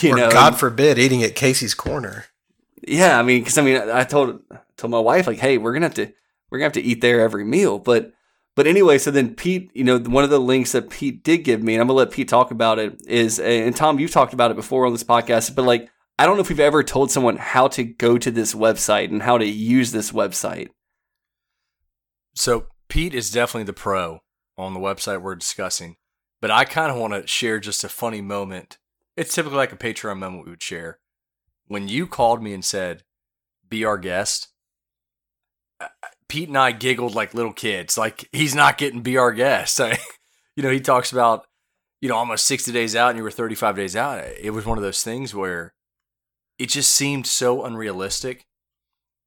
You 0.00 0.12
or 0.12 0.16
know, 0.16 0.30
God 0.30 0.56
forbid, 0.56 1.00
eating 1.00 1.24
at 1.24 1.34
Casey's 1.34 1.74
Corner. 1.74 2.26
Yeah, 2.86 3.18
I 3.18 3.22
mean, 3.22 3.40
because 3.40 3.58
I 3.58 3.62
mean, 3.62 3.76
I 3.76 4.04
told 4.04 4.40
told 4.80 4.90
my 4.90 4.98
wife 5.00 5.26
like, 5.26 5.38
hey, 5.38 5.58
we're 5.58 5.72
gonna 5.72 5.86
have 5.86 5.94
to 5.94 6.12
we're 6.50 6.58
gonna 6.58 6.66
have 6.66 6.72
to 6.74 6.82
eat 6.82 7.00
there 7.00 7.20
every 7.20 7.44
meal. 7.44 7.78
But 7.78 8.12
but 8.56 8.66
anyway, 8.66 8.98
so 8.98 9.10
then 9.10 9.34
Pete, 9.34 9.70
you 9.74 9.84
know, 9.84 9.98
one 9.98 10.24
of 10.24 10.30
the 10.30 10.40
links 10.40 10.72
that 10.72 10.90
Pete 10.90 11.22
did 11.22 11.38
give 11.38 11.62
me, 11.62 11.74
and 11.74 11.80
I'm 11.80 11.86
gonna 11.86 11.98
let 11.98 12.10
Pete 12.10 12.28
talk 12.28 12.50
about 12.50 12.78
it, 12.78 13.00
is 13.06 13.38
and 13.38 13.74
Tom, 13.74 13.98
you've 13.98 14.10
talked 14.10 14.32
about 14.32 14.50
it 14.50 14.56
before 14.56 14.86
on 14.86 14.92
this 14.92 15.04
podcast, 15.04 15.54
but 15.54 15.64
like, 15.64 15.88
I 16.18 16.26
don't 16.26 16.36
know 16.36 16.42
if 16.42 16.48
we've 16.48 16.60
ever 16.60 16.82
told 16.82 17.10
someone 17.10 17.36
how 17.36 17.68
to 17.68 17.84
go 17.84 18.18
to 18.18 18.30
this 18.30 18.54
website 18.54 19.10
and 19.10 19.22
how 19.22 19.38
to 19.38 19.46
use 19.46 19.92
this 19.92 20.12
website. 20.12 20.68
So 22.34 22.66
Pete 22.88 23.14
is 23.14 23.30
definitely 23.30 23.64
the 23.64 23.72
pro 23.72 24.20
on 24.58 24.74
the 24.74 24.80
website 24.80 25.22
we're 25.22 25.36
discussing, 25.36 25.96
but 26.40 26.50
I 26.50 26.64
kind 26.64 26.90
of 26.90 26.98
want 26.98 27.14
to 27.14 27.26
share 27.26 27.60
just 27.60 27.84
a 27.84 27.88
funny 27.88 28.20
moment. 28.20 28.78
It's 29.16 29.34
typically 29.34 29.58
like 29.58 29.72
a 29.72 29.76
Patreon 29.76 30.18
moment 30.18 30.44
we 30.44 30.50
would 30.50 30.62
share. 30.62 30.98
When 31.66 31.88
you 31.88 32.06
called 32.06 32.42
me 32.42 32.52
and 32.52 32.64
said, 32.64 33.04
"Be 33.68 33.84
our 33.84 33.96
guest," 33.96 34.48
Pete 36.28 36.48
and 36.48 36.58
I 36.58 36.72
giggled 36.72 37.14
like 37.14 37.34
little 37.34 37.52
kids. 37.52 37.98
Like 37.98 38.28
he's 38.32 38.54
not 38.54 38.78
getting 38.78 39.02
be 39.02 39.16
our 39.16 39.32
guest. 39.32 39.80
I, 39.80 39.98
you 40.56 40.62
know, 40.62 40.70
he 40.70 40.80
talks 40.80 41.12
about 41.12 41.46
you 42.00 42.08
know 42.08 42.16
almost 42.16 42.46
sixty 42.46 42.72
days 42.72 42.94
out, 42.94 43.10
and 43.10 43.18
you 43.18 43.22
were 43.24 43.30
thirty 43.30 43.54
five 43.54 43.76
days 43.76 43.96
out. 43.96 44.22
It 44.40 44.50
was 44.50 44.64
one 44.66 44.78
of 44.78 44.84
those 44.84 45.02
things 45.02 45.34
where 45.34 45.74
it 46.58 46.68
just 46.68 46.92
seemed 46.92 47.26
so 47.26 47.64
unrealistic, 47.64 48.44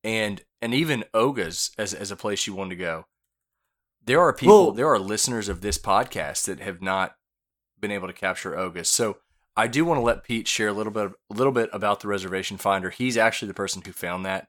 and 0.04 0.42
and 0.62 0.74
even 0.74 1.04
Oga's 1.14 1.72
as 1.78 1.94
as 1.94 2.12
a 2.12 2.16
place 2.16 2.48
you 2.48 2.54
wanted 2.54 2.72
to 2.72 2.76
go. 2.82 3.06
There 4.06 4.20
are 4.20 4.34
people, 4.34 4.66
Well- 4.66 4.72
there 4.74 4.90
are 4.90 5.00
listeners 5.00 5.48
of 5.50 5.62
this 5.62 5.78
podcast 5.78 6.46
that 6.46 6.60
have 6.60 6.82
not 6.82 7.16
been 7.80 7.92
able 7.92 8.08
to 8.08 8.14
capture 8.14 8.58
Oga's. 8.58 8.90
So 8.90 9.18
I 9.56 9.68
do 9.68 9.86
want 9.86 9.98
to 9.98 10.04
let 10.04 10.24
Pete 10.24 10.48
share 10.48 10.68
a 10.70 10.74
little 10.74 10.92
bit, 10.92 11.12
a 11.30 11.34
little 11.34 11.54
bit 11.54 11.70
about 11.72 12.00
the 12.02 12.08
reservation 12.10 12.58
finder. 12.58 12.90
He's 12.90 13.16
actually 13.18 13.48
the 13.48 13.54
person 13.54 13.82
who 13.86 13.92
found 13.94 14.26
that 14.26 14.48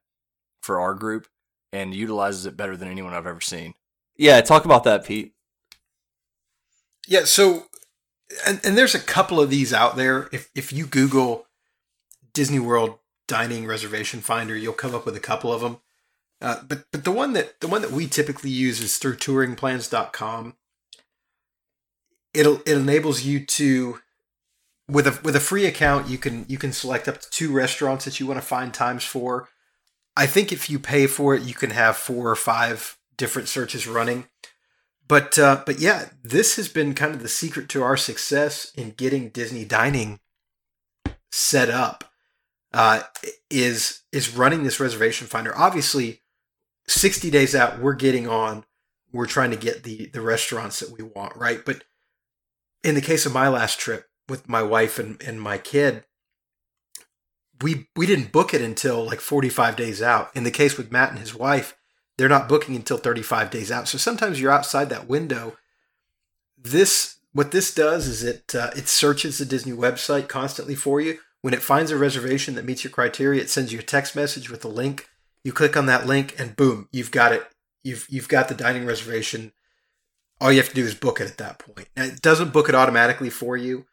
for 0.60 0.80
our 0.80 0.94
group 0.94 1.28
and 1.74 1.92
utilizes 1.92 2.46
it 2.46 2.56
better 2.56 2.76
than 2.76 2.88
anyone 2.88 3.12
I've 3.12 3.26
ever 3.26 3.40
seen. 3.40 3.74
Yeah, 4.16 4.40
talk 4.40 4.64
about 4.64 4.84
that, 4.84 5.04
Pete. 5.04 5.34
Yeah, 7.06 7.24
so 7.24 7.64
and, 8.46 8.60
and 8.64 8.78
there's 8.78 8.94
a 8.94 9.00
couple 9.00 9.40
of 9.40 9.50
these 9.50 9.72
out 9.72 9.96
there. 9.96 10.28
If 10.32 10.48
if 10.54 10.72
you 10.72 10.86
Google 10.86 11.46
Disney 12.32 12.60
World 12.60 12.98
dining 13.26 13.66
reservation 13.66 14.20
finder, 14.20 14.56
you'll 14.56 14.72
come 14.72 14.94
up 14.94 15.04
with 15.04 15.16
a 15.16 15.20
couple 15.20 15.52
of 15.52 15.60
them. 15.60 15.78
Uh, 16.40 16.62
but 16.66 16.84
but 16.92 17.04
the 17.04 17.10
one 17.10 17.32
that 17.32 17.60
the 17.60 17.68
one 17.68 17.82
that 17.82 17.90
we 17.90 18.06
typically 18.06 18.50
use 18.50 18.80
is 18.80 18.98
through 18.98 19.16
touringplans.com. 19.16 20.54
It'll 22.32 22.60
it 22.64 22.78
enables 22.78 23.22
you 23.22 23.44
to 23.44 24.00
with 24.88 25.06
a 25.06 25.18
with 25.24 25.34
a 25.34 25.40
free 25.40 25.66
account 25.66 26.08
you 26.08 26.18
can 26.18 26.44
you 26.48 26.58
can 26.58 26.72
select 26.72 27.08
up 27.08 27.20
to 27.20 27.30
two 27.30 27.52
restaurants 27.52 28.04
that 28.04 28.20
you 28.20 28.26
want 28.26 28.40
to 28.40 28.46
find 28.46 28.72
times 28.72 29.04
for. 29.04 29.48
I 30.16 30.26
think 30.26 30.52
if 30.52 30.70
you 30.70 30.78
pay 30.78 31.06
for 31.06 31.34
it, 31.34 31.42
you 31.42 31.54
can 31.54 31.70
have 31.70 31.96
four 31.96 32.30
or 32.30 32.36
five 32.36 32.98
different 33.16 33.48
searches 33.48 33.86
running. 33.86 34.28
But 35.06 35.38
uh, 35.38 35.62
but 35.66 35.80
yeah, 35.80 36.08
this 36.22 36.56
has 36.56 36.68
been 36.68 36.94
kind 36.94 37.14
of 37.14 37.22
the 37.22 37.28
secret 37.28 37.68
to 37.70 37.82
our 37.82 37.96
success 37.96 38.72
in 38.74 38.90
getting 38.92 39.28
Disney 39.28 39.64
dining 39.64 40.20
set 41.30 41.68
up. 41.68 42.04
Uh, 42.72 43.02
is 43.50 44.02
is 44.10 44.34
running 44.36 44.64
this 44.64 44.80
reservation 44.80 45.26
finder. 45.26 45.56
Obviously, 45.56 46.22
sixty 46.88 47.30
days 47.30 47.54
out, 47.54 47.78
we're 47.80 47.94
getting 47.94 48.26
on. 48.26 48.64
We're 49.12 49.26
trying 49.26 49.50
to 49.50 49.56
get 49.56 49.84
the 49.84 50.06
the 50.06 50.20
restaurants 50.20 50.80
that 50.80 50.90
we 50.90 51.04
want, 51.04 51.36
right? 51.36 51.64
But 51.64 51.84
in 52.82 52.94
the 52.94 53.00
case 53.00 53.26
of 53.26 53.32
my 53.32 53.48
last 53.48 53.78
trip 53.78 54.06
with 54.28 54.48
my 54.48 54.62
wife 54.62 54.98
and, 54.98 55.22
and 55.22 55.40
my 55.40 55.58
kid, 55.58 56.04
we 57.64 57.88
we 57.96 58.06
didn't 58.06 58.30
book 58.30 58.52
it 58.52 58.60
until 58.60 59.04
like 59.04 59.20
45 59.20 59.74
days 59.74 60.02
out. 60.02 60.30
In 60.36 60.44
the 60.44 60.50
case 60.50 60.76
with 60.76 60.92
Matt 60.92 61.10
and 61.10 61.18
his 61.18 61.34
wife, 61.34 61.74
they're 62.18 62.28
not 62.28 62.48
booking 62.48 62.76
until 62.76 62.98
35 62.98 63.50
days 63.50 63.72
out. 63.72 63.88
So 63.88 63.96
sometimes 63.96 64.38
you're 64.38 64.52
outside 64.52 64.90
that 64.90 65.08
window. 65.08 65.56
This 66.58 67.16
what 67.32 67.52
this 67.52 67.74
does 67.74 68.06
is 68.06 68.22
it 68.22 68.54
uh, 68.54 68.70
it 68.76 68.86
searches 68.88 69.38
the 69.38 69.46
Disney 69.46 69.72
website 69.72 70.28
constantly 70.28 70.74
for 70.74 71.00
you. 71.00 71.18
When 71.40 71.54
it 71.54 71.62
finds 71.62 71.90
a 71.90 71.96
reservation 71.96 72.54
that 72.54 72.66
meets 72.66 72.84
your 72.84 72.90
criteria, 72.90 73.40
it 73.40 73.50
sends 73.50 73.72
you 73.72 73.78
a 73.78 73.82
text 73.82 74.14
message 74.14 74.50
with 74.50 74.62
a 74.64 74.68
link. 74.68 75.08
You 75.42 75.52
click 75.52 75.76
on 75.76 75.86
that 75.86 76.06
link 76.06 76.38
and 76.38 76.56
boom, 76.56 76.88
you've 76.92 77.10
got 77.10 77.32
it. 77.32 77.46
You've 77.82 78.06
you've 78.10 78.28
got 78.28 78.48
the 78.48 78.54
dining 78.54 78.84
reservation. 78.84 79.52
All 80.38 80.52
you 80.52 80.58
have 80.58 80.68
to 80.68 80.74
do 80.74 80.84
is 80.84 80.94
book 80.94 81.18
it 81.18 81.30
at 81.30 81.38
that 81.38 81.58
point. 81.58 81.88
Now, 81.96 82.04
it 82.04 82.20
doesn't 82.20 82.52
book 82.52 82.68
it 82.68 82.74
automatically 82.74 83.30
for 83.30 83.56
you. 83.56 83.86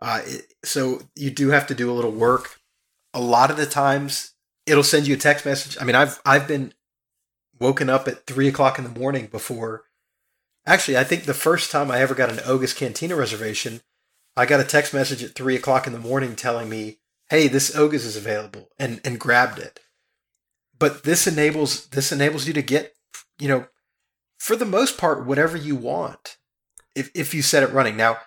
Uh, 0.00 0.20
it, 0.24 0.54
so 0.62 1.02
you 1.16 1.30
do 1.32 1.48
have 1.48 1.66
to 1.66 1.74
do 1.74 1.90
a 1.90 1.94
little 1.94 2.12
work. 2.12 2.60
A 3.14 3.20
lot 3.20 3.50
of 3.50 3.56
the 3.56 3.66
times, 3.66 4.32
it'll 4.66 4.82
send 4.82 5.06
you 5.06 5.14
a 5.14 5.18
text 5.18 5.44
message. 5.44 5.76
I 5.80 5.84
mean, 5.84 5.96
I've 5.96 6.20
I've 6.24 6.46
been 6.46 6.74
woken 7.58 7.90
up 7.90 8.06
at 8.06 8.26
three 8.26 8.48
o'clock 8.48 8.78
in 8.78 8.84
the 8.84 9.00
morning 9.00 9.26
before. 9.26 9.84
Actually, 10.66 10.98
I 10.98 11.04
think 11.04 11.24
the 11.24 11.34
first 11.34 11.70
time 11.70 11.90
I 11.90 12.00
ever 12.00 12.14
got 12.14 12.30
an 12.30 12.40
Oga's 12.44 12.74
Cantina 12.74 13.16
reservation, 13.16 13.80
I 14.36 14.46
got 14.46 14.60
a 14.60 14.64
text 14.64 14.92
message 14.92 15.22
at 15.22 15.34
three 15.34 15.56
o'clock 15.56 15.86
in 15.86 15.92
the 15.92 15.98
morning 15.98 16.36
telling 16.36 16.68
me, 16.68 16.98
"Hey, 17.30 17.48
this 17.48 17.74
Ogus 17.74 18.04
is 18.04 18.16
available," 18.16 18.68
and 18.78 19.00
and 19.04 19.18
grabbed 19.18 19.58
it. 19.58 19.80
But 20.78 21.02
this 21.02 21.26
enables 21.26 21.86
this 21.88 22.12
enables 22.12 22.46
you 22.46 22.52
to 22.52 22.62
get, 22.62 22.94
you 23.38 23.48
know, 23.48 23.66
for 24.38 24.54
the 24.54 24.64
most 24.64 24.98
part, 24.98 25.26
whatever 25.26 25.56
you 25.56 25.74
want, 25.74 26.36
if 26.94 27.10
if 27.14 27.34
you 27.34 27.42
set 27.42 27.62
it 27.62 27.72
running. 27.72 27.96
Now, 27.96 28.18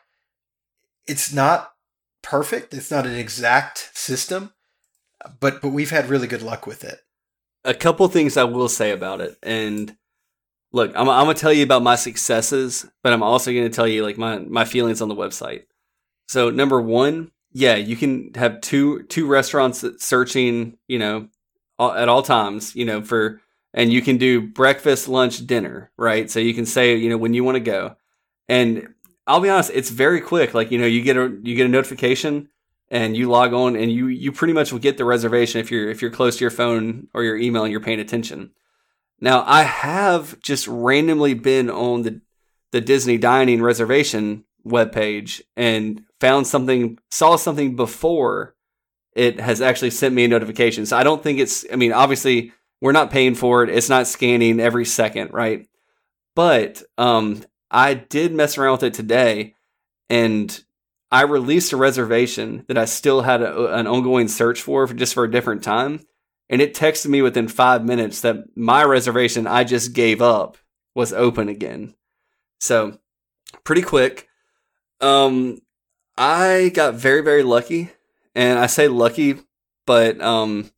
it's 1.05 1.31
not 1.31 1.73
perfect. 2.21 2.73
It's 2.73 2.91
not 2.91 3.05
an 3.05 3.15
exact 3.15 3.91
system, 3.93 4.53
but 5.39 5.61
but 5.61 5.69
we've 5.69 5.91
had 5.91 6.09
really 6.09 6.27
good 6.27 6.41
luck 6.41 6.65
with 6.67 6.83
it. 6.83 6.99
a 7.63 7.73
couple 7.73 8.07
things 8.07 8.37
I 8.37 8.43
will 8.43 8.69
say 8.69 8.91
about 8.91 9.21
it. 9.21 9.37
And 9.43 9.95
look, 10.71 10.91
I'm, 10.95 11.09
I'm 11.09 11.25
gonna 11.25 11.33
tell 11.35 11.53
you 11.53 11.63
about 11.63 11.83
my 11.83 11.95
successes, 11.95 12.85
but 13.03 13.13
I'm 13.13 13.23
also 13.23 13.51
gonna 13.51 13.69
tell 13.69 13.87
you 13.87 14.03
like 14.03 14.17
my 14.17 14.39
my 14.39 14.65
feelings 14.65 15.01
on 15.01 15.09
the 15.09 15.15
website. 15.15 15.63
So 16.27 16.49
number 16.49 16.81
one, 16.81 17.31
yeah, 17.51 17.75
you 17.75 17.95
can 17.95 18.31
have 18.35 18.61
two 18.61 19.03
two 19.03 19.27
restaurants 19.27 19.83
searching, 19.99 20.77
you 20.87 20.99
know, 20.99 21.27
all, 21.77 21.93
at 21.93 22.09
all 22.09 22.23
times, 22.23 22.75
you 22.75 22.85
know, 22.85 23.01
for 23.01 23.41
and 23.73 23.91
you 23.93 24.01
can 24.01 24.17
do 24.17 24.41
breakfast, 24.41 25.07
lunch, 25.07 25.45
dinner, 25.47 25.91
right? 25.97 26.29
So 26.29 26.39
you 26.39 26.53
can 26.53 26.65
say, 26.65 26.95
you 26.95 27.09
know, 27.09 27.17
when 27.17 27.33
you 27.33 27.43
want 27.43 27.55
to 27.55 27.61
go. 27.61 27.95
And 28.49 28.89
I'll 29.27 29.39
be 29.39 29.49
honest, 29.49 29.71
it's 29.73 29.89
very 29.89 30.19
quick. 30.21 30.53
Like, 30.53 30.71
you 30.71 30.77
know, 30.79 30.85
you 30.85 31.01
get 31.03 31.17
a 31.17 31.37
you 31.43 31.55
get 31.55 31.65
a 31.67 31.69
notification 31.69 32.49
and 32.91 33.15
you 33.15 33.29
log 33.29 33.53
on 33.53 33.75
and 33.77 33.91
you 33.91 34.07
you 34.07 34.31
pretty 34.31 34.53
much 34.53 34.71
will 34.71 34.79
get 34.79 34.97
the 34.97 35.05
reservation 35.05 35.61
if 35.61 35.71
you're 35.71 35.89
if 35.89 36.01
you're 36.01 36.11
close 36.11 36.37
to 36.37 36.43
your 36.43 36.51
phone 36.51 37.07
or 37.13 37.23
your 37.23 37.37
email 37.37 37.63
and 37.63 37.71
you're 37.71 37.79
paying 37.79 38.01
attention. 38.01 38.51
Now, 39.19 39.43
I 39.47 39.63
have 39.63 40.39
just 40.41 40.67
randomly 40.67 41.33
been 41.33 41.69
on 41.69 42.03
the 42.03 42.21
the 42.71 42.81
Disney 42.81 43.17
dining 43.17 43.61
reservation 43.61 44.43
webpage 44.65 45.41
and 45.55 46.03
found 46.19 46.45
something 46.45 46.99
saw 47.09 47.37
something 47.37 47.75
before 47.75 48.55
it 49.15 49.39
has 49.39 49.61
actually 49.61 49.89
sent 49.89 50.13
me 50.13 50.25
a 50.25 50.27
notification. 50.27 50.85
So 50.85 50.97
I 50.97 51.03
don't 51.03 51.23
think 51.23 51.39
it's 51.39 51.65
I 51.71 51.77
mean, 51.77 51.93
obviously 51.93 52.51
we're 52.81 52.91
not 52.91 53.11
paying 53.11 53.35
for 53.35 53.63
it. 53.63 53.69
It's 53.69 53.89
not 53.89 54.07
scanning 54.07 54.59
every 54.59 54.85
second, 54.85 55.31
right? 55.31 55.65
But 56.35 56.83
um 56.97 57.43
I 57.69 57.93
did 57.93 58.33
mess 58.33 58.57
around 58.57 58.73
with 58.73 58.83
it 58.83 58.93
today 58.93 59.55
and 60.09 60.61
I 61.11 61.23
released 61.23 61.73
a 61.73 61.77
reservation 61.77 62.63
that 62.67 62.77
I 62.77 62.85
still 62.85 63.21
had 63.21 63.41
a, 63.41 63.75
an 63.75 63.85
ongoing 63.85 64.27
search 64.27 64.61
for, 64.61 64.87
for 64.87 64.93
just 64.93 65.13
for 65.13 65.25
a 65.25 65.31
different 65.31 65.63
time. 65.63 66.01
And 66.49 66.61
it 66.61 66.73
texted 66.73 67.07
me 67.07 67.21
within 67.21 67.47
five 67.47 67.83
minutes 67.83 68.21
that 68.21 68.45
my 68.55 68.83
reservation 68.83 69.47
I 69.47 69.63
just 69.63 69.93
gave 69.93 70.21
up 70.21 70.57
was 70.95 71.13
open 71.13 71.49
again. 71.49 71.95
So 72.59 72.99
pretty 73.63 73.81
quick. 73.81 74.27
Um, 74.99 75.61
I 76.17 76.71
got 76.73 76.95
very, 76.95 77.21
very 77.21 77.43
lucky. 77.43 77.89
And 78.35 78.59
I 78.59 78.67
say 78.67 78.87
lucky, 78.87 79.35
but 79.85 80.21
um, 80.21 80.71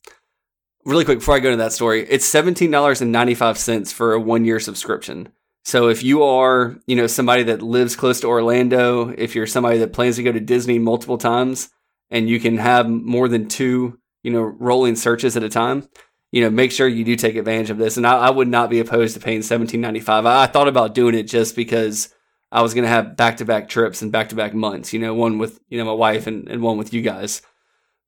really 0.84 1.04
quick 1.04 1.18
before 1.18 1.36
I 1.36 1.40
go 1.40 1.50
into 1.50 1.62
that 1.62 1.72
story, 1.72 2.06
it's 2.08 2.28
$17.95 2.32 3.92
for 3.92 4.12
a 4.12 4.20
one 4.20 4.44
year 4.44 4.58
subscription. 4.58 5.28
So 5.64 5.88
if 5.88 6.02
you 6.02 6.22
are, 6.22 6.76
you 6.86 6.94
know, 6.94 7.06
somebody 7.06 7.44
that 7.44 7.62
lives 7.62 7.96
close 7.96 8.20
to 8.20 8.26
Orlando, 8.26 9.08
if 9.16 9.34
you're 9.34 9.46
somebody 9.46 9.78
that 9.78 9.94
plans 9.94 10.16
to 10.16 10.22
go 10.22 10.30
to 10.30 10.40
Disney 10.40 10.78
multiple 10.78 11.18
times 11.18 11.70
and 12.10 12.28
you 12.28 12.38
can 12.38 12.58
have 12.58 12.88
more 12.88 13.28
than 13.28 13.48
two, 13.48 13.98
you 14.22 14.30
know, 14.30 14.42
rolling 14.42 14.94
searches 14.94 15.36
at 15.36 15.42
a 15.42 15.48
time, 15.48 15.88
you 16.32 16.42
know, 16.42 16.50
make 16.50 16.70
sure 16.70 16.86
you 16.86 17.04
do 17.04 17.16
take 17.16 17.36
advantage 17.36 17.70
of 17.70 17.78
this. 17.78 17.96
And 17.96 18.06
I, 18.06 18.18
I 18.18 18.30
would 18.30 18.48
not 18.48 18.68
be 18.68 18.80
opposed 18.80 19.14
to 19.14 19.20
paying 19.20 19.42
seventeen 19.42 19.80
ninety 19.80 20.00
five. 20.00 20.26
I, 20.26 20.42
I 20.42 20.46
thought 20.46 20.68
about 20.68 20.94
doing 20.94 21.14
it 21.14 21.24
just 21.24 21.56
because 21.56 22.12
I 22.52 22.60
was 22.60 22.74
going 22.74 22.84
to 22.84 22.90
have 22.90 23.16
back 23.16 23.38
to 23.38 23.44
back 23.44 23.68
trips 23.68 24.02
and 24.02 24.12
back 24.12 24.28
to 24.28 24.34
back 24.34 24.52
months. 24.54 24.92
You 24.92 24.98
know, 25.00 25.14
one 25.14 25.38
with 25.38 25.58
you 25.68 25.78
know 25.78 25.84
my 25.86 25.92
wife 25.92 26.26
and, 26.26 26.48
and 26.48 26.62
one 26.62 26.76
with 26.76 26.92
you 26.92 27.02
guys. 27.02 27.40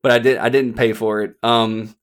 But 0.03 0.11
I 0.11 0.19
did 0.19 0.37
I 0.37 0.49
didn't 0.49 0.75
pay 0.75 0.93
for 0.93 1.21
it. 1.21 1.35
Um, 1.41 1.95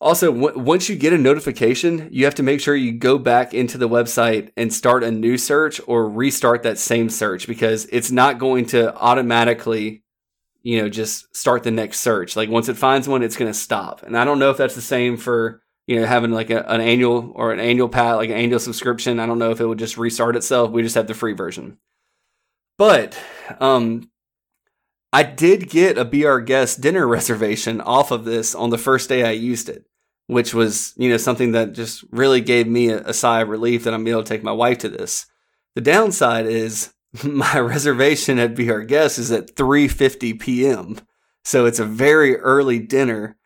also, 0.00 0.32
w- 0.32 0.58
once 0.58 0.88
you 0.88 0.96
get 0.96 1.12
a 1.12 1.18
notification, 1.18 2.08
you 2.10 2.24
have 2.24 2.34
to 2.36 2.42
make 2.42 2.60
sure 2.60 2.74
you 2.74 2.92
go 2.92 3.18
back 3.18 3.52
into 3.52 3.78
the 3.78 3.88
website 3.88 4.50
and 4.56 4.72
start 4.72 5.04
a 5.04 5.10
new 5.10 5.36
search 5.36 5.80
or 5.86 6.08
restart 6.08 6.62
that 6.62 6.78
same 6.78 7.10
search 7.10 7.46
because 7.46 7.86
it's 7.92 8.10
not 8.10 8.38
going 8.38 8.66
to 8.66 8.94
automatically 8.96 10.02
you 10.62 10.80
know, 10.80 10.88
just 10.88 11.34
start 11.36 11.62
the 11.62 11.70
next 11.70 12.00
search. 12.00 12.36
Like 12.36 12.50
once 12.50 12.68
it 12.68 12.76
finds 12.76 13.08
one, 13.08 13.22
it's 13.22 13.36
going 13.36 13.50
to 13.50 13.58
stop. 13.58 14.02
And 14.02 14.16
I 14.16 14.24
don't 14.24 14.38
know 14.38 14.50
if 14.50 14.56
that's 14.56 14.74
the 14.74 14.82
same 14.82 15.16
for, 15.16 15.62
you 15.86 15.98
know, 15.98 16.06
having 16.06 16.32
like 16.32 16.50
a, 16.50 16.68
an 16.70 16.80
annual 16.80 17.32
or 17.34 17.52
an 17.52 17.60
annual 17.60 17.88
pat, 17.88 18.16
like 18.16 18.30
an 18.30 18.36
annual 18.36 18.58
subscription. 18.58 19.20
I 19.20 19.26
don't 19.26 19.38
know 19.38 19.50
if 19.50 19.60
it 19.60 19.66
would 19.66 19.78
just 19.78 19.96
restart 19.96 20.36
itself. 20.36 20.70
We 20.70 20.82
just 20.82 20.94
have 20.96 21.06
the 21.06 21.14
free 21.14 21.32
version. 21.32 21.78
But 22.76 23.18
um, 23.58 24.10
I 25.12 25.22
did 25.24 25.68
get 25.68 25.98
a 25.98 26.26
Our 26.26 26.40
Guest 26.40 26.80
dinner 26.80 27.06
reservation 27.06 27.80
off 27.80 28.10
of 28.10 28.24
this 28.24 28.54
on 28.54 28.70
the 28.70 28.78
first 28.78 29.08
day 29.08 29.24
I 29.24 29.32
used 29.32 29.68
it, 29.68 29.84
which 30.26 30.54
was, 30.54 30.94
you 30.96 31.10
know, 31.10 31.16
something 31.16 31.52
that 31.52 31.72
just 31.72 32.04
really 32.10 32.40
gave 32.40 32.66
me 32.66 32.90
a, 32.90 32.98
a 33.02 33.14
sigh 33.14 33.40
of 33.40 33.48
relief 33.48 33.84
that 33.84 33.94
I'm 33.94 34.06
able 34.06 34.22
to 34.22 34.28
take 34.28 34.42
my 34.42 34.52
wife 34.52 34.78
to 34.78 34.88
this. 34.88 35.26
The 35.74 35.80
downside 35.80 36.46
is 36.46 36.92
my 37.24 37.58
reservation 37.58 38.38
at 38.38 38.58
Our 38.58 38.82
Guest 38.82 39.18
is 39.18 39.32
at 39.32 39.56
3:50 39.56 40.38
p.m. 40.38 41.00
So 41.44 41.66
it's 41.66 41.78
a 41.78 41.84
very 41.84 42.36
early 42.36 42.78
dinner. 42.78 43.36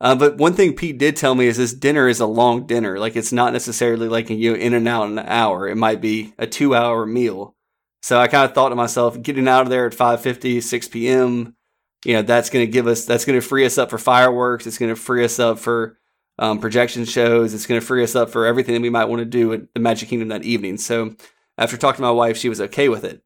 Uh, 0.00 0.14
but 0.14 0.38
one 0.38 0.54
thing 0.54 0.74
Pete 0.74 0.96
did 0.96 1.14
tell 1.14 1.34
me 1.34 1.46
is 1.46 1.58
this 1.58 1.74
dinner 1.74 2.08
is 2.08 2.20
a 2.20 2.26
long 2.26 2.66
dinner. 2.66 2.98
Like 2.98 3.16
it's 3.16 3.32
not 3.32 3.52
necessarily 3.52 4.08
like 4.08 4.30
you 4.30 4.54
in 4.54 4.72
and 4.72 4.88
out 4.88 5.10
in 5.10 5.18
an 5.18 5.26
hour. 5.26 5.68
It 5.68 5.76
might 5.76 6.00
be 6.00 6.32
a 6.38 6.46
two 6.46 6.74
hour 6.74 7.04
meal. 7.04 7.54
So 8.02 8.18
I 8.18 8.28
kind 8.28 8.48
of 8.48 8.54
thought 8.54 8.70
to 8.70 8.76
myself, 8.76 9.20
getting 9.20 9.48
out 9.48 9.62
of 9.62 9.68
there 9.68 9.86
at 9.86 9.92
5:50, 9.92 10.62
6 10.62 10.88
p.m. 10.88 11.56
You 12.04 12.14
know, 12.14 12.22
that's 12.22 12.48
going 12.48 12.64
to 12.64 12.72
give 12.72 12.86
us, 12.86 13.04
that's 13.04 13.24
going 13.24 13.38
to 13.38 13.46
free 13.46 13.66
us 13.66 13.76
up 13.76 13.90
for 13.90 13.98
fireworks. 13.98 14.66
It's 14.66 14.78
going 14.78 14.94
to 14.94 15.00
free 15.00 15.24
us 15.24 15.38
up 15.38 15.58
for 15.58 15.98
um, 16.38 16.58
projection 16.58 17.04
shows. 17.04 17.52
It's 17.52 17.66
going 17.66 17.80
to 17.80 17.86
free 17.86 18.02
us 18.02 18.16
up 18.16 18.30
for 18.30 18.46
everything 18.46 18.74
that 18.74 18.80
we 18.80 18.88
might 18.88 19.04
want 19.04 19.20
to 19.20 19.26
do 19.26 19.52
at 19.52 19.74
the 19.74 19.80
Magic 19.80 20.08
Kingdom 20.08 20.28
that 20.28 20.44
evening. 20.44 20.78
So 20.78 21.14
after 21.58 21.76
talking 21.76 21.98
to 21.98 22.02
my 22.02 22.10
wife, 22.10 22.38
she 22.38 22.48
was 22.48 22.60
okay 22.62 22.88
with 22.88 23.04
it. 23.04 23.22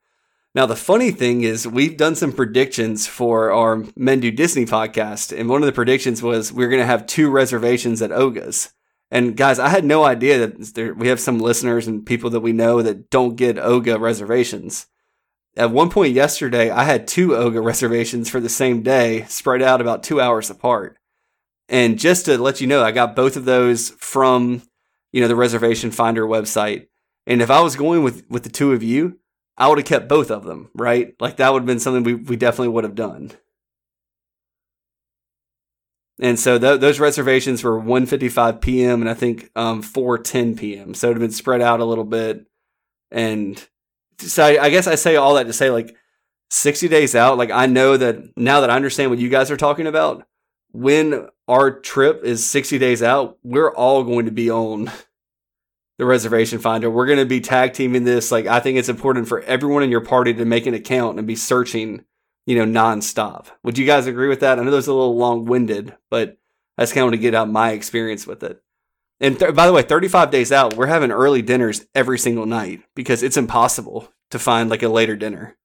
Now, 0.55 0.67
the 0.67 0.77
funny 0.77 1.11
thing 1.11 1.43
is, 1.43 1.67
we've 1.67 1.97
done 1.97 2.15
some 2.15 2.33
predictions 2.33 3.09
for 3.09 3.51
our 3.51 3.85
Men 3.97 4.21
Do 4.21 4.31
Disney 4.31 4.67
podcast, 4.67 5.37
and 5.37 5.49
one 5.49 5.63
of 5.63 5.67
the 5.67 5.73
predictions 5.73 6.23
was 6.23 6.53
we 6.53 6.65
are 6.65 6.69
going 6.69 6.83
to 6.83 6.87
have 6.87 7.07
two 7.07 7.29
reservations 7.29 8.01
at 8.03 8.13
Oga's. 8.13 8.73
And 9.15 9.37
guys, 9.37 9.61
I 9.61 9.69
had 9.69 9.85
no 9.85 10.03
idea 10.03 10.41
that 10.41 10.75
there, 10.75 10.93
we 10.93 11.07
have 11.07 11.21
some 11.21 11.39
listeners 11.39 11.87
and 11.87 12.05
people 12.05 12.31
that 12.31 12.41
we 12.41 12.53
know 12.53 12.83
that 12.83 13.11
don't 13.11 13.37
get 13.37 13.55
Oga 13.55 14.01
reservations. 14.01 14.89
At 15.57 15.71
one 15.71 15.89
point 15.89 16.15
yesterday, 16.15 16.69
I 16.69 16.83
had 16.83 17.07
two 17.07 17.29
Oga 17.29 17.63
reservations 17.65 18.29
for 18.29 18.41
the 18.41 18.49
same 18.49 18.83
day, 18.83 19.23
spread 19.29 19.63
out 19.63 19.81
about 19.81 20.03
two 20.03 20.21
hours 20.21 20.51
apart. 20.51 20.97
And 21.69 21.97
just 21.97 22.25
to 22.25 22.37
let 22.39 22.61
you 22.61 22.67
know, 22.67 22.83
I 22.83 22.91
got 22.91 23.15
both 23.15 23.37
of 23.37 23.45
those 23.45 23.91
from, 23.91 24.63
you 25.13 25.21
know, 25.21 25.29
the 25.29 25.37
reservation 25.37 25.93
finder 25.93 26.27
website. 26.27 26.89
And 27.25 27.41
if 27.41 27.53
I 27.53 27.61
was 27.61 27.77
going 27.77 28.03
with, 28.03 28.29
with 28.29 28.43
the 28.43 28.51
two 28.51 28.73
of 28.73 28.83
you, 28.83 29.21
I 29.57 29.69
would 29.69 29.79
have 29.79 29.87
kept 29.87 30.09
both 30.09 30.33
of 30.33 30.43
them, 30.43 30.71
right? 30.75 31.15
Like 31.21 31.37
that 31.37 31.53
would 31.53 31.61
have 31.61 31.67
been 31.67 31.79
something 31.79 32.03
we, 32.03 32.15
we 32.15 32.35
definitely 32.35 32.71
would 32.71 32.83
have 32.83 32.97
done. 32.97 33.31
And 36.21 36.39
so 36.39 36.59
th- 36.59 36.81
those 36.81 37.01
reservations 37.01 37.65
were 37.65 37.81
1:55 37.81 38.61
p.m. 38.61 39.01
and 39.01 39.11
I 39.11 39.15
think 39.15 39.51
um, 39.57 39.83
4:10 39.83 40.57
p.m. 40.59 40.95
So 40.95 41.09
it 41.09 41.15
had 41.15 41.21
been 41.21 41.31
spread 41.31 41.61
out 41.61 41.81
a 41.81 41.85
little 41.85 42.05
bit. 42.05 42.47
And 43.11 43.63
so 44.19 44.45
I, 44.45 44.65
I 44.65 44.71
guess 44.71 44.87
I 44.87 44.95
say 44.95 45.17
all 45.17 45.35
that 45.35 45.47
to 45.47 45.53
say 45.53 45.71
like 45.71 45.97
60 46.51 46.89
days 46.89 47.15
out, 47.15 47.39
like 47.39 47.51
I 47.51 47.67
know 47.67 47.97
that 47.97 48.37
now 48.37 48.61
that 48.61 48.71
I 48.71 48.77
understand 48.77 49.11
what 49.11 49.19
you 49.19 49.29
guys 49.29 49.51
are 49.51 49.57
talking 49.57 49.87
about, 49.87 50.25
when 50.73 51.29
our 51.47 51.81
trip 51.81 52.25
is 52.25 52.47
60 52.47 52.79
days 52.79 53.03
out, 53.03 53.39
we're 53.43 53.73
all 53.73 54.03
going 54.03 54.27
to 54.27 54.33
be 54.33 54.51
on 54.51 54.91
the 55.99 56.05
reservation 56.05 56.59
finder. 56.59 56.91
We're 56.91 57.07
going 57.07 57.19
to 57.19 57.27
be 57.27 57.41
tag 57.41 57.73
teaming 57.73 58.05
this. 58.05 58.33
Like, 58.33 58.47
I 58.47 58.61
think 58.61 58.79
it's 58.79 58.89
important 58.89 59.29
for 59.29 59.41
everyone 59.43 59.83
in 59.83 59.91
your 59.91 60.01
party 60.01 60.35
to 60.35 60.45
make 60.45 60.67
an 60.67 60.75
account 60.75 61.19
and 61.19 61.27
be 61.27 61.37
searching, 61.37 62.05
you 62.47 62.57
know, 62.57 62.65
nonstop. 62.65 63.47
Would 63.63 63.79
you 63.79 63.87
guys 63.87 64.07
agree 64.07 64.29
with 64.29 64.41
that? 64.41 64.59
I 64.59 64.63
know 64.63 64.71
that's 64.71 64.87
a 64.87 64.93
little 64.93 65.17
long 65.17 65.45
winded, 65.45 65.95
but 66.11 66.39
I 66.77 66.83
just 66.83 66.95
kind 66.95 67.03
of 67.03 67.07
want 67.07 67.15
to 67.15 67.23
get 67.23 67.35
out 67.35 67.49
my 67.49 67.71
experience 67.71 68.27
with 68.27 68.43
it. 68.43 68.61
And 69.21 69.39
th- 69.39 69.55
by 69.55 69.67
the 69.67 69.73
way, 69.73 69.83
35 69.83 70.31
days 70.31 70.53
out, 70.53 70.77
we're 70.77 70.87
having 70.87 71.11
early 71.11 71.41
dinners 71.41 71.87
every 71.95 72.19
single 72.19 72.47
night 72.47 72.83
because 72.95 73.23
it's 73.23 73.37
impossible 73.37 74.13
to 74.31 74.39
find 74.39 74.69
like 74.69 74.83
a 74.83 74.89
later 74.89 75.17
dinner. 75.17 75.57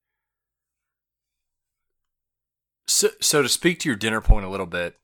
So, 2.87 3.09
so 3.21 3.41
to 3.41 3.49
speak 3.49 3.79
to 3.79 3.89
your 3.89 3.95
dinner 3.95 4.21
point 4.21 4.45
a 4.45 4.49
little 4.49 4.65
bit, 4.65 4.97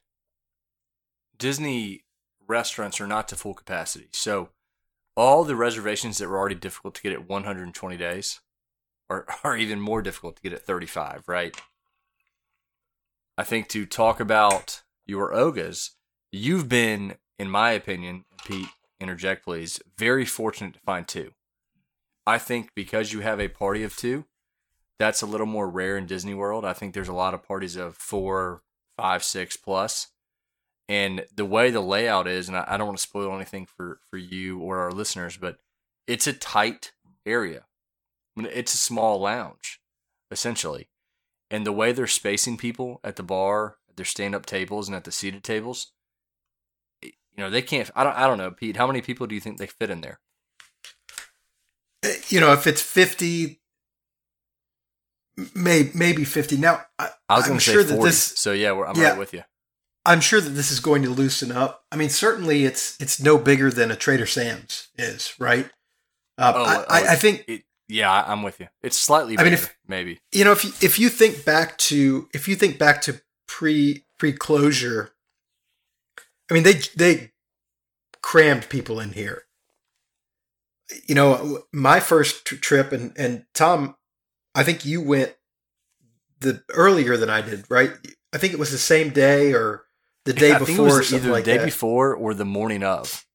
Disney 1.38 2.04
restaurants 2.48 3.02
are 3.02 3.08
not 3.08 3.28
to 3.30 3.36
full 3.36 3.54
capacity. 3.54 4.08
So 4.14 4.50
all 5.16 5.44
the 5.44 5.56
reservations 5.56 6.18
that 6.18 6.30
were 6.30 6.38
already 6.38 6.56
difficult 6.56 6.96
to 6.96 7.02
get 7.02 7.14
at 7.14 7.28
120 7.28 7.98
days 7.98 8.42
are, 9.10 9.26
are 9.44 9.58
even 9.58 9.80
more 9.80 10.02
difficult 10.02 10.38
to 10.38 10.42
get 10.42 10.54
at 10.54 10.66
35, 10.66 11.24
right? 11.28 11.56
I 13.38 13.44
think 13.44 13.68
to 13.70 13.86
talk 13.86 14.20
about 14.20 14.84
your 15.06 15.34
Ogas, 15.34 15.92
you've 16.32 16.70
been, 16.70 17.16
in 17.38 17.50
my 17.50 17.72
opinion, 17.72 18.26
Pete, 18.46 18.70
interject 19.00 19.44
please, 19.44 19.80
very 19.98 20.26
fortunate 20.26 20.74
to 20.76 20.80
find 20.80 21.08
two. 21.08 21.32
I 22.26 22.38
think 22.38 22.72
because 22.76 23.14
you 23.14 23.20
have 23.20 23.40
a 23.40 23.50
party 23.50 23.84
of 23.84 23.96
two, 23.96 24.26
that's 24.98 25.22
a 25.22 25.26
little 25.26 25.46
more 25.46 25.70
rare 25.70 25.98
in 25.98 26.06
Disney 26.06 26.34
World. 26.34 26.64
I 26.64 26.74
think 26.74 26.94
there's 26.94 27.10
a 27.10 27.14
lot 27.14 27.34
of 27.34 27.44
parties 27.44 27.76
of 27.76 27.98
four, 27.98 28.62
five, 28.98 29.24
six 29.24 29.58
plus 29.58 30.08
and 30.88 31.26
the 31.36 31.46
way 31.46 31.72
the 31.72 31.82
layout 31.82 32.28
is, 32.28 32.48
and 32.48 32.58
I, 32.58 32.66
I 32.68 32.78
don't 32.78 32.88
want 32.88 32.98
to 32.98 33.04
spoil 33.04 33.36
anything 33.36 33.66
for 33.66 34.00
for 34.10 34.18
you 34.18 34.60
or 34.60 34.80
our 34.80 34.92
listeners, 34.92 35.38
but 35.38 35.58
it's 36.08 36.28
a 36.28 36.34
tight 36.34 36.92
area. 37.26 37.66
I 38.36 38.42
mean, 38.42 38.52
it's 38.54 38.74
a 38.74 38.78
small 38.78 39.20
lounge, 39.20 39.80
essentially, 40.30 40.90
and 41.50 41.66
the 41.66 41.72
way 41.72 41.92
they're 41.92 42.08
spacing 42.08 42.58
people 42.58 43.00
at 43.04 43.16
the 43.16 43.24
bar, 43.24 43.78
at 43.90 43.96
their 43.96 44.06
stand 44.06 44.36
up 44.36 44.46
tables, 44.46 44.88
and 44.88 44.96
at 44.96 45.04
the 45.04 45.12
seated 45.12 45.44
tables, 45.44 45.94
you 47.02 47.44
know, 47.44 47.50
they 47.50 47.62
can't. 47.62 47.90
I 47.96 48.04
don't. 48.04 48.16
I 48.16 48.28
don't 48.28 48.38
know, 48.38 48.52
Pete. 48.52 48.78
How 48.78 48.88
many 48.88 49.02
people 49.02 49.28
do 49.28 49.36
you 49.36 49.42
think 49.42 49.58
they 49.58 49.68
fit 49.68 49.90
in 49.90 50.02
there? 50.02 50.20
Eh, 52.04 52.16
you 52.30 52.40
know, 52.40 52.54
if 52.54 52.66
it's 52.66 52.82
fifty, 52.82 53.60
may, 55.54 55.92
maybe 55.94 56.24
fifty. 56.24 56.56
Now, 56.56 56.84
I, 56.98 57.10
I 57.28 57.38
was 57.38 57.48
going 57.48 57.60
to 57.60 57.66
say 57.66 57.74
sure 57.74 57.84
40, 57.84 58.04
this, 58.04 58.22
so 58.22 58.54
yeah, 58.54 58.72
I'm 58.72 58.96
yeah, 58.96 59.10
right 59.10 59.20
with 59.20 59.34
you. 59.34 59.44
I'm 60.06 60.22
sure 60.22 60.40
that 60.40 60.52
this 60.52 60.72
is 60.72 60.80
going 60.80 61.02
to 61.04 61.10
loosen 61.10 61.52
up. 61.52 61.84
I 61.92 61.98
mean, 61.98 62.10
certainly 62.10 62.64
it's 62.64 63.00
it's 63.02 63.22
no 63.22 63.38
bigger 63.38 63.70
than 63.70 63.92
a 63.92 63.98
Trader 63.98 64.28
Sam's 64.28 64.88
is, 64.98 65.34
right? 65.38 65.70
Uh, 66.38 66.54
oh, 66.56 66.64
I, 66.64 66.76
oh, 66.78 66.86
I, 66.90 67.14
I, 67.14 67.16
think. 67.16 67.44
It, 67.48 67.64
yeah, 67.88 68.24
I'm 68.26 68.44
with 68.44 68.60
you. 68.60 68.68
It's 68.82 68.98
slightly. 68.98 69.36
Bigger, 69.36 69.42
I 69.42 69.44
mean, 69.46 69.54
if 69.54 69.78
maybe 69.88 70.20
you 70.32 70.44
know, 70.44 70.52
if 70.52 70.64
you, 70.64 70.72
if 70.82 71.00
you 71.00 71.10
think 71.10 71.46
back 71.46 71.78
to 71.80 72.28
if 72.34 72.48
you 72.48 72.56
think 72.56 72.80
back 72.80 73.02
to 73.04 73.22
pre 73.48 74.06
pre 74.18 74.34
closure, 74.34 75.12
I 76.50 76.54
mean 76.54 76.64
they 76.64 76.80
they 76.96 77.32
crammed 78.22 78.70
people 78.70 79.00
in 79.00 79.14
here. 79.14 79.44
You 81.08 81.16
know, 81.16 81.64
my 81.72 82.00
first 82.00 82.46
trip 82.46 82.92
and 82.92 83.14
and 83.18 83.46
Tom, 83.54 83.96
I 84.56 84.64
think 84.64 84.86
you 84.86 85.02
went 85.02 85.36
the 86.40 86.64
earlier 86.74 87.18
than 87.18 87.30
I 87.30 87.42
did, 87.42 87.66
right? 87.70 87.92
I 88.34 88.38
think 88.38 88.54
it 88.54 88.60
was 88.60 88.72
the 88.72 88.78
same 88.78 89.12
day 89.12 89.54
or 89.54 89.84
the 90.26 90.34
day 90.34 90.50
yeah, 90.50 90.60
before, 90.60 91.02
either 91.04 91.32
like 91.32 91.46
day 91.46 91.58
that. 91.58 91.66
before 91.66 92.16
or 92.16 92.34
the 92.34 92.46
morning 92.46 92.84
of. 92.84 93.26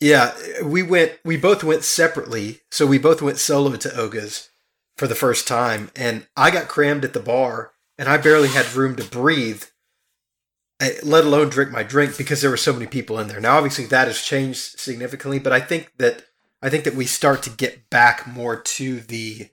Yeah, 0.00 0.34
we 0.62 0.82
went. 0.82 1.18
We 1.24 1.36
both 1.36 1.64
went 1.64 1.84
separately, 1.84 2.60
so 2.70 2.86
we 2.86 2.98
both 2.98 3.20
went 3.20 3.38
solo 3.38 3.74
to 3.76 3.96
Oga's 3.96 4.48
for 4.96 5.06
the 5.06 5.14
first 5.14 5.46
time, 5.48 5.90
and 5.96 6.26
I 6.36 6.50
got 6.50 6.68
crammed 6.68 7.04
at 7.04 7.12
the 7.12 7.20
bar, 7.20 7.72
and 7.96 8.08
I 8.08 8.16
barely 8.16 8.48
had 8.48 8.74
room 8.74 8.96
to 8.96 9.04
breathe, 9.04 9.64
eh, 10.80 10.94
let 11.02 11.24
alone 11.24 11.48
drink 11.48 11.70
my 11.70 11.82
drink 11.82 12.16
because 12.16 12.40
there 12.40 12.50
were 12.50 12.56
so 12.56 12.72
many 12.72 12.86
people 12.86 13.18
in 13.18 13.28
there. 13.28 13.40
Now, 13.40 13.56
obviously, 13.56 13.86
that 13.86 14.08
has 14.08 14.20
changed 14.20 14.78
significantly, 14.78 15.38
but 15.38 15.52
I 15.52 15.60
think 15.60 15.92
that 15.98 16.24
I 16.62 16.70
think 16.70 16.84
that 16.84 16.94
we 16.94 17.06
start 17.06 17.42
to 17.44 17.50
get 17.50 17.90
back 17.90 18.26
more 18.26 18.60
to 18.60 19.00
the, 19.00 19.48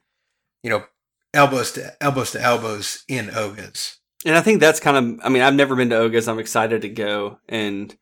you 0.64 0.70
know, 0.70 0.86
elbows 1.34 1.72
to 1.74 1.96
elbows 2.02 2.32
to 2.32 2.42
elbows 2.42 3.04
in 3.08 3.30
Oga's. 3.30 3.98
And 4.26 4.36
I 4.36 4.42
think 4.42 4.60
that's 4.60 4.80
kind 4.80 4.98
of, 4.98 5.20
I 5.24 5.30
mean, 5.30 5.44
I've 5.44 5.54
never 5.54 5.76
been 5.76 5.92
to 5.92 5.98
Oga's. 5.98 6.28
I'm 6.28 6.40
excited 6.40 6.82
to 6.82 6.90
go. 6.90 7.40
And, 7.48 7.96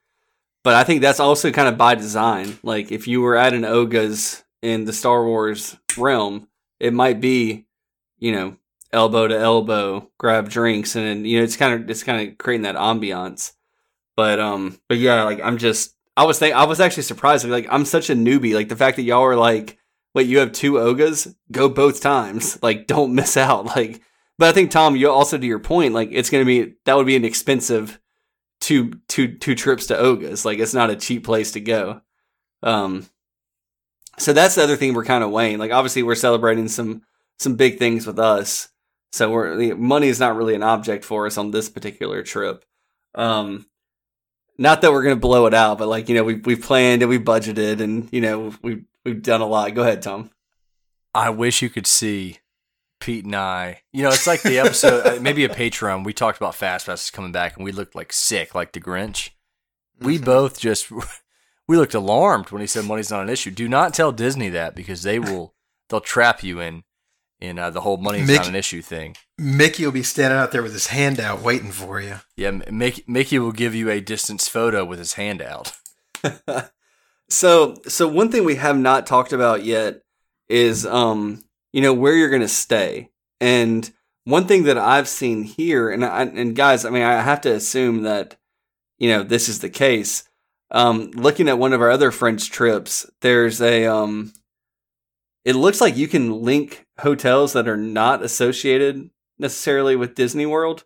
but 0.64 0.76
I 0.76 0.84
think 0.84 1.01
that's 1.01 1.20
also 1.20 1.51
kind 1.51 1.68
of 1.68 1.78
by 1.78 1.95
design. 1.95 2.57
Like 2.64 2.91
if 2.91 3.07
you 3.07 3.22
were 3.22 3.36
at 3.36 3.53
an 3.53 3.66
Oga's 3.66 4.43
in 4.61 4.86
the 4.86 4.93
Star 4.93 5.26
Wars 5.26 5.78
realm, 5.97 6.47
it 6.80 6.93
might 6.93 7.20
be, 7.20 7.66
you 8.18 8.32
know, 8.32 8.57
elbow 8.91 9.28
to 9.28 9.38
elbow, 9.38 10.09
grab 10.18 10.49
drinks. 10.49 10.95
And, 10.95 11.05
then, 11.05 11.26
you 11.26 11.38
know, 11.38 11.43
it's 11.43 11.57
kind 11.57 11.74
of, 11.74 11.89
it's 11.89 12.03
kind 12.03 12.28
of 12.28 12.38
creating 12.38 12.64
that 12.64 12.76
ambiance. 12.76 13.53
But, 14.16 14.39
um, 14.39 14.80
but 14.88 14.99
yeah, 14.99 15.24
like 15.24 15.41
I'm 15.41 15.57
just, 15.57 15.95
I 16.16 16.26
was 16.26 16.39
think 16.39 16.55
I 16.55 16.66
was 16.66 16.80
actually 16.80 17.03
surprised. 17.03 17.45
Like 17.45 17.68
I'm 17.70 17.86
such 17.86 18.09
a 18.09 18.16
newbie. 18.16 18.53
Like 18.53 18.70
the 18.70 18.76
fact 18.76 18.97
that 18.97 19.03
y'all 19.03 19.24
are 19.24 19.36
like, 19.36 19.80
wait, 20.14 20.28
you 20.28 20.39
have 20.39 20.51
two 20.51 20.74
Ogas? 20.74 21.34
Go 21.51 21.70
both 21.70 22.01
times. 22.01 22.59
Like 22.64 22.88
don't 22.88 23.16
miss 23.16 23.36
out. 23.36 23.66
Like 23.66 24.01
but 24.38 24.49
I 24.49 24.51
think 24.51 24.72
Tom, 24.72 24.95
you 24.95 25.09
also 25.09 25.38
to 25.38 25.45
your 25.45 25.59
point, 25.59 25.93
like 25.93 26.09
it's 26.11 26.30
to 26.30 26.45
be 26.45 26.76
that 26.86 26.95
would 26.95 27.05
be 27.05 27.16
an 27.16 27.26
expensive 27.26 27.99
two 28.64 28.93
two 29.09 29.38
two 29.38 29.55
trips 29.55 29.88
to 29.88 29.97
Oga's. 29.97 30.45
Like 30.45 30.57
it's 30.57 30.74
not 30.74 30.89
a 30.89 30.95
cheap 30.95 31.26
place 31.26 31.51
to 31.51 31.59
go. 31.59 32.01
Um, 32.64 33.05
so 34.18 34.32
that's 34.32 34.55
the 34.55 34.64
other 34.64 34.78
thing 34.78 34.93
we're 34.93 35.03
kind 35.03 35.24
of 35.24 35.32
weighing. 35.32 35.59
Like 35.59 35.72
obviously 35.72 36.01
we're 36.01 36.16
celebrating 36.16 36.70
some 36.70 37.03
some 37.39 37.55
big 37.55 37.78
things 37.78 38.07
with 38.07 38.18
us. 38.18 38.70
So 39.11 39.30
we're 39.30 39.76
money 39.76 40.07
is 40.07 40.20
not 40.20 40.38
really 40.38 40.55
an 40.55 40.64
object 40.64 41.03
for 41.03 41.28
us 41.28 41.38
on 41.38 41.51
this 41.51 41.70
particular 41.70 42.24
trip. 42.24 42.64
Um, 43.16 43.68
not 44.57 44.82
that 44.82 44.91
we're 44.93 45.03
gonna 45.03 45.18
blow 45.18 45.45
it 45.45 45.53
out, 45.53 45.78
but 45.78 45.89
like 45.89 46.07
you 46.07 46.16
know 46.16 46.24
we 46.24 46.36
we 46.36 46.55
planned 46.55 47.01
and 47.01 47.09
we 47.09 47.20
budgeted 47.20 47.82
and 47.82 48.07
you 48.14 48.22
know 48.22 48.53
we 48.61 48.86
we've 49.03 49.22
done 49.22 49.41
a 49.41 49.45
lot. 49.45 49.76
Go 49.76 49.82
ahead, 49.84 50.01
Tom. 50.01 50.32
I 51.14 51.30
wish 51.32 51.61
you 51.61 51.70
could 51.70 51.86
see 51.86 52.39
Pete 53.04 53.26
and 53.26 53.36
I. 53.36 53.82
You 53.91 54.04
know, 54.04 54.10
it's 54.10 54.26
like 54.28 54.41
the 54.41 54.60
episode, 54.60 55.06
uh, 55.06 55.20
maybe 55.22 55.43
a 55.43 55.49
Patreon. 55.49 56.04
We 56.06 56.14
talked 56.14 56.38
about 56.38 56.56
Fast 56.56 56.86
Passes 56.86 57.12
coming 57.12 57.32
back, 57.34 57.56
and 57.58 57.66
we 57.66 57.72
looked 57.72 57.95
like 57.95 58.14
sick, 58.14 58.56
like 58.56 58.72
the 58.72 58.80
Grinch. 58.80 59.32
We 59.99 60.18
Mhm. 60.18 60.26
both 60.26 60.60
just 60.60 60.88
we 61.68 61.78
looked 61.78 61.93
alarmed 61.93 62.49
when 62.51 62.62
he 62.62 62.68
said 62.68 62.86
money's 62.86 63.12
not 63.12 63.24
an 63.24 63.30
issue. 63.30 63.51
Do 63.51 63.68
not 63.68 63.93
tell 63.93 64.12
Disney 64.12 64.49
that 64.49 64.74
because 64.76 65.04
they 65.04 65.20
will 65.28 65.54
they'll 65.89 65.99
trap 66.01 66.43
you 66.43 66.60
in 66.60 66.84
in 67.39 67.60
uh, 67.60 67.70
the 67.70 67.82
whole 67.82 67.97
money's 67.97 68.28
Mick- 68.30 68.38
not 68.38 68.47
an 68.47 68.56
issue 68.56 68.82
thing. 68.82 69.16
Mickey 69.38 69.84
will 69.84 69.91
be 69.91 70.04
standing 70.04 70.39
out 70.39 70.51
there 70.54 70.64
with 70.64 70.72
his 70.74 70.88
hand 70.88 71.20
out 71.20 71.41
waiting 71.41 71.72
for 71.72 71.99
you. 71.99 72.16
Yeah, 72.38 72.51
Mickey, 72.72 73.04
Mickey 73.06 73.38
will 73.38 73.51
give 73.51 73.76
you 73.76 73.89
a 73.89 73.99
distance 73.99 74.47
photo 74.47 74.86
with 74.86 74.99
his 74.99 75.16
hand 75.16 75.41
out. 75.41 75.74
so 77.30 77.76
so 77.88 78.08
one 78.08 78.32
thing 78.32 78.45
we 78.45 78.56
have 78.56 78.78
not 78.78 79.06
talked 79.08 79.34
about 79.34 79.64
yet 79.64 80.01
is 80.49 80.86
um 80.86 81.41
you 81.74 81.82
know 81.82 81.94
where 81.94 82.16
you're 82.16 82.30
going 82.30 82.42
to 82.42 82.48
stay 82.48 83.10
and 83.42 83.92
one 84.24 84.48
thing 84.48 84.64
that 84.64 84.78
i've 84.78 85.08
seen 85.08 85.44
here 85.44 85.90
and 85.90 86.06
I, 86.06 86.24
and 86.24 86.56
guys 86.56 86.86
i 86.86 86.90
mean 86.90 87.04
i 87.04 87.22
have 87.22 87.42
to 87.42 87.54
assume 87.54 88.04
that 88.04 88.38
you 88.98 89.10
know 89.10 89.24
this 89.24 89.50
is 89.50 89.60
the 89.60 89.70
case 89.70 90.24
um 90.72 91.12
looking 91.12 91.50
at 91.50 91.60
one 91.60 91.74
of 91.74 91.82
our 91.82 91.92
other 91.92 92.12
French 92.12 92.50
trips 92.50 93.06
there's 93.22 93.62
a 93.62 93.86
um 93.86 94.34
it 95.44 95.56
looks 95.56 95.82
like 95.82 95.98
you 95.98 96.08
can 96.08 96.42
link 96.42 96.86
hotels 97.00 97.52
that 97.54 97.68
are 97.68 97.76
not 97.76 98.24
associated 98.24 99.10
necessarily 99.38 99.96
with 99.96 100.16
disney 100.16 100.46
world 100.46 100.86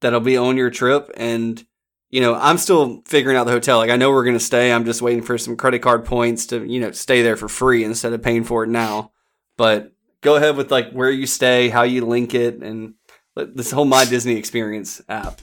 that'll 0.00 0.20
be 0.20 0.36
on 0.36 0.56
your 0.56 0.70
trip 0.70 1.10
and 1.16 1.64
you 2.12 2.20
know, 2.20 2.34
I'm 2.34 2.58
still 2.58 3.02
figuring 3.06 3.38
out 3.38 3.44
the 3.44 3.52
hotel. 3.52 3.78
Like 3.78 3.90
I 3.90 3.96
know 3.96 4.10
we're 4.10 4.22
going 4.22 4.36
to 4.36 4.40
stay. 4.40 4.70
I'm 4.70 4.84
just 4.84 5.02
waiting 5.02 5.22
for 5.22 5.38
some 5.38 5.56
credit 5.56 5.80
card 5.80 6.04
points 6.04 6.46
to, 6.46 6.62
you 6.62 6.78
know, 6.78 6.92
stay 6.92 7.22
there 7.22 7.38
for 7.38 7.48
free 7.48 7.82
instead 7.82 8.12
of 8.12 8.22
paying 8.22 8.44
for 8.44 8.64
it 8.64 8.68
now. 8.68 9.12
But 9.56 9.92
go 10.22 10.36
ahead 10.36 10.56
with 10.56 10.70
like 10.70 10.90
where 10.92 11.10
you 11.10 11.26
stay, 11.26 11.68
how 11.68 11.82
you 11.82 12.06
link 12.06 12.34
it 12.34 12.62
and 12.62 12.94
this 13.36 13.70
whole 13.70 13.84
My 13.84 14.04
Disney 14.04 14.36
Experience 14.36 15.02
app. 15.08 15.42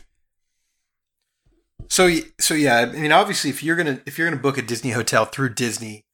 So, 1.89 2.09
so 2.39 2.53
yeah, 2.53 2.77
I 2.77 2.85
mean, 2.85 3.11
obviously, 3.11 3.49
if 3.49 3.63
you're 3.63 3.75
gonna 3.75 4.01
if 4.05 4.17
you're 4.17 4.29
gonna 4.29 4.41
book 4.41 4.57
a 4.57 4.61
Disney 4.61 4.91
hotel 4.91 5.25
through 5.25 5.53
Disney, 5.53 6.05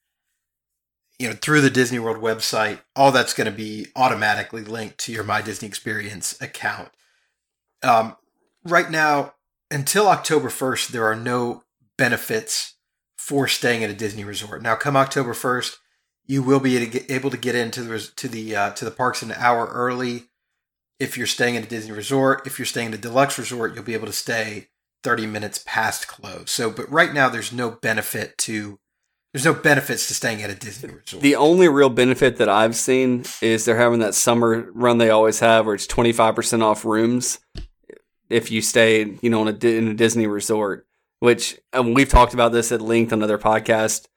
you 1.20 1.30
know, 1.30 1.36
through 1.36 1.61
the 1.61 1.70
Disney 1.70 1.99
World 1.99 2.18
website, 2.18 2.80
all 2.95 3.11
that's 3.11 3.34
to 3.34 3.51
be 3.51 3.88
automatically 3.95 4.63
linked 4.63 4.97
to 4.99 5.11
your 5.11 5.24
My 5.24 5.41
Disney 5.41 5.68
Experience 5.68 6.39
account. 6.41 6.89
Um, 7.84 8.16
right 8.63 8.89
now, 8.89 9.34
until 9.70 10.07
October 10.07 10.49
first, 10.49 10.91
there 10.91 11.05
are 11.05 11.16
no 11.16 11.63
benefits 11.97 12.76
for 13.18 13.47
staying 13.47 13.84
at 13.84 13.89
a 13.89 13.95
Disney 13.95 14.24
resort. 14.24 14.61
Now, 14.61 14.76
come 14.76 14.95
October 14.95 15.34
first, 15.34 15.80
you 16.28 16.42
will 16.42 16.60
be 16.60 16.78
able 17.10 17.30
to 17.30 17.38
get, 17.38 17.56
into 17.56 17.84
the 17.84 18.00
to 18.16 18.28
the 18.28 18.56
uh, 18.56 18.72
to 18.72 18.86
the 18.86 18.92
parks 18.92 19.22
an 19.22 19.32
hour 19.34 19.68
early. 19.68 20.26
If 21.00 21.18
you're 21.18 21.28
staying 21.28 21.58
at 21.58 21.66
a 21.66 21.68
Disney 21.68 21.92
resort, 21.92 22.48
if 22.48 22.58
you're 22.58 22.66
staying 22.66 22.90
at 22.90 22.94
a 22.96 22.98
deluxe 22.98 23.38
resort, 23.38 23.76
you'll 23.76 23.84
be 23.84 23.94
able 23.94 24.08
to 24.08 24.14
stay 24.14 24.70
30 25.04 25.28
minutes 25.28 25.64
past 25.66 26.08
close. 26.08 26.50
So, 26.50 26.72
but 26.72 26.90
right 26.90 27.14
now 27.14 27.28
there's 27.28 27.52
no 27.52 27.70
benefit 27.70 28.38
to 28.40 28.80
there's 29.34 29.46
no 29.46 29.54
benefits 29.54 30.08
to 30.08 30.14
staying 30.14 30.42
at 30.42 30.50
a 30.50 30.56
Disney 30.56 30.90
resort. 30.90 31.22
The 31.22 31.36
only 31.36 31.68
real 31.68 31.90
benefit 31.90 32.38
that 32.38 32.48
I've 32.48 32.76
seen 32.76 33.26
is 33.42 33.66
they're 33.66 33.76
having 33.76 34.00
that 34.00 34.16
summer 34.16 34.72
run 34.74 34.98
they 34.98 35.10
always 35.10 35.42
have 35.42 35.66
where 35.66 35.76
it's 35.76 35.86
25% 35.86 36.64
off 36.64 36.86
rooms 36.86 37.40
if 38.30 38.50
you 38.50 38.62
stay, 38.62 39.18
you 39.22 39.30
know, 39.30 39.46
in 39.46 39.54
a, 39.54 39.68
in 39.68 39.90
a 39.90 39.94
Disney 39.94 40.26
resort, 40.26 40.88
which 41.20 41.60
we've 41.84 42.08
talked 42.08 42.34
about 42.34 42.54
this 42.54 42.72
at 42.72 42.82
length 42.82 43.12
on 43.12 43.22
other 43.22 43.38
podcast. 43.38 44.08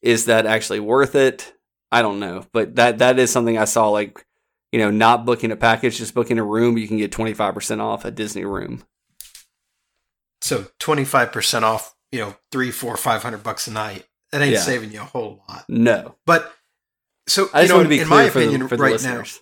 Is 0.00 0.26
that 0.26 0.46
actually 0.46 0.80
worth 0.80 1.16
it? 1.16 1.54
I 1.90 2.02
don't 2.02 2.20
know, 2.20 2.44
but 2.52 2.76
that 2.76 2.98
that 2.98 3.18
is 3.18 3.30
something 3.32 3.56
I 3.58 3.64
saw 3.64 3.88
like, 3.88 4.24
you 4.72 4.78
know, 4.78 4.90
not 4.90 5.24
booking 5.24 5.50
a 5.52 5.56
package, 5.56 5.98
just 5.98 6.14
booking 6.14 6.38
a 6.38 6.44
room, 6.44 6.76
you 6.76 6.86
can 6.86 6.98
get 6.98 7.10
25% 7.12 7.80
off 7.80 8.04
a 8.04 8.10
Disney 8.10 8.44
room. 8.44 8.84
so 10.40 10.66
25% 10.80 11.62
off, 11.62 11.94
you 12.12 12.20
know, 12.20 12.36
three, 12.52 12.70
four, 12.70 12.96
five 12.96 13.22
hundred 13.22 13.42
bucks 13.42 13.66
a 13.66 13.72
night. 13.72 14.06
That 14.32 14.42
ain't 14.42 14.52
Yeah. 14.52 14.60
saving 14.60 14.92
you 14.92 15.00
a 15.00 15.04
whole 15.04 15.42
lot. 15.48 15.64
No. 15.68 16.16
But 16.26 16.54
so 17.26 17.48
I 17.52 17.60
you 17.60 17.62
just 17.64 17.68
know, 17.70 17.76
want 17.76 17.86
to 17.86 17.88
be 17.90 18.00
in 18.00 18.08
my 18.08 18.24
opinion, 18.24 18.66
the 18.66 18.76
right 18.76 18.92
listeners. 18.92 19.40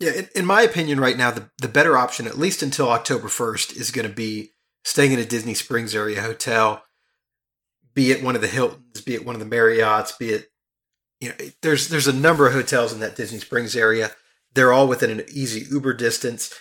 now, 0.00 0.06
yeah, 0.08 0.12
in, 0.20 0.28
in 0.34 0.46
my 0.46 0.62
opinion, 0.62 1.00
right 1.00 1.16
now, 1.16 1.30
the 1.30 1.50
the 1.58 1.68
better 1.68 1.96
option, 1.98 2.26
at 2.26 2.38
least 2.38 2.62
until 2.62 2.88
October 2.88 3.28
1st, 3.28 3.76
is 3.76 3.90
going 3.90 4.08
to 4.08 4.14
be 4.14 4.52
staying 4.84 5.12
in 5.12 5.18
a 5.18 5.24
Disney 5.24 5.54
Springs 5.54 5.94
area 5.94 6.22
hotel, 6.22 6.84
be 7.94 8.10
it 8.12 8.22
one 8.22 8.34
of 8.36 8.40
the 8.40 8.48
Hiltons, 8.48 9.00
be 9.02 9.14
it 9.14 9.26
one 9.26 9.34
of 9.34 9.40
the 9.40 9.56
Marriotts, 9.56 10.16
be 10.18 10.30
it 10.30 10.49
you 11.20 11.28
know, 11.28 11.34
there's 11.62 11.88
there's 11.88 12.08
a 12.08 12.12
number 12.12 12.46
of 12.46 12.54
hotels 12.54 12.92
in 12.92 13.00
that 13.00 13.16
Disney 13.16 13.38
Springs 13.38 13.76
area. 13.76 14.12
They're 14.54 14.72
all 14.72 14.88
within 14.88 15.10
an 15.10 15.24
easy 15.30 15.66
Uber 15.70 15.94
distance. 15.94 16.52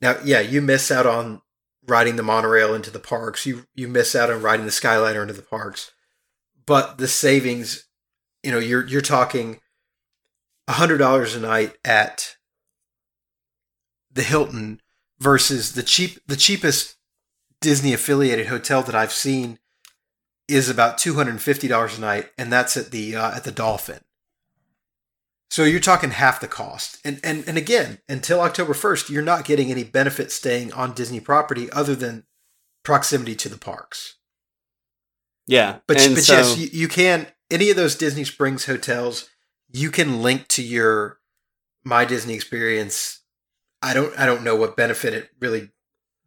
Now, 0.00 0.16
yeah, 0.24 0.40
you 0.40 0.60
miss 0.60 0.90
out 0.90 1.06
on 1.06 1.40
riding 1.86 2.16
the 2.16 2.22
monorail 2.22 2.74
into 2.74 2.90
the 2.90 2.98
parks. 2.98 3.46
You 3.46 3.66
you 3.74 3.86
miss 3.88 4.14
out 4.14 4.30
on 4.30 4.42
riding 4.42 4.66
the 4.66 4.72
Skyliner 4.72 5.22
into 5.22 5.34
the 5.34 5.42
parks. 5.42 5.92
But 6.66 6.98
the 6.98 7.08
savings, 7.08 7.84
you 8.42 8.50
know, 8.50 8.58
you're 8.58 8.86
you're 8.86 9.00
talking 9.00 9.60
hundred 10.68 10.98
dollars 10.98 11.36
a 11.36 11.40
night 11.40 11.76
at 11.84 12.36
the 14.10 14.22
Hilton 14.22 14.80
versus 15.18 15.74
the 15.74 15.82
cheap 15.82 16.18
the 16.26 16.36
cheapest 16.36 16.96
Disney 17.60 17.92
affiliated 17.92 18.48
hotel 18.48 18.82
that 18.82 18.94
I've 18.94 19.12
seen 19.12 19.58
is 20.48 20.68
about 20.68 20.98
two 20.98 21.14
hundred 21.14 21.32
and 21.32 21.42
fifty 21.42 21.68
dollars 21.68 21.98
a 21.98 22.00
night, 22.00 22.30
and 22.36 22.52
that's 22.52 22.76
at 22.76 22.90
the 22.90 23.16
uh, 23.16 23.36
at 23.36 23.44
the 23.44 23.52
Dolphin. 23.52 24.00
So 25.50 25.64
you're 25.64 25.80
talking 25.80 26.10
half 26.10 26.40
the 26.40 26.48
cost, 26.48 26.98
and 27.04 27.20
and 27.22 27.44
and 27.46 27.56
again, 27.56 27.98
until 28.08 28.40
October 28.40 28.74
first, 28.74 29.08
you're 29.10 29.22
not 29.22 29.44
getting 29.44 29.70
any 29.70 29.84
benefit 29.84 30.32
staying 30.32 30.72
on 30.72 30.94
Disney 30.94 31.20
property 31.20 31.70
other 31.70 31.94
than 31.94 32.24
proximity 32.82 33.34
to 33.36 33.48
the 33.48 33.58
parks. 33.58 34.16
Yeah. 35.46 35.78
But, 35.86 35.98
but 35.98 36.18
so, 36.18 36.36
yes, 36.36 36.58
you, 36.58 36.68
you 36.72 36.88
can 36.88 37.26
any 37.50 37.70
of 37.70 37.76
those 37.76 37.96
Disney 37.96 38.24
Springs 38.24 38.64
hotels, 38.66 39.28
you 39.70 39.90
can 39.90 40.22
link 40.22 40.48
to 40.48 40.62
your 40.62 41.18
My 41.84 42.04
Disney 42.04 42.34
Experience. 42.34 43.20
I 43.82 43.94
don't 43.94 44.18
I 44.18 44.26
don't 44.26 44.44
know 44.44 44.56
what 44.56 44.76
benefit 44.76 45.12
it 45.12 45.30
really 45.40 45.70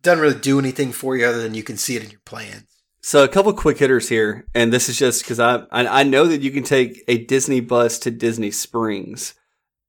doesn't 0.04 0.22
really 0.22 0.40
do 0.40 0.60
anything 0.60 0.92
for 0.92 1.18
you 1.18 1.26
other 1.26 1.42
than 1.42 1.54
you 1.54 1.64
can 1.64 1.78
see 1.78 1.96
it 1.96 2.04
in 2.04 2.12
your 2.12 2.22
plans. 2.26 2.77
So 3.02 3.24
a 3.24 3.28
couple 3.28 3.54
quick 3.54 3.78
hitters 3.78 4.10
here, 4.10 4.46
and 4.54 4.74
this 4.74 4.90
is 4.90 4.98
just 4.98 5.24
because 5.24 5.40
I, 5.40 5.66
I 5.72 6.04
know 6.04 6.26
that 6.26 6.42
you 6.42 6.52
can 6.52 6.64
take 6.64 7.04
a 7.08 7.18
Disney 7.18 7.60
bus 7.60 8.00
to 8.00 8.12
Disney 8.12 8.52
Springs. 8.52 9.34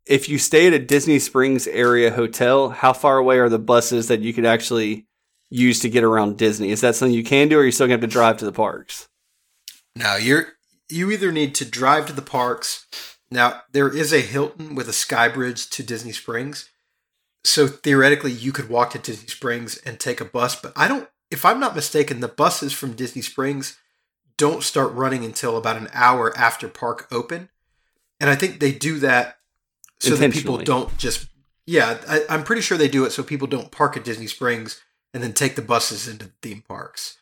If 0.06 0.28
you 0.28 0.38
stay 0.38 0.66
at 0.66 0.72
a 0.72 0.78
Disney 0.78 1.18
Springs 1.18 1.66
area 1.66 2.12
hotel, 2.12 2.70
how 2.70 2.92
far 2.92 3.18
away 3.18 3.38
are 3.38 3.48
the 3.48 3.58
buses 3.58 4.08
that 4.08 4.20
you 4.20 4.32
could 4.32 4.46
actually 4.46 5.06
use 5.50 5.80
to 5.80 5.90
get 5.90 6.04
around 6.04 6.38
Disney? 6.38 6.70
Is 6.70 6.80
that 6.82 6.94
something 6.94 7.14
you 7.14 7.24
can 7.24 7.48
do, 7.48 7.58
or 7.58 7.62
are 7.62 7.64
you 7.64 7.72
still 7.72 7.86
gonna 7.86 7.94
have 7.94 8.00
to 8.02 8.06
drive 8.06 8.36
to 8.38 8.44
the 8.44 8.52
parks? 8.52 9.08
Now 9.96 10.16
you're 10.16 10.52
you 10.88 11.10
either 11.10 11.32
need 11.32 11.54
to 11.56 11.64
drive 11.64 12.06
to 12.06 12.12
the 12.12 12.22
parks. 12.22 12.86
Now 13.30 13.62
there 13.72 13.88
is 13.88 14.12
a 14.12 14.20
Hilton 14.20 14.74
with 14.74 14.88
a 14.88 14.92
sky 14.92 15.28
bridge 15.28 15.68
to 15.70 15.82
Disney 15.82 16.12
Springs. 16.12 16.70
So 17.44 17.66
theoretically 17.66 18.32
you 18.32 18.52
could 18.52 18.68
walk 18.68 18.90
to 18.90 18.98
Disney 18.98 19.28
Springs 19.28 19.76
and 19.78 19.98
take 19.98 20.20
a 20.20 20.24
bus, 20.24 20.60
but 20.60 20.72
I 20.76 20.88
don't 20.88 21.08
if 21.30 21.44
I'm 21.44 21.60
not 21.60 21.76
mistaken, 21.76 22.20
the 22.20 22.28
buses 22.28 22.72
from 22.72 22.94
Disney 22.94 23.22
Springs 23.22 23.78
don't 24.36 24.62
start 24.62 24.92
running 24.92 25.24
until 25.24 25.56
about 25.56 25.76
an 25.76 25.88
hour 25.92 26.36
after 26.36 26.68
park 26.68 27.08
open. 27.10 27.48
And 28.20 28.30
I 28.30 28.34
think 28.36 28.60
they 28.60 28.72
do 28.72 28.98
that 29.00 29.38
so 30.00 30.14
that 30.16 30.32
people 30.32 30.58
don't 30.58 30.96
just 30.96 31.28
yeah, 31.68 31.98
I, 32.08 32.22
I'm 32.30 32.44
pretty 32.44 32.62
sure 32.62 32.78
they 32.78 32.88
do 32.88 33.04
it 33.04 33.10
so 33.10 33.22
people 33.22 33.46
don't 33.46 33.70
park 33.70 33.94
at 33.94 34.04
Disney 34.04 34.26
Springs 34.26 34.82
and 35.12 35.22
then 35.22 35.34
take 35.34 35.54
the 35.54 35.60
buses 35.60 36.08
into 36.08 36.24
the 36.24 36.32
theme 36.40 36.64
parks. 36.66 37.18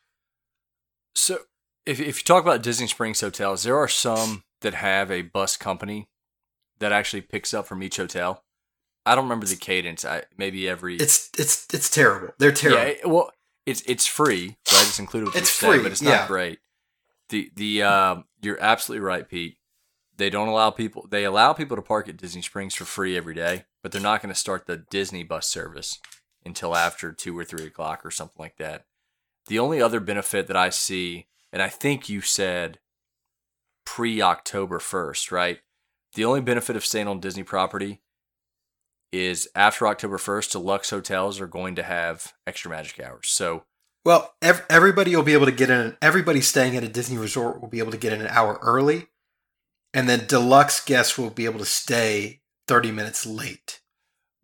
So, 1.16 1.38
if 1.84 1.98
if 1.98 2.18
you 2.18 2.24
talk 2.24 2.44
about 2.44 2.62
Disney 2.62 2.86
Springs 2.86 3.20
hotels, 3.20 3.64
there 3.64 3.76
are 3.76 3.88
some 3.88 4.44
that 4.60 4.74
have 4.74 5.10
a 5.10 5.22
bus 5.22 5.56
company 5.56 6.08
that 6.78 6.92
actually 6.92 7.22
picks 7.22 7.52
up 7.52 7.66
from 7.66 7.82
each 7.82 7.96
hotel. 7.96 8.44
I 9.04 9.16
don't 9.16 9.24
remember 9.24 9.46
the 9.46 9.56
cadence. 9.56 10.04
I 10.04 10.22
maybe 10.38 10.68
every 10.68 10.94
It's 10.96 11.28
it's 11.36 11.66
it's 11.74 11.90
terrible. 11.90 12.32
They're 12.38 12.52
terrible. 12.52 12.86
yeah. 12.86 13.06
well, 13.06 13.32
it's 13.66 13.82
it's 13.86 14.06
free, 14.06 14.56
right? 14.72 14.86
It's 14.86 14.98
included 14.98 15.26
with 15.26 15.36
It's 15.36 15.62
your 15.62 15.70
stay, 15.70 15.76
free, 15.76 15.82
but 15.82 15.92
it's 15.92 16.02
yeah. 16.02 16.18
not 16.18 16.28
great. 16.28 16.60
The 17.28 17.50
the 17.56 17.82
um, 17.82 18.24
you're 18.40 18.60
absolutely 18.62 19.04
right, 19.04 19.28
Pete. 19.28 19.58
They 20.16 20.30
don't 20.30 20.48
allow 20.48 20.70
people. 20.70 21.06
They 21.10 21.24
allow 21.24 21.52
people 21.52 21.76
to 21.76 21.82
park 21.82 22.08
at 22.08 22.16
Disney 22.16 22.42
Springs 22.42 22.74
for 22.74 22.84
free 22.84 23.16
every 23.16 23.34
day, 23.34 23.64
but 23.82 23.92
they're 23.92 24.00
not 24.00 24.22
going 24.22 24.32
to 24.32 24.38
start 24.38 24.66
the 24.66 24.78
Disney 24.78 25.24
bus 25.24 25.48
service 25.48 25.98
until 26.44 26.76
after 26.76 27.12
two 27.12 27.36
or 27.36 27.44
three 27.44 27.66
o'clock 27.66 28.06
or 28.06 28.10
something 28.10 28.38
like 28.38 28.56
that. 28.56 28.86
The 29.48 29.58
only 29.58 29.82
other 29.82 30.00
benefit 30.00 30.46
that 30.46 30.56
I 30.56 30.70
see, 30.70 31.26
and 31.52 31.60
I 31.60 31.68
think 31.68 32.08
you 32.08 32.20
said 32.20 32.78
pre 33.84 34.22
October 34.22 34.78
first, 34.78 35.32
right? 35.32 35.58
The 36.14 36.24
only 36.24 36.40
benefit 36.40 36.76
of 36.76 36.86
staying 36.86 37.08
on 37.08 37.20
Disney 37.20 37.42
property 37.42 38.00
is 39.12 39.48
after 39.54 39.86
October 39.86 40.18
1st, 40.18 40.52
deluxe 40.52 40.90
hotels 40.90 41.40
are 41.40 41.46
going 41.46 41.74
to 41.76 41.82
have 41.82 42.34
extra 42.46 42.70
magic 42.70 43.00
hours. 43.00 43.28
So, 43.28 43.64
Well, 44.04 44.34
ev- 44.42 44.64
everybody 44.68 45.14
will 45.16 45.22
be 45.22 45.32
able 45.32 45.46
to 45.46 45.52
get 45.52 45.70
in. 45.70 45.96
Everybody 46.02 46.40
staying 46.40 46.76
at 46.76 46.84
a 46.84 46.88
Disney 46.88 47.16
resort 47.18 47.60
will 47.60 47.68
be 47.68 47.78
able 47.78 47.92
to 47.92 47.98
get 47.98 48.12
in 48.12 48.20
an 48.20 48.28
hour 48.28 48.58
early, 48.62 49.08
and 49.94 50.08
then 50.08 50.26
deluxe 50.26 50.84
guests 50.84 51.16
will 51.16 51.30
be 51.30 51.44
able 51.44 51.58
to 51.60 51.64
stay 51.64 52.40
thirty 52.68 52.90
minutes 52.92 53.24
late. 53.26 53.80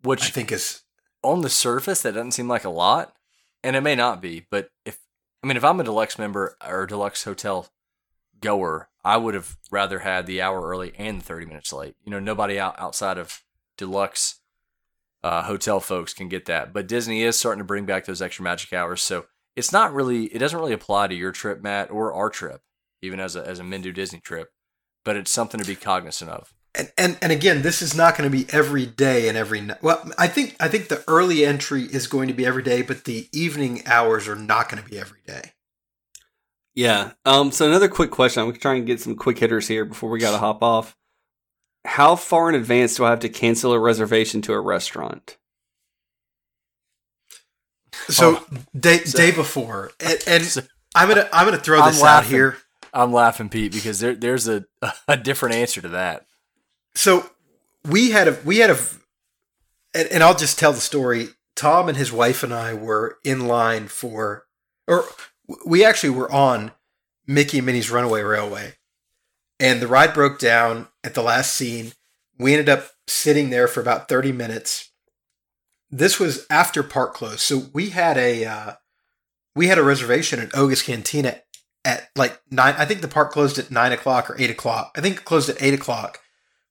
which 0.01 0.23
I 0.23 0.27
think 0.29 0.51
is 0.51 0.81
on 1.23 1.41
the 1.41 1.49
surface, 1.49 2.01
that 2.01 2.13
doesn't 2.15 2.31
seem 2.31 2.47
like 2.49 2.65
a 2.65 2.69
lot, 2.69 3.15
and 3.63 3.75
it 3.75 3.81
may 3.81 3.95
not 3.95 4.21
be. 4.21 4.45
But 4.51 4.69
if 4.85 4.97
I 5.43 5.47
mean, 5.47 5.55
if 5.57 5.63
I'm 5.63 5.79
a 5.79 5.83
deluxe 5.83 6.17
member 6.19 6.57
or 6.65 6.85
deluxe 6.85 7.23
hotel 7.23 7.69
goer, 8.41 8.89
I 9.05 9.15
would 9.17 9.33
have 9.33 9.57
rather 9.71 9.99
had 9.99 10.25
the 10.25 10.41
hour 10.41 10.61
early 10.67 10.93
and 10.97 11.21
the 11.21 11.25
30 11.25 11.45
minutes 11.45 11.71
late. 11.71 11.95
You 12.03 12.11
know, 12.11 12.19
nobody 12.19 12.59
out 12.59 12.75
outside 12.79 13.17
of 13.17 13.43
deluxe 13.77 14.39
uh, 15.23 15.43
hotel 15.43 15.79
folks 15.79 16.13
can 16.13 16.27
get 16.29 16.45
that. 16.45 16.73
But 16.73 16.87
Disney 16.87 17.23
is 17.23 17.37
starting 17.39 17.59
to 17.59 17.65
bring 17.65 17.85
back 17.85 18.05
those 18.05 18.21
extra 18.21 18.43
magic 18.43 18.73
hours, 18.73 19.01
so 19.01 19.25
it's 19.55 19.71
not 19.71 19.93
really, 19.93 20.25
it 20.25 20.39
doesn't 20.39 20.59
really 20.59 20.73
apply 20.73 21.07
to 21.07 21.15
your 21.15 21.31
trip, 21.31 21.61
Matt, 21.61 21.91
or 21.91 22.13
our 22.13 22.29
trip, 22.29 22.61
even 23.01 23.19
as 23.19 23.35
a 23.35 23.47
as 23.47 23.59
a 23.59 23.63
Men 23.63 23.81
Do 23.81 23.91
Disney 23.91 24.19
trip. 24.19 24.49
But 25.05 25.15
it's 25.15 25.31
something 25.31 25.59
to 25.59 25.67
be 25.67 25.75
cognizant 25.75 26.31
of. 26.31 26.53
and, 26.75 26.91
and 26.97 27.17
and 27.21 27.31
again, 27.31 27.61
this 27.61 27.81
is 27.81 27.95
not 27.95 28.17
going 28.17 28.29
to 28.29 28.35
be 28.35 28.51
every 28.51 28.85
day 28.85 29.27
and 29.27 29.37
every 29.37 29.61
night. 29.61 29.81
Well, 29.83 30.09
I 30.17 30.27
think 30.27 30.55
I 30.59 30.67
think 30.67 30.87
the 30.87 31.03
early 31.07 31.45
entry 31.45 31.83
is 31.83 32.07
going 32.07 32.27
to 32.27 32.33
be 32.33 32.45
every 32.45 32.63
day, 32.63 32.81
but 32.81 33.05
the 33.05 33.27
evening 33.31 33.83
hours 33.85 34.27
are 34.27 34.35
not 34.35 34.69
going 34.69 34.81
to 34.83 34.89
be 34.89 34.97
every 34.97 35.19
day. 35.25 35.51
Yeah. 36.73 37.11
Um. 37.25 37.51
So 37.51 37.67
another 37.67 37.89
quick 37.89 38.11
question. 38.11 38.41
I'm 38.41 38.53
trying 38.53 38.81
to 38.81 38.87
get 38.87 38.99
some 38.99 39.15
quick 39.15 39.37
hitters 39.37 39.67
here 39.67 39.85
before 39.85 40.09
we 40.09 40.19
got 40.19 40.31
to 40.31 40.39
hop 40.39 40.63
off. 40.63 40.95
How 41.85 42.15
far 42.15 42.49
in 42.49 42.55
advance 42.55 42.95
do 42.95 43.05
I 43.05 43.09
have 43.09 43.19
to 43.21 43.29
cancel 43.29 43.73
a 43.73 43.79
reservation 43.79 44.41
to 44.43 44.53
a 44.53 44.59
restaurant? 44.61 45.37
So 48.09 48.37
Oh. 48.37 48.57
day 48.77 49.03
So- 49.03 49.17
day 49.17 49.31
before, 49.31 49.91
and, 49.99 50.19
and 50.27 50.43
So- 50.45 50.61
I'm 50.95 51.07
gonna 51.09 51.29
I'm 51.33 51.45
gonna 51.45 51.57
throw 51.57 51.79
I'm 51.81 51.91
this 51.93 52.03
out 52.03 52.25
here. 52.25 52.57
I'm 52.93 53.11
laughing, 53.11 53.49
Pete, 53.49 53.71
because 53.73 53.99
there 53.99 54.15
there's 54.15 54.47
a 54.47 54.65
a 55.07 55.17
different 55.17 55.55
answer 55.55 55.81
to 55.81 55.89
that. 55.89 56.25
So 56.95 57.29
we 57.85 58.11
had 58.11 58.27
a 58.27 58.37
we 58.45 58.57
had 58.59 58.69
a, 58.71 58.77
and, 59.93 60.07
and 60.09 60.23
I'll 60.23 60.35
just 60.35 60.59
tell 60.59 60.73
the 60.73 60.79
story. 60.81 61.29
Tom 61.55 61.87
and 61.87 61.97
his 61.97 62.11
wife 62.11 62.41
and 62.43 62.51
I 62.53 62.73
were 62.73 63.17
in 63.23 63.47
line 63.47 63.87
for, 63.87 64.45
or 64.87 65.05
we 65.67 65.85
actually 65.85 66.09
were 66.09 66.31
on 66.31 66.71
Mickey 67.27 67.59
and 67.59 67.65
Minnie's 67.67 67.91
Runaway 67.91 68.21
Railway, 68.21 68.73
and 69.59 69.81
the 69.81 69.87
ride 69.87 70.13
broke 70.13 70.39
down 70.39 70.87
at 71.03 71.13
the 71.13 71.23
last 71.23 71.53
scene. 71.53 71.93
We 72.37 72.53
ended 72.53 72.69
up 72.69 72.89
sitting 73.07 73.49
there 73.49 73.67
for 73.67 73.81
about 73.81 74.09
thirty 74.09 74.31
minutes. 74.31 74.91
This 75.91 76.19
was 76.19 76.45
after 76.49 76.81
park 76.81 77.13
closed, 77.13 77.41
so 77.41 77.67
we 77.73 77.91
had 77.91 78.17
a 78.17 78.45
uh, 78.45 78.73
we 79.55 79.67
had 79.67 79.77
a 79.77 79.83
reservation 79.83 80.39
at 80.39 80.55
Oga's 80.57 80.81
Cantina 80.81 81.41
at 81.85 82.09
like 82.15 82.41
nine. 82.49 82.75
I 82.77 82.85
think 82.85 83.01
the 83.01 83.07
park 83.07 83.31
closed 83.31 83.59
at 83.59 83.71
nine 83.71 83.91
o'clock 83.91 84.29
or 84.29 84.35
eight 84.39 84.49
o'clock. 84.49 84.93
I 84.97 85.01
think 85.01 85.17
it 85.17 85.25
closed 85.25 85.49
at 85.49 85.61
eight 85.61 85.73
o'clock. 85.73 86.19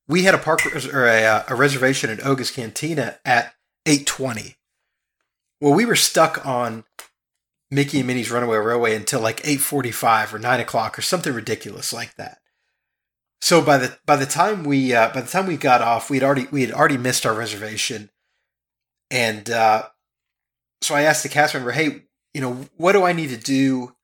We 0.08 0.24
had 0.24 0.34
a 0.34 0.38
park 0.38 0.64
res- 0.64 0.92
or 0.92 1.06
a, 1.06 1.24
uh, 1.24 1.42
a 1.48 1.54
reservation 1.54 2.10
at 2.10 2.26
Oga's 2.26 2.50
Cantina 2.50 3.18
at 3.24 3.54
eight 3.86 4.06
twenty. 4.06 4.56
Well, 5.60 5.74
we 5.74 5.84
were 5.84 5.94
stuck 5.94 6.44
on 6.44 6.84
Mickey 7.70 7.98
and 7.98 8.08
Minnie's 8.08 8.32
Runaway 8.32 8.58
Railway 8.58 8.96
until 8.96 9.20
like 9.20 9.40
eight 9.44 9.60
forty 9.60 9.92
five 9.92 10.34
or 10.34 10.40
nine 10.40 10.58
o'clock 10.58 10.98
or 10.98 11.02
something 11.02 11.32
ridiculous 11.32 11.92
like 11.92 12.16
that. 12.16 12.38
So 13.42 13.60
by 13.60 13.76
the 13.76 13.98
by 14.06 14.14
the 14.14 14.24
time 14.24 14.62
we 14.62 14.94
uh, 14.94 15.12
by 15.12 15.20
the 15.20 15.28
time 15.28 15.48
we 15.48 15.56
got 15.56 15.82
off, 15.82 16.08
we'd 16.08 16.22
already 16.22 16.46
we 16.52 16.60
had 16.60 16.70
already 16.70 16.96
missed 16.96 17.26
our 17.26 17.34
reservation, 17.34 18.08
and 19.10 19.50
uh, 19.50 19.88
so 20.80 20.94
I 20.94 21.02
asked 21.02 21.24
the 21.24 21.28
cast 21.28 21.52
member, 21.52 21.72
"Hey, 21.72 22.04
you 22.32 22.40
know, 22.40 22.68
what 22.76 22.92
do 22.92 23.02
I 23.02 23.12
need 23.12 23.30
to 23.30 23.36
do 23.36 23.96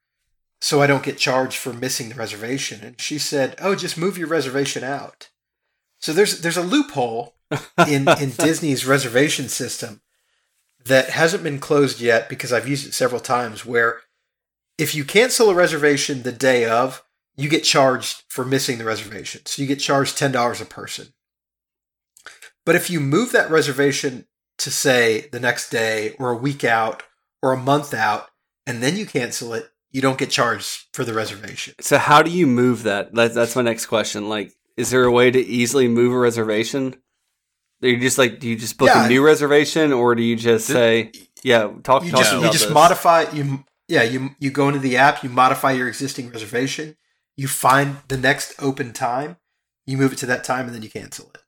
so 0.61 0.82
I 0.82 0.89
don't 0.89 1.05
get 1.05 1.18
charged 1.18 1.57
for 1.57 1.72
missing 1.72 2.09
the 2.09 2.16
reservation?" 2.16 2.80
And 2.82 3.01
she 3.01 3.16
said, 3.16 3.55
"Oh, 3.61 3.76
just 3.76 3.97
move 3.97 4.18
your 4.18 4.26
reservation 4.26 4.82
out." 4.82 5.28
So 6.01 6.12
there's 6.12 6.41
there's 6.41 6.57
a 6.57 6.62
loophole 6.62 7.36
in 7.86 8.09
in 8.20 8.30
Disney's 8.30 8.86
reservation 8.86 9.49
system 9.49 10.01
that 10.84 11.11
hasn't 11.11 11.45
been 11.45 11.61
closed 11.61 12.01
yet 12.01 12.28
because 12.28 12.53
I've 12.53 12.66
used 12.66 12.89
it 12.89 12.93
several 12.93 13.20
times 13.20 13.64
where 13.64 14.01
if 14.78 14.97
you 14.97 15.05
cancel 15.05 15.49
a 15.49 15.55
reservation 15.55 16.24
the 16.24 16.32
day 16.32 16.64
of, 16.64 17.05
you 17.39 17.49
get 17.49 17.62
charged 17.64 18.24
for 18.28 18.45
missing 18.45 18.76
the 18.78 18.84
reservation. 18.84 19.41
So 19.47 19.62
you 19.62 19.68
get 19.68 19.78
charged 19.78 20.18
$10 20.18 20.61
a 20.61 20.64
person. 20.66 21.07
But 22.66 22.74
if 22.74 22.91
you 22.91 23.01
move 23.01 23.32
that 23.32 23.51
reservation 23.51 24.26
to 24.59 24.70
say 24.70 25.28
the 25.32 25.41
next 25.41 25.70
day 25.70 26.14
or 26.18 26.30
a 26.30 26.36
week 26.36 26.64
out 26.64 27.03
or 27.43 27.53
a 27.53 27.57
month 27.57 27.95
out 27.95 28.28
and 28.66 28.82
then 28.82 28.97
you 28.97 29.07
cancel 29.07 29.55
it, 29.55 29.70
you 29.91 30.03
don't 30.03 30.18
get 30.18 30.30
charged 30.30 30.86
for 30.93 31.05
the 31.05 31.14
reservation. 31.14 31.74
So 31.80 31.97
how 31.97 32.22
do 32.22 32.30
you 32.30 32.47
move 32.47 32.82
that? 32.82 33.14
that 33.14 33.32
that's 33.32 33.57
my 33.57 33.62
next 33.62 33.86
question. 33.86 34.28
Like, 34.28 34.53
is 34.76 34.91
there 34.91 35.05
a 35.05 35.11
way 35.11 35.30
to 35.30 35.39
easily 35.41 35.89
move 35.89 36.12
a 36.12 36.18
reservation? 36.18 36.95
Do 37.80 37.89
you 37.89 37.99
just 38.01 38.18
like 38.18 38.41
do 38.41 38.49
you 38.49 38.57
just 38.57 38.76
book 38.76 38.89
Yeah. 38.89 39.07
a 39.07 39.09
new 39.09 39.24
reservation 39.24 39.93
or 39.93 40.14
do 40.16 40.22
you 40.22 40.34
just 40.36 40.66
say 40.66 41.12
yeah 41.45 41.70
talk 41.84 42.05
You 42.05 42.11
talk 42.11 42.20
just 42.20 42.32
about 42.32 42.45
you 42.47 42.51
just 42.53 42.64
this. 42.64 42.74
modify 42.74 43.30
you 43.30 43.64
yeah, 43.86 44.03
you 44.03 44.30
you 44.41 44.51
go 44.51 44.66
into 44.68 44.80
the 44.80 44.97
app, 44.99 45.22
you 45.22 45.30
modify 45.30 45.70
your 45.72 45.89
existing 45.89 46.30
reservation, 46.30 46.97
you 47.39 47.47
find 47.47 47.99
the 48.09 48.18
next 48.18 48.61
open 48.61 48.93
time, 48.93 49.36
you 49.86 49.97
move 49.97 50.12
it 50.12 50.18
to 50.18 50.26
that 50.26 50.43
time 50.43 50.66
and 50.66 50.74
then 50.74 50.82
you 50.82 50.91
cancel 50.91 51.30
it. 51.34 51.41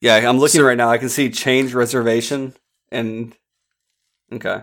Yeah, 0.00 0.14
I'm 0.16 0.38
looking 0.38 0.60
right 0.62 0.76
now. 0.76 0.90
I 0.90 0.98
can 0.98 1.08
see 1.08 1.30
change 1.30 1.74
reservation 1.74 2.54
and 2.92 3.34
okay. 4.32 4.62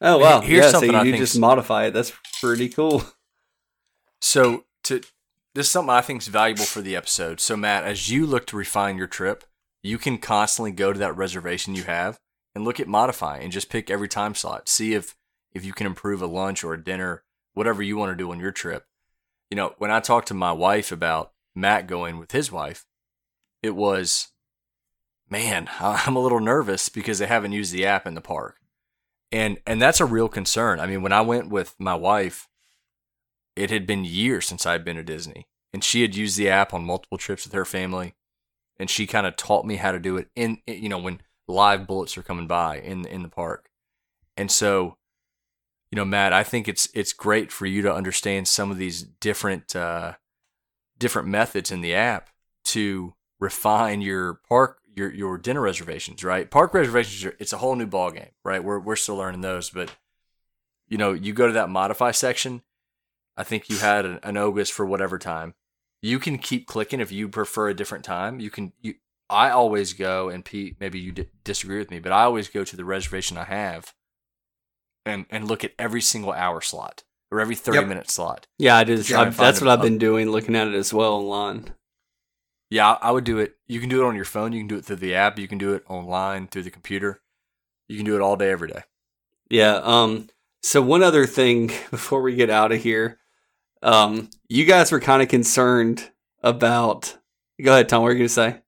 Oh 0.00 0.18
wow! 0.18 0.40
Here's 0.40 0.64
yeah, 0.64 0.70
something 0.70 0.90
so 0.90 0.96
I 0.96 1.04
you 1.04 1.12
think 1.12 1.22
just 1.22 1.34
s- 1.34 1.38
modify 1.38 1.84
it. 1.84 1.90
That's 1.92 2.12
pretty 2.40 2.68
cool. 2.70 3.04
So 4.20 4.64
to 4.84 5.00
this 5.54 5.66
is 5.66 5.70
something 5.70 5.90
I 5.90 6.00
think 6.00 6.22
is 6.22 6.28
valuable 6.28 6.64
for 6.64 6.80
the 6.80 6.96
episode. 6.96 7.38
So 7.38 7.56
Matt, 7.56 7.84
as 7.84 8.10
you 8.10 8.26
look 8.26 8.46
to 8.48 8.56
refine 8.56 8.98
your 8.98 9.06
trip, 9.06 9.44
you 9.82 9.98
can 9.98 10.18
constantly 10.18 10.72
go 10.72 10.92
to 10.92 10.98
that 10.98 11.16
reservation 11.16 11.76
you 11.76 11.84
have 11.84 12.18
and 12.54 12.64
look 12.64 12.80
at 12.80 12.88
modifying 12.88 13.44
and 13.44 13.52
just 13.52 13.70
pick 13.70 13.90
every 13.90 14.08
time 14.08 14.34
slot. 14.34 14.68
See 14.68 14.94
if 14.94 15.14
if 15.52 15.64
you 15.64 15.72
can 15.72 15.86
improve 15.86 16.20
a 16.20 16.26
lunch 16.26 16.64
or 16.64 16.74
a 16.74 16.82
dinner, 16.82 17.22
whatever 17.54 17.82
you 17.82 17.96
want 17.96 18.10
to 18.10 18.16
do 18.16 18.32
on 18.32 18.40
your 18.40 18.50
trip. 18.50 18.87
You 19.50 19.56
know, 19.56 19.74
when 19.78 19.90
I 19.90 20.00
talked 20.00 20.28
to 20.28 20.34
my 20.34 20.52
wife 20.52 20.92
about 20.92 21.32
Matt 21.54 21.86
going 21.86 22.18
with 22.18 22.32
his 22.32 22.52
wife, 22.52 22.84
it 23.62 23.74
was, 23.74 24.28
man, 25.30 25.68
I'm 25.80 26.16
a 26.16 26.20
little 26.20 26.40
nervous 26.40 26.88
because 26.88 27.18
they 27.18 27.26
haven't 27.26 27.52
used 27.52 27.72
the 27.72 27.86
app 27.86 28.06
in 28.06 28.14
the 28.14 28.20
park. 28.20 28.56
And 29.30 29.58
and 29.66 29.80
that's 29.80 30.00
a 30.00 30.06
real 30.06 30.28
concern. 30.28 30.80
I 30.80 30.86
mean, 30.86 31.02
when 31.02 31.12
I 31.12 31.20
went 31.20 31.50
with 31.50 31.74
my 31.78 31.94
wife, 31.94 32.48
it 33.56 33.70
had 33.70 33.86
been 33.86 34.04
years 34.04 34.46
since 34.46 34.64
I'd 34.64 34.84
been 34.84 34.96
to 34.96 35.02
Disney, 35.02 35.46
and 35.72 35.84
she 35.84 36.00
had 36.00 36.16
used 36.16 36.38
the 36.38 36.48
app 36.48 36.72
on 36.72 36.84
multiple 36.84 37.18
trips 37.18 37.44
with 37.44 37.52
her 37.52 37.66
family, 37.66 38.14
and 38.78 38.88
she 38.88 39.06
kind 39.06 39.26
of 39.26 39.36
taught 39.36 39.66
me 39.66 39.76
how 39.76 39.92
to 39.92 39.98
do 39.98 40.16
it 40.16 40.28
in 40.34 40.58
you 40.66 40.88
know 40.88 40.98
when 40.98 41.20
live 41.46 41.86
bullets 41.86 42.16
are 42.16 42.22
coming 42.22 42.46
by 42.46 42.78
in 42.78 43.04
in 43.04 43.22
the 43.22 43.28
park, 43.28 43.68
and 44.38 44.52
so, 44.52 44.97
you 45.90 45.96
know, 45.96 46.04
Matt, 46.04 46.32
I 46.32 46.44
think 46.44 46.68
it's 46.68 46.88
it's 46.94 47.12
great 47.12 47.50
for 47.50 47.66
you 47.66 47.82
to 47.82 47.92
understand 47.92 48.48
some 48.48 48.70
of 48.70 48.78
these 48.78 49.02
different 49.02 49.74
uh, 49.74 50.14
different 50.98 51.28
methods 51.28 51.70
in 51.70 51.80
the 51.80 51.94
app 51.94 52.28
to 52.64 53.14
refine 53.40 54.00
your 54.00 54.40
park 54.48 54.80
your 54.94 55.12
your 55.12 55.38
dinner 55.38 55.60
reservations, 55.60 56.22
right? 56.22 56.50
Park 56.50 56.74
reservations 56.74 57.24
are 57.24 57.36
it's 57.38 57.52
a 57.52 57.58
whole 57.58 57.76
new 57.76 57.86
ball 57.86 58.10
game, 58.10 58.30
right? 58.44 58.62
We're 58.62 58.80
we're 58.80 58.96
still 58.96 59.16
learning 59.16 59.40
those, 59.40 59.70
but 59.70 59.94
you 60.88 60.98
know, 60.98 61.12
you 61.12 61.32
go 61.32 61.46
to 61.46 61.52
that 61.54 61.70
modify 61.70 62.10
section. 62.10 62.62
I 63.36 63.44
think 63.44 63.68
you 63.68 63.78
had 63.78 64.04
an, 64.04 64.18
an 64.22 64.36
Oga's 64.36 64.70
for 64.70 64.84
whatever 64.84 65.18
time. 65.18 65.54
You 66.02 66.18
can 66.18 66.38
keep 66.38 66.66
clicking 66.66 67.00
if 67.00 67.12
you 67.12 67.28
prefer 67.28 67.68
a 67.68 67.74
different 67.74 68.04
time. 68.04 68.40
You 68.40 68.50
can. 68.50 68.72
You, 68.80 68.94
I 69.30 69.50
always 69.50 69.92
go, 69.92 70.30
and 70.30 70.44
Pete, 70.44 70.76
maybe 70.80 70.98
you 70.98 71.12
d- 71.12 71.28
disagree 71.44 71.78
with 71.78 71.90
me, 71.90 71.98
but 71.98 72.12
I 72.12 72.22
always 72.22 72.48
go 72.48 72.64
to 72.64 72.76
the 72.76 72.84
reservation 72.84 73.36
I 73.36 73.44
have, 73.44 73.92
and 75.08 75.26
and 75.30 75.48
look 75.48 75.64
at 75.64 75.72
every 75.78 76.00
single 76.00 76.32
hour 76.32 76.60
slot 76.60 77.02
or 77.30 77.40
every 77.40 77.54
thirty 77.56 77.78
Yep. 77.78 77.88
minute 77.88 78.10
slot. 78.10 78.46
Yeah, 78.58 78.76
I 78.76 78.84
just 78.84 79.08
Yeah, 79.10 79.18
I, 79.18 79.22
I 79.22 79.24
find 79.30 79.34
that's 79.46 79.60
what 79.60 79.68
I've 79.70 79.78
up- 79.80 79.84
been 79.84 79.98
doing, 79.98 80.30
looking 80.30 80.54
at 80.56 80.68
it 80.68 80.74
as 80.74 80.92
well 80.94 81.14
online. 81.14 81.74
Yeah, 82.70 82.92
I 82.92 83.08
I 83.08 83.10
would 83.10 83.24
do 83.24 83.38
it. 83.38 83.56
You 83.66 83.80
can 83.80 83.88
do 83.88 84.02
it 84.02 84.06
on 84.06 84.14
your 84.16 84.24
phone. 84.24 84.52
You 84.52 84.60
can 84.60 84.68
do 84.68 84.76
it 84.76 84.84
through 84.84 84.96
the 84.96 85.14
app. 85.14 85.38
You 85.38 85.48
can 85.48 85.58
do 85.58 85.72
it 85.74 85.84
online 85.88 86.46
through 86.48 86.62
the 86.64 86.70
computer. 86.70 87.20
You 87.88 87.96
can 87.96 88.04
do 88.04 88.14
it 88.14 88.20
all 88.22 88.36
day, 88.36 88.50
every 88.50 88.68
day. 88.68 88.82
Yeah. 89.50 89.80
Um. 89.82 90.28
So 90.62 90.82
one 90.82 91.02
other 91.02 91.24
thing 91.26 91.68
before 91.90 92.20
we 92.22 92.34
get 92.34 92.50
out 92.50 92.72
of 92.72 92.82
here, 92.82 93.18
um, 93.82 94.28
you 94.48 94.64
guys 94.66 94.92
were 94.92 95.00
kind 95.00 95.22
of 95.22 95.28
concerned 95.28 96.10
about. 96.42 97.16
Go 97.62 97.72
ahead, 97.72 97.88
Tom. 97.88 98.02
What 98.02 98.08
are 98.08 98.12
you 98.12 98.18
gonna 98.18 98.28
say? 98.28 98.60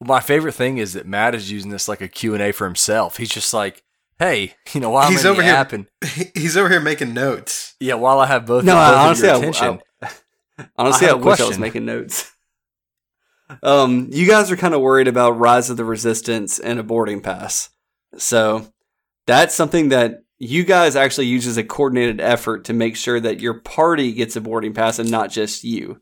Well, 0.00 0.08
my 0.08 0.20
favorite 0.20 0.52
thing 0.54 0.78
is 0.78 0.92
that 0.92 1.06
Matt 1.06 1.34
is 1.34 1.50
using 1.50 1.70
this 1.70 1.88
like 1.88 2.00
a 2.00 2.08
Q 2.08 2.34
and 2.34 2.42
A 2.42 2.52
for 2.52 2.64
himself. 2.66 3.16
He's 3.16 3.30
just 3.30 3.52
like, 3.54 3.82
"Hey, 4.18 4.54
you 4.72 4.80
know, 4.80 4.90
while 4.90 5.10
He's 5.10 5.24
I'm 5.24 5.32
over 5.32 5.42
here- 5.42 5.54
app, 5.54 5.72
and 5.72 5.86
He's 6.34 6.56
over 6.56 6.68
here 6.68 6.80
making 6.80 7.14
notes. 7.14 7.74
yeah, 7.80 7.94
while 7.94 8.20
I 8.20 8.26
have 8.26 8.46
both, 8.46 8.64
No, 8.64 8.74
both 8.74 8.80
I, 8.82 8.92
of 8.92 8.98
honestly, 8.98 9.26
your 9.28 9.34
I, 9.34 9.38
attention, 9.38 9.80
I- 10.02 10.10
honestly, 10.78 11.06
I 11.06 11.10
I, 11.10 11.12
have 11.14 11.22
a 11.22 11.24
wish 11.28 11.40
I 11.40 11.42
was 11.44 11.56
question. 11.56 11.60
making 11.60 11.84
notes. 11.86 12.32
um, 13.62 14.08
you 14.10 14.26
guys 14.26 14.50
are 14.50 14.56
kind 14.56 14.74
of 14.74 14.80
worried 14.80 15.08
about 15.08 15.38
Rise 15.38 15.70
of 15.70 15.76
the 15.76 15.84
Resistance 15.84 16.58
and 16.58 16.78
a 16.78 16.82
boarding 16.82 17.20
pass. 17.20 17.70
So 18.16 18.66
that's 19.26 19.54
something 19.54 19.90
that 19.90 20.22
you 20.38 20.64
guys 20.64 20.96
actually 20.96 21.26
use 21.26 21.46
as 21.46 21.56
a 21.56 21.64
coordinated 21.64 22.20
effort 22.20 22.64
to 22.66 22.72
make 22.72 22.96
sure 22.96 23.20
that 23.20 23.40
your 23.40 23.54
party 23.60 24.12
gets 24.12 24.36
a 24.36 24.40
boarding 24.40 24.74
pass 24.74 24.98
and 24.98 25.10
not 25.10 25.30
just 25.30 25.64
you. 25.64 26.00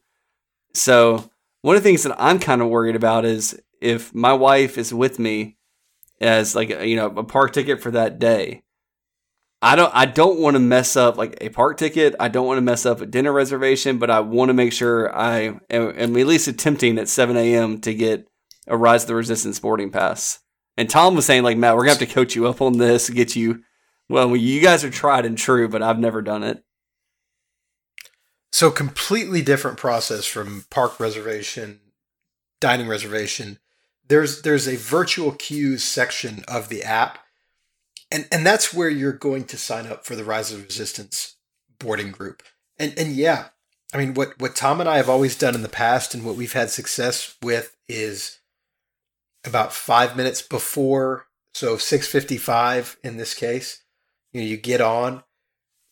So 0.72 1.30
one 1.62 1.76
of 1.76 1.82
the 1.82 1.88
things 1.88 2.02
that 2.02 2.16
I'm 2.18 2.38
kind 2.38 2.62
of 2.62 2.68
worried 2.68 2.96
about 2.96 3.24
is 3.24 3.60
if 3.80 4.14
my 4.14 4.32
wife 4.32 4.76
is 4.78 4.92
with 4.92 5.18
me 5.18 5.56
as 6.20 6.54
like 6.54 6.70
you 6.70 6.96
know 6.96 7.06
a 7.06 7.24
park 7.24 7.52
ticket 7.52 7.80
for 7.80 7.90
that 7.92 8.18
day. 8.18 8.62
I 9.62 9.76
don't 9.76 9.94
I 9.94 10.04
don't 10.04 10.40
want 10.40 10.56
to 10.56 10.60
mess 10.60 10.94
up 10.94 11.16
like 11.16 11.38
a 11.40 11.48
park 11.48 11.78
ticket. 11.78 12.14
I 12.20 12.28
don't 12.28 12.46
want 12.46 12.58
to 12.58 12.62
mess 12.62 12.84
up 12.84 13.00
a 13.00 13.06
dinner 13.06 13.32
reservation, 13.32 13.98
but 13.98 14.10
I 14.10 14.20
want 14.20 14.50
to 14.50 14.54
make 14.54 14.72
sure 14.72 15.14
I 15.16 15.38
am, 15.38 15.60
am 15.70 16.16
at 16.16 16.26
least 16.26 16.48
attempting 16.48 16.98
at 16.98 17.08
7 17.08 17.36
a.m. 17.36 17.80
to 17.80 17.94
get 17.94 18.28
a 18.66 18.76
Rise 18.76 19.04
of 19.04 19.08
the 19.08 19.14
Resistance 19.14 19.58
boarding 19.58 19.90
pass. 19.90 20.40
And 20.76 20.90
Tom 20.90 21.14
was 21.14 21.24
saying 21.24 21.44
like 21.44 21.56
Matt, 21.56 21.76
we're 21.76 21.84
gonna 21.84 21.98
have 21.98 22.06
to 22.06 22.14
coach 22.14 22.34
you 22.34 22.46
up 22.46 22.60
on 22.60 22.78
this, 22.78 23.08
get 23.08 23.36
you. 23.36 23.62
Well, 24.08 24.36
you 24.36 24.60
guys 24.60 24.84
are 24.84 24.90
tried 24.90 25.24
and 25.24 25.38
true, 25.38 25.68
but 25.68 25.82
I've 25.82 25.98
never 25.98 26.20
done 26.20 26.42
it. 26.42 26.62
So 28.52 28.70
completely 28.70 29.42
different 29.42 29.78
process 29.78 30.26
from 30.26 30.66
park 30.70 31.00
reservation, 31.00 31.80
dining 32.60 32.86
reservation. 32.86 33.58
There's 34.08 34.42
there's 34.42 34.68
a 34.68 34.76
virtual 34.76 35.32
queues 35.32 35.82
section 35.82 36.44
of 36.46 36.68
the 36.68 36.82
app, 36.82 37.18
and 38.10 38.26
and 38.30 38.46
that's 38.46 38.74
where 38.74 38.88
you're 38.90 39.12
going 39.12 39.44
to 39.44 39.56
sign 39.56 39.86
up 39.86 40.04
for 40.04 40.14
the 40.14 40.24
Rise 40.24 40.52
of 40.52 40.64
Resistance 40.64 41.36
boarding 41.78 42.10
group. 42.10 42.42
And 42.78 42.92
and 42.98 43.12
yeah, 43.12 43.46
I 43.92 43.98
mean 43.98 44.14
what 44.14 44.38
what 44.40 44.56
Tom 44.56 44.80
and 44.80 44.88
I 44.88 44.96
have 44.98 45.08
always 45.08 45.36
done 45.36 45.54
in 45.54 45.62
the 45.62 45.68
past, 45.68 46.14
and 46.14 46.24
what 46.24 46.36
we've 46.36 46.52
had 46.52 46.70
success 46.70 47.36
with 47.42 47.76
is 47.88 48.38
about 49.44 49.72
five 49.72 50.16
minutes 50.16 50.42
before, 50.42 51.26
so 51.52 51.76
six 51.76 52.06
fifty 52.06 52.36
five 52.36 52.96
in 53.02 53.16
this 53.16 53.34
case. 53.34 53.82
You 54.32 54.40
know, 54.40 54.46
you 54.46 54.56
get 54.56 54.80
on, 54.80 55.22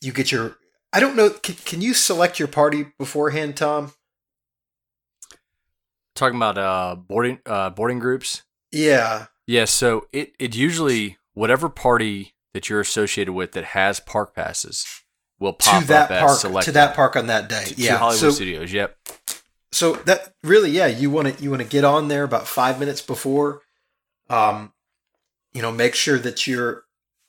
you 0.00 0.12
get 0.12 0.32
your 0.32 0.58
I 0.92 1.00
don't 1.00 1.16
know. 1.16 1.30
Can, 1.30 1.54
can 1.64 1.80
you 1.80 1.94
select 1.94 2.38
your 2.38 2.48
party 2.48 2.88
beforehand, 2.98 3.56
Tom? 3.56 3.94
Talking 6.14 6.36
about 6.36 6.58
uh, 6.58 6.96
boarding 6.96 7.38
uh, 7.46 7.70
boarding 7.70 7.98
groups. 7.98 8.42
Yeah. 8.70 9.26
Yeah. 9.46 9.64
So 9.64 10.06
it 10.12 10.34
it 10.38 10.54
usually 10.54 11.18
whatever 11.34 11.68
party 11.68 12.34
that 12.52 12.68
you're 12.68 12.80
associated 12.80 13.32
with 13.32 13.52
that 13.52 13.64
has 13.64 14.00
park 14.00 14.34
passes 14.34 15.02
will 15.38 15.52
pop 15.52 15.82
to 15.82 15.88
that 15.88 16.10
up 16.10 16.20
park 16.20 16.38
selected 16.38 16.66
to 16.66 16.72
that 16.72 16.94
park 16.94 17.16
on 17.16 17.26
that 17.26 17.48
day. 17.48 17.64
to, 17.64 17.74
yeah. 17.74 17.92
to 17.92 17.98
Hollywood 17.98 18.20
so, 18.20 18.30
Studios. 18.30 18.72
Yep. 18.72 18.96
so 19.72 19.94
that 19.94 20.34
really, 20.42 20.70
yeah, 20.70 20.86
you 20.86 21.10
want 21.10 21.36
to 21.36 21.42
you 21.42 21.50
want 21.50 21.62
to 21.62 21.68
get 21.68 21.84
on 21.84 22.08
there 22.08 22.24
about 22.24 22.46
five 22.46 22.78
minutes 22.78 23.02
before. 23.02 23.62
Um, 24.30 24.72
you 25.52 25.60
know, 25.60 25.72
make 25.72 25.94
sure 25.94 26.18
that 26.18 26.46
you're. 26.46 26.84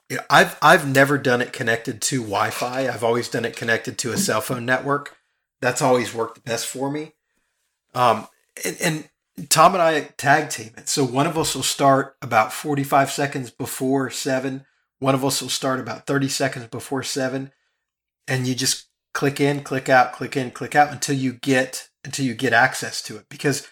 You 0.09 0.17
know, 0.17 0.23
I've 0.29 0.57
I've 0.61 0.87
never 0.87 1.17
done 1.17 1.41
it 1.41 1.53
connected 1.53 2.01
to 2.03 2.21
Wi-Fi. 2.21 2.87
I've 2.87 3.03
always 3.03 3.29
done 3.29 3.45
it 3.45 3.55
connected 3.55 3.97
to 3.99 4.11
a 4.11 4.17
cell 4.17 4.41
phone 4.41 4.65
network. 4.65 5.17
That's 5.61 5.81
always 5.81 6.13
worked 6.13 6.35
the 6.35 6.41
best 6.41 6.67
for 6.67 6.91
me. 6.91 7.13
Um, 7.95 8.27
and, 8.63 8.77
and 8.81 9.49
Tom 9.49 9.73
and 9.73 9.81
I 9.81 10.01
tag 10.17 10.49
team 10.49 10.71
it. 10.77 10.89
So 10.89 11.03
one 11.03 11.27
of 11.27 11.37
us 11.37 11.55
will 11.55 11.63
start 11.63 12.15
about 12.21 12.53
45 12.53 13.11
seconds 13.11 13.49
before 13.49 14.09
seven. 14.09 14.65
One 14.99 15.15
of 15.15 15.25
us 15.25 15.41
will 15.41 15.49
start 15.49 15.79
about 15.79 16.05
30 16.05 16.29
seconds 16.29 16.67
before 16.67 17.03
seven. 17.03 17.51
And 18.27 18.47
you 18.47 18.55
just 18.55 18.87
click 19.13 19.39
in, 19.39 19.63
click 19.63 19.89
out, 19.89 20.13
click 20.13 20.37
in, 20.37 20.51
click 20.51 20.75
out 20.75 20.91
until 20.91 21.15
you 21.15 21.33
get 21.33 21.89
until 22.05 22.25
you 22.25 22.33
get 22.33 22.53
access 22.53 23.01
to 23.03 23.17
it. 23.17 23.25
Because, 23.29 23.67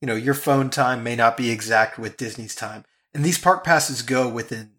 you 0.00 0.06
know, 0.06 0.14
your 0.14 0.34
phone 0.34 0.70
time 0.70 1.02
may 1.02 1.16
not 1.16 1.36
be 1.36 1.50
exact 1.50 1.98
with 1.98 2.16
Disney's 2.16 2.54
time. 2.54 2.84
And 3.12 3.24
these 3.24 3.38
park 3.38 3.64
passes 3.64 4.02
go 4.02 4.28
within 4.28 4.72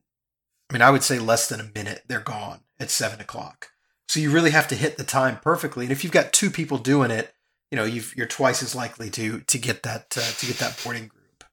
I 0.70 0.74
mean, 0.74 0.82
I 0.82 0.90
would 0.90 1.04
say 1.04 1.20
less 1.20 1.48
than 1.48 1.60
a 1.60 1.72
minute, 1.76 2.04
they're 2.08 2.20
gone 2.20 2.62
at 2.80 2.90
seven 2.90 3.22
o'clock. 3.22 3.70
So 4.08 4.20
you 4.20 4.32
really 4.32 4.52
have 4.52 4.68
to 4.70 4.76
hit 4.76 4.98
the 4.98 5.04
time 5.04 5.38
perfectly. 5.42 5.86
And 5.86 5.92
if 5.92 6.04
you've 6.04 6.14
got 6.14 6.34
two 6.34 6.50
people 6.50 6.78
doing 6.78 7.12
it, 7.12 7.33
you 7.74 7.78
know, 7.78 7.86
you 7.86 8.04
are 8.20 8.28
twice 8.28 8.62
as 8.62 8.76
likely 8.76 9.10
to 9.10 9.40
to 9.40 9.58
get 9.58 9.82
that 9.82 10.16
uh, 10.16 10.32
to 10.38 10.46
get 10.46 10.58
that 10.58 10.80
boarding 10.84 11.08
group. 11.08 11.44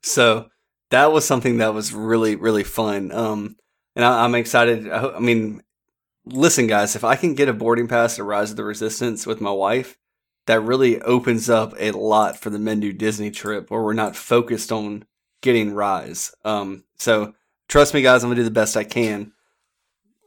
So 0.00 0.46
that 0.92 1.10
was 1.10 1.24
something 1.24 1.56
that 1.56 1.74
was 1.74 1.92
really 1.92 2.36
really 2.36 2.62
fun. 2.62 3.10
Um, 3.10 3.56
and 3.96 4.04
I, 4.04 4.24
am 4.24 4.36
excited. 4.36 4.88
I, 4.88 5.16
I, 5.16 5.18
mean, 5.18 5.64
listen, 6.24 6.68
guys, 6.68 6.94
if 6.94 7.02
I 7.02 7.16
can 7.16 7.34
get 7.34 7.48
a 7.48 7.52
boarding 7.52 7.88
pass 7.88 8.14
to 8.14 8.22
Rise 8.22 8.52
of 8.52 8.56
the 8.56 8.62
Resistance 8.62 9.26
with 9.26 9.40
my 9.40 9.50
wife, 9.50 9.98
that 10.46 10.60
really 10.60 11.02
opens 11.02 11.50
up 11.50 11.74
a 11.80 11.90
lot 11.90 12.38
for 12.38 12.50
the 12.50 12.60
Men 12.60 12.78
Do 12.78 12.92
Disney 12.92 13.32
trip, 13.32 13.68
where 13.68 13.82
we're 13.82 13.92
not 13.92 14.14
focused 14.14 14.70
on 14.70 15.04
getting 15.42 15.74
Rise. 15.74 16.32
Um, 16.44 16.84
so 16.96 17.34
trust 17.66 17.92
me, 17.92 18.02
guys, 18.02 18.22
I'm 18.22 18.30
gonna 18.30 18.36
do 18.36 18.44
the 18.44 18.52
best 18.52 18.76
I 18.76 18.84
can. 18.84 19.32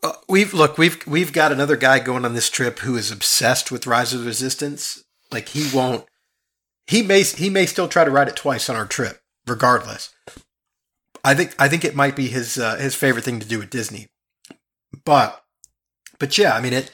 Uh, 0.03 0.11
we've 0.27 0.53
look, 0.53 0.77
we've 0.77 1.01
we've 1.07 1.31
got 1.31 1.53
another 1.53 1.77
guy 1.77 1.99
going 1.99 2.25
on 2.25 2.33
this 2.33 2.49
trip 2.49 2.79
who 2.79 2.97
is 2.97 3.09
obsessed 3.09 3.71
with 3.71 3.87
Rise 3.87 4.11
of 4.11 4.19
the 4.19 4.25
Resistance. 4.25 5.05
Like 5.31 5.49
he 5.49 5.69
won't. 5.75 6.05
He 6.87 7.01
may 7.03 7.23
he 7.23 7.49
may 7.49 7.65
still 7.65 7.87
try 7.87 8.03
to 8.03 8.11
ride 8.11 8.27
it 8.27 8.35
twice 8.35 8.69
on 8.69 8.75
our 8.75 8.85
trip, 8.85 9.21
regardless. 9.45 10.13
I 11.23 11.35
think 11.35 11.55
I 11.59 11.67
think 11.67 11.85
it 11.85 11.95
might 11.95 12.15
be 12.15 12.27
his 12.27 12.57
uh, 12.57 12.77
his 12.77 12.95
favorite 12.95 13.23
thing 13.25 13.39
to 13.39 13.47
do 13.47 13.61
at 13.61 13.69
Disney. 13.69 14.07
But 15.05 15.43
but 16.17 16.37
yeah, 16.37 16.55
I 16.55 16.61
mean 16.61 16.73
it 16.73 16.91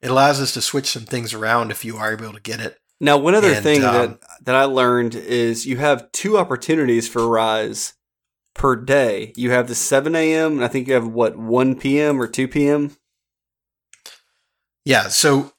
it 0.00 0.10
allows 0.10 0.40
us 0.40 0.52
to 0.54 0.60
switch 0.60 0.86
some 0.86 1.04
things 1.04 1.32
around 1.32 1.70
if 1.70 1.84
you 1.84 1.96
are 1.96 2.12
able 2.12 2.32
to 2.32 2.40
get 2.40 2.60
it. 2.60 2.78
Now, 3.00 3.18
one 3.18 3.34
other 3.34 3.52
And, 3.52 3.62
thing 3.62 3.84
um, 3.84 3.92
that 3.92 4.20
that 4.42 4.54
I 4.54 4.64
learned 4.64 5.14
is 5.14 5.66
you 5.66 5.76
have 5.76 6.10
two 6.12 6.38
opportunities 6.38 7.08
for 7.08 7.28
Rise 7.28 7.94
per 8.54 8.74
day. 8.74 9.32
You 9.36 9.50
have 9.50 9.68
the 9.68 9.74
7 9.74 10.16
a.m. 10.16 10.52
and 10.52 10.64
I 10.64 10.68
think 10.68 10.88
you 10.88 10.94
have 10.94 11.06
what 11.06 11.36
1 11.36 11.76
p.m. 11.76 12.20
or 12.20 12.26
2 12.26 12.48
p.m. 12.48 12.96
Yeah, 14.84 15.08
so 15.08 15.52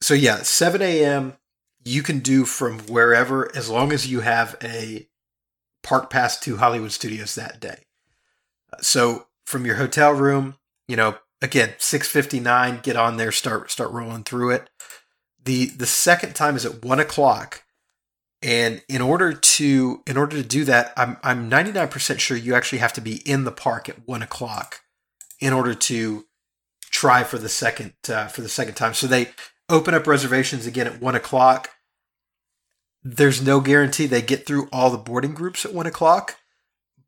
so 0.00 0.14
yeah, 0.14 0.42
seven 0.42 0.82
a.m. 0.82 1.34
You 1.84 2.02
can 2.02 2.20
do 2.20 2.44
from 2.44 2.78
wherever 2.80 3.54
as 3.56 3.68
long 3.68 3.92
as 3.92 4.06
you 4.06 4.20
have 4.20 4.56
a 4.62 5.08
park 5.82 6.10
pass 6.10 6.38
to 6.40 6.58
Hollywood 6.58 6.92
Studios 6.92 7.34
that 7.34 7.60
day. 7.60 7.84
So 8.80 9.26
from 9.44 9.66
your 9.66 9.76
hotel 9.76 10.12
room, 10.12 10.56
you 10.86 10.96
know, 10.96 11.18
again 11.40 11.74
six 11.78 12.08
fifty 12.08 12.40
nine, 12.40 12.80
get 12.82 12.96
on 12.96 13.16
there, 13.16 13.32
start 13.32 13.70
start 13.70 13.90
rolling 13.90 14.24
through 14.24 14.50
it. 14.50 14.70
the 15.44 15.66
The 15.66 15.86
second 15.86 16.34
time 16.34 16.56
is 16.56 16.64
at 16.64 16.84
one 16.84 17.00
o'clock, 17.00 17.64
and 18.40 18.82
in 18.88 19.02
order 19.02 19.32
to 19.32 20.02
in 20.06 20.16
order 20.16 20.36
to 20.36 20.48
do 20.48 20.64
that, 20.64 20.92
I'm 20.96 21.16
I'm 21.22 21.48
ninety 21.48 21.72
nine 21.72 21.88
percent 21.88 22.20
sure 22.20 22.36
you 22.36 22.54
actually 22.54 22.78
have 22.78 22.92
to 22.94 23.00
be 23.00 23.16
in 23.28 23.44
the 23.44 23.52
park 23.52 23.88
at 23.88 24.06
one 24.06 24.22
o'clock 24.22 24.80
in 25.40 25.52
order 25.52 25.74
to 25.74 26.26
try 26.90 27.24
for 27.24 27.38
the 27.38 27.48
second 27.48 27.94
uh, 28.08 28.28
for 28.28 28.42
the 28.42 28.48
second 28.48 28.74
time. 28.74 28.94
So 28.94 29.06
they 29.06 29.30
open 29.72 29.94
up 29.94 30.06
reservations 30.06 30.66
again 30.66 30.86
at 30.86 31.00
one 31.00 31.16
o'clock. 31.16 31.70
There's 33.02 33.42
no 33.42 33.60
guarantee 33.60 34.06
they 34.06 34.22
get 34.22 34.46
through 34.46 34.68
all 34.72 34.90
the 34.90 34.98
boarding 34.98 35.34
groups 35.34 35.64
at 35.64 35.74
one 35.74 35.86
o'clock, 35.86 36.36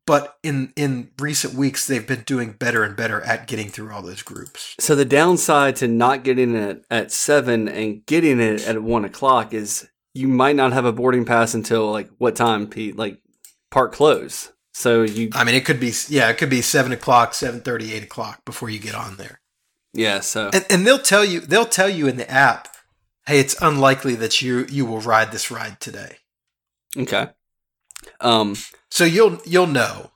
but 0.05 0.37
in 0.43 0.73
in 0.75 1.11
recent 1.17 1.53
weeks 1.53 1.87
they've 1.87 2.05
been 2.05 2.23
doing 2.23 2.51
better 2.51 2.83
and 2.83 2.97
better 2.97 3.21
at 3.21 3.47
getting 3.47 3.69
through 3.69 3.93
all 3.93 4.01
those 4.01 4.21
groups. 4.21 4.75
So 4.79 4.95
the 4.95 5.05
downside 5.05 5.77
to 5.77 5.87
not 5.87 6.23
getting 6.23 6.53
it 6.55 6.83
at 6.91 7.13
seven 7.13 7.69
and 7.69 8.05
getting 8.05 8.41
it 8.41 8.67
at 8.67 8.83
one 8.83 9.05
o'clock 9.05 9.53
is 9.53 9.87
you 10.13 10.27
might 10.27 10.55
not 10.55 10.73
have 10.73 10.85
a 10.85 10.91
boarding 10.91 11.23
pass 11.23 11.53
until 11.53 11.91
like 11.91 12.09
what 12.17 12.35
time, 12.35 12.67
Pete? 12.67 12.97
Like 12.97 13.21
park 13.71 13.93
close. 13.93 14.51
So 14.73 15.03
you 15.03 15.29
I 15.33 15.45
mean, 15.45 15.55
it 15.55 15.63
could 15.63 15.79
be 15.79 15.93
yeah, 16.09 16.29
it 16.29 16.37
could 16.37 16.49
be 16.49 16.61
seven 16.61 16.91
o'clock, 16.91 17.33
seven 17.33 17.61
thirty, 17.61 17.93
eight 17.93 18.03
o'clock 18.03 18.43
before 18.43 18.69
you 18.69 18.79
get 18.79 18.95
on 18.95 19.15
there. 19.15 19.39
Yeah. 19.95 20.19
So 20.19 20.49
And, 20.53 20.65
and 20.69 20.87
they'll 20.87 20.99
tell 20.99 21.25
you 21.25 21.39
they'll 21.39 21.65
tell 21.65 21.89
you 21.89 22.07
in 22.07 22.17
the 22.17 22.29
app, 22.29 22.67
hey, 23.27 23.39
it's 23.39 23.55
unlikely 23.61 24.15
that 24.15 24.41
you 24.41 24.65
you 24.69 24.85
will 24.85 25.01
ride 25.01 25.31
this 25.31 25.49
ride 25.49 25.79
today. 25.79 26.17
okay. 26.97 27.29
Um. 28.21 28.55
So 28.89 29.03
you'll 29.03 29.39
you'll 29.45 29.67
know. 29.67 30.11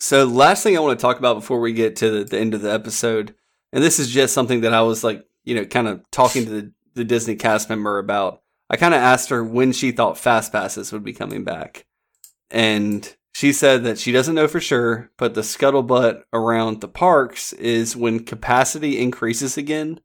So 0.00 0.24
last 0.24 0.62
thing 0.62 0.76
I 0.76 0.80
want 0.80 0.98
to 0.98 1.02
talk 1.02 1.18
about 1.18 1.34
before 1.34 1.60
we 1.60 1.72
get 1.72 1.96
to 1.96 2.10
the, 2.10 2.24
the 2.24 2.38
end 2.38 2.52
of 2.52 2.60
the 2.60 2.72
episode, 2.72 3.34
and 3.72 3.82
this 3.82 3.98
is 3.98 4.10
just 4.10 4.34
something 4.34 4.60
that 4.62 4.74
I 4.74 4.82
was 4.82 5.02
like, 5.02 5.24
you 5.44 5.54
know, 5.54 5.64
kind 5.64 5.88
of 5.88 6.02
talking 6.10 6.44
to 6.44 6.50
the, 6.50 6.72
the 6.94 7.04
Disney 7.04 7.36
cast 7.36 7.70
member 7.70 7.98
about. 7.98 8.42
I 8.68 8.76
kind 8.76 8.94
of 8.94 9.00
asked 9.00 9.28
her 9.28 9.44
when 9.44 9.72
she 9.72 9.92
thought 9.92 10.18
Fast 10.18 10.50
Passes 10.52 10.92
would 10.92 11.04
be 11.04 11.12
coming 11.12 11.44
back, 11.44 11.86
and 12.50 13.14
she 13.34 13.52
said 13.52 13.82
that 13.82 13.98
she 13.98 14.12
doesn't 14.12 14.36
know 14.36 14.46
for 14.46 14.60
sure, 14.60 15.10
but 15.16 15.34
the 15.34 15.40
scuttlebutt 15.40 16.22
around 16.32 16.80
the 16.80 16.86
parks 16.86 17.52
is 17.54 17.96
when 17.96 18.24
capacity 18.24 19.00
increases 19.00 19.58
again, 19.58 19.98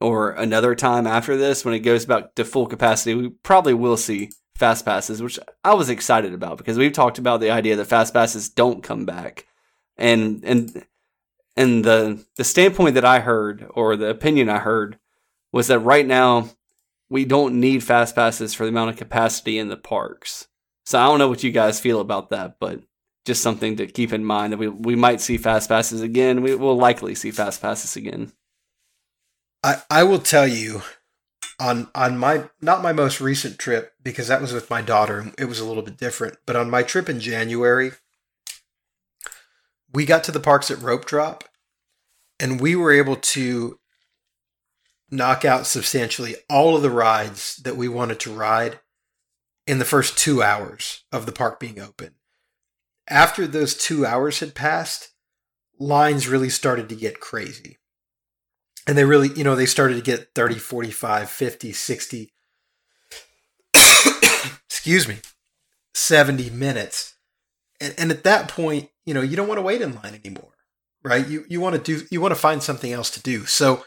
or 0.00 0.32
another 0.32 0.74
time 0.74 1.06
after 1.06 1.36
this 1.36 1.64
when 1.64 1.74
it 1.74 1.78
goes 1.80 2.04
back 2.06 2.34
to 2.34 2.44
full 2.44 2.66
capacity, 2.66 3.14
we 3.14 3.28
probably 3.28 3.72
will 3.72 3.96
see 3.96 4.30
fast 4.56 4.84
passes, 4.84 5.22
which 5.22 5.38
I 5.62 5.74
was 5.74 5.88
excited 5.88 6.34
about 6.34 6.58
because 6.58 6.76
we've 6.76 6.92
talked 6.92 7.18
about 7.18 7.40
the 7.40 7.52
idea 7.52 7.76
that 7.76 7.84
fast 7.84 8.12
passes 8.12 8.48
don't 8.48 8.82
come 8.82 9.06
back, 9.06 9.46
and 9.96 10.42
and 10.44 10.84
and 11.56 11.84
the 11.84 12.26
the 12.34 12.44
standpoint 12.44 12.96
that 12.96 13.04
I 13.04 13.20
heard 13.20 13.64
or 13.74 13.96
the 13.96 14.10
opinion 14.10 14.48
I 14.48 14.58
heard 14.58 14.98
was 15.52 15.68
that 15.68 15.78
right 15.78 16.06
now 16.06 16.50
we 17.08 17.24
don't 17.24 17.60
need 17.60 17.84
fast 17.84 18.16
passes 18.16 18.54
for 18.54 18.64
the 18.64 18.70
amount 18.70 18.90
of 18.90 18.96
capacity 18.96 19.56
in 19.56 19.68
the 19.68 19.76
parks. 19.76 20.48
So 20.86 20.98
I 20.98 21.06
don't 21.06 21.18
know 21.18 21.28
what 21.28 21.42
you 21.42 21.50
guys 21.50 21.80
feel 21.80 22.00
about 22.00 22.30
that, 22.30 22.56
but 22.60 22.80
just 23.24 23.42
something 23.42 23.76
to 23.76 23.86
keep 23.86 24.12
in 24.12 24.24
mind 24.24 24.52
that 24.52 24.58
we 24.58 24.68
we 24.68 24.94
might 24.94 25.20
see 25.20 25.36
fast 25.36 25.68
passes 25.68 26.00
again. 26.00 26.42
We 26.42 26.54
will 26.54 26.76
likely 26.76 27.14
see 27.14 27.32
fast 27.32 27.60
passes 27.60 27.96
again. 27.96 28.32
I, 29.64 29.82
I 29.90 30.04
will 30.04 30.20
tell 30.20 30.46
you 30.46 30.82
on 31.58 31.88
on 31.94 32.18
my 32.18 32.44
not 32.60 32.82
my 32.82 32.92
most 32.92 33.20
recent 33.20 33.58
trip 33.58 33.94
because 34.02 34.28
that 34.28 34.40
was 34.40 34.52
with 34.52 34.70
my 34.70 34.80
daughter 34.80 35.18
and 35.18 35.34
it 35.38 35.46
was 35.46 35.58
a 35.58 35.64
little 35.64 35.82
bit 35.82 35.96
different 35.96 36.36
but 36.44 36.54
on 36.54 36.68
my 36.68 36.82
trip 36.82 37.08
in 37.08 37.18
January 37.18 37.92
we 39.92 40.04
got 40.04 40.22
to 40.24 40.32
the 40.32 40.40
parks 40.40 40.70
at 40.70 40.82
rope 40.82 41.06
drop 41.06 41.44
and 42.38 42.60
we 42.60 42.76
were 42.76 42.92
able 42.92 43.16
to 43.16 43.78
knock 45.10 45.46
out 45.46 45.66
substantially 45.66 46.36
all 46.50 46.76
of 46.76 46.82
the 46.82 46.90
rides 46.90 47.56
that 47.64 47.76
we 47.76 47.88
wanted 47.88 48.20
to 48.20 48.30
ride 48.30 48.78
in 49.66 49.78
the 49.78 49.84
first 49.84 50.16
2 50.18 50.42
hours 50.42 51.04
of 51.12 51.26
the 51.26 51.32
park 51.32 51.58
being 51.58 51.80
open. 51.80 52.14
After 53.08 53.46
those 53.46 53.74
2 53.74 54.06
hours 54.06 54.40
had 54.40 54.54
passed 54.54 55.10
lines 55.78 56.28
really 56.28 56.48
started 56.48 56.88
to 56.88 56.96
get 56.96 57.20
crazy. 57.20 57.78
And 58.86 58.96
they 58.96 59.04
really 59.04 59.30
you 59.34 59.44
know 59.44 59.56
they 59.56 59.66
started 59.66 59.96
to 59.96 60.02
get 60.02 60.34
30 60.34 60.56
45 60.56 61.28
50 61.28 61.72
60 61.72 62.32
excuse 64.64 65.08
me 65.08 65.16
70 65.94 66.50
minutes. 66.50 67.14
And, 67.80 67.94
and 67.98 68.10
at 68.10 68.24
that 68.24 68.48
point 68.48 68.90
you 69.04 69.12
know 69.12 69.22
you 69.22 69.36
don't 69.36 69.48
want 69.48 69.58
to 69.58 69.62
wait 69.62 69.82
in 69.82 69.94
line 69.94 70.14
anymore 70.14 70.52
right? 71.06 71.26
You 71.28 71.44
you 71.48 71.60
want 71.60 71.76
to 71.76 71.98
do 71.98 72.06
you 72.10 72.20
want 72.20 72.32
to 72.32 72.40
find 72.40 72.62
something 72.62 72.92
else 72.92 73.10
to 73.10 73.22
do. 73.22 73.46
So 73.46 73.84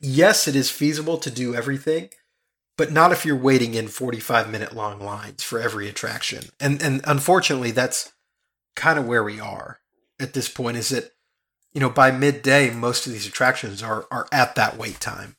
yes 0.00 0.48
it 0.48 0.56
is 0.56 0.70
feasible 0.70 1.18
to 1.18 1.30
do 1.30 1.54
everything 1.54 2.08
but 2.76 2.92
not 2.92 3.12
if 3.12 3.24
you're 3.24 3.36
waiting 3.36 3.74
in 3.74 3.88
45 3.88 4.50
minute 4.50 4.74
long 4.74 5.00
lines 5.00 5.42
for 5.42 5.60
every 5.60 5.88
attraction 5.88 6.44
and 6.60 6.82
and 6.82 7.00
unfortunately 7.04 7.70
that's 7.70 8.12
kind 8.74 8.98
of 8.98 9.06
where 9.06 9.24
we 9.24 9.38
are 9.38 9.78
at 10.18 10.34
this 10.34 10.48
point 10.48 10.76
is 10.76 10.88
that 10.90 11.12
you 11.72 11.80
know, 11.80 11.90
by 11.90 12.10
midday, 12.10 12.70
most 12.70 13.06
of 13.06 13.12
these 13.12 13.26
attractions 13.26 13.82
are 13.82 14.06
are 14.10 14.26
at 14.30 14.54
that 14.54 14.76
wait 14.76 15.00
time. 15.00 15.36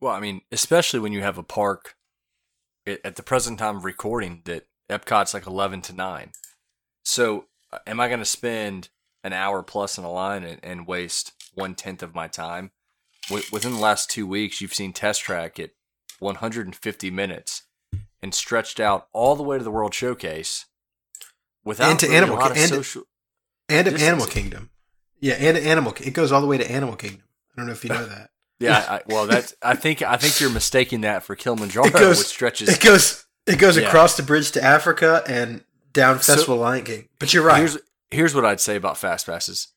Well, 0.00 0.14
I 0.14 0.20
mean, 0.20 0.42
especially 0.50 1.00
when 1.00 1.12
you 1.12 1.22
have 1.22 1.36
a 1.36 1.42
park 1.42 1.96
at 2.86 3.16
the 3.16 3.22
present 3.22 3.58
time 3.58 3.76
of 3.76 3.84
recording 3.84 4.42
that 4.44 4.66
Epcot's 4.88 5.34
like 5.34 5.46
11 5.46 5.82
to 5.82 5.92
9. 5.92 6.32
So, 7.04 7.46
uh, 7.72 7.78
am 7.86 8.00
I 8.00 8.08
going 8.08 8.20
to 8.20 8.24
spend 8.24 8.88
an 9.22 9.34
hour 9.34 9.62
plus 9.62 9.98
in 9.98 10.04
a 10.04 10.10
line 10.10 10.42
and, 10.42 10.58
and 10.62 10.86
waste 10.86 11.32
one 11.54 11.74
tenth 11.74 12.02
of 12.02 12.14
my 12.14 12.28
time? 12.28 12.70
W- 13.30 13.44
within 13.50 13.72
the 13.72 13.78
last 13.80 14.10
two 14.10 14.26
weeks, 14.26 14.60
you've 14.60 14.74
seen 14.74 14.92
Test 14.92 15.22
Track 15.22 15.58
at 15.58 15.70
150 16.18 17.10
minutes 17.10 17.62
and 18.22 18.34
stretched 18.34 18.78
out 18.80 19.08
all 19.12 19.34
the 19.36 19.42
way 19.42 19.56
to 19.58 19.64
the 19.64 19.70
World 19.70 19.94
Showcase 19.94 20.66
without 21.64 21.90
and 21.90 22.00
to 22.00 22.06
really 22.06 22.16
Animal 22.18 22.36
a 22.36 22.40
lot 22.40 22.50
of 22.50 22.56
and, 22.58 22.68
social 22.68 23.02
and 23.68 23.86
of 23.88 24.00
Animal 24.02 24.26
Kingdom. 24.26 24.70
Yeah, 25.18 25.34
and 25.34 25.56
Animal. 25.56 25.94
It 26.02 26.12
goes 26.12 26.32
all 26.32 26.40
the 26.40 26.46
way 26.46 26.58
to 26.58 26.70
Animal 26.70 26.96
Kingdom. 26.96 27.22
I 27.52 27.60
don't 27.60 27.66
know 27.66 27.72
if 27.72 27.84
you 27.84 27.90
know 27.90 28.04
that. 28.06 28.30
Yeah, 28.62 28.76
I, 28.76 29.00
well, 29.06 29.26
that's. 29.26 29.54
I 29.62 29.74
think 29.74 30.02
I 30.02 30.18
think 30.18 30.38
you're 30.38 30.50
mistaking 30.50 31.00
that 31.00 31.22
for 31.22 31.34
Kilimanjaro, 31.34 31.86
It 31.86 31.94
goes- 31.94 32.18
which 32.18 32.26
stretches. 32.26 32.68
It 32.68 32.78
goes. 32.82 33.24
It 33.46 33.58
goes 33.58 33.78
Yeah. 33.78 33.86
across 33.88 34.18
the 34.18 34.22
bridge 34.22 34.50
to 34.50 34.62
Africa 34.62 35.22
and 35.26 35.64
down 35.94 36.20
So- 36.20 36.34
Festival 36.34 36.58
Lion 36.58 36.84
King. 36.84 37.08
But 37.18 37.32
you're 37.32 37.42
right. 37.42 37.56
Here's 37.56 37.78
here's 38.10 38.34
what 38.34 38.44
I'd 38.44 38.60
say 38.60 38.76
about 38.76 38.98
fast 38.98 39.24
passes. 39.24 39.68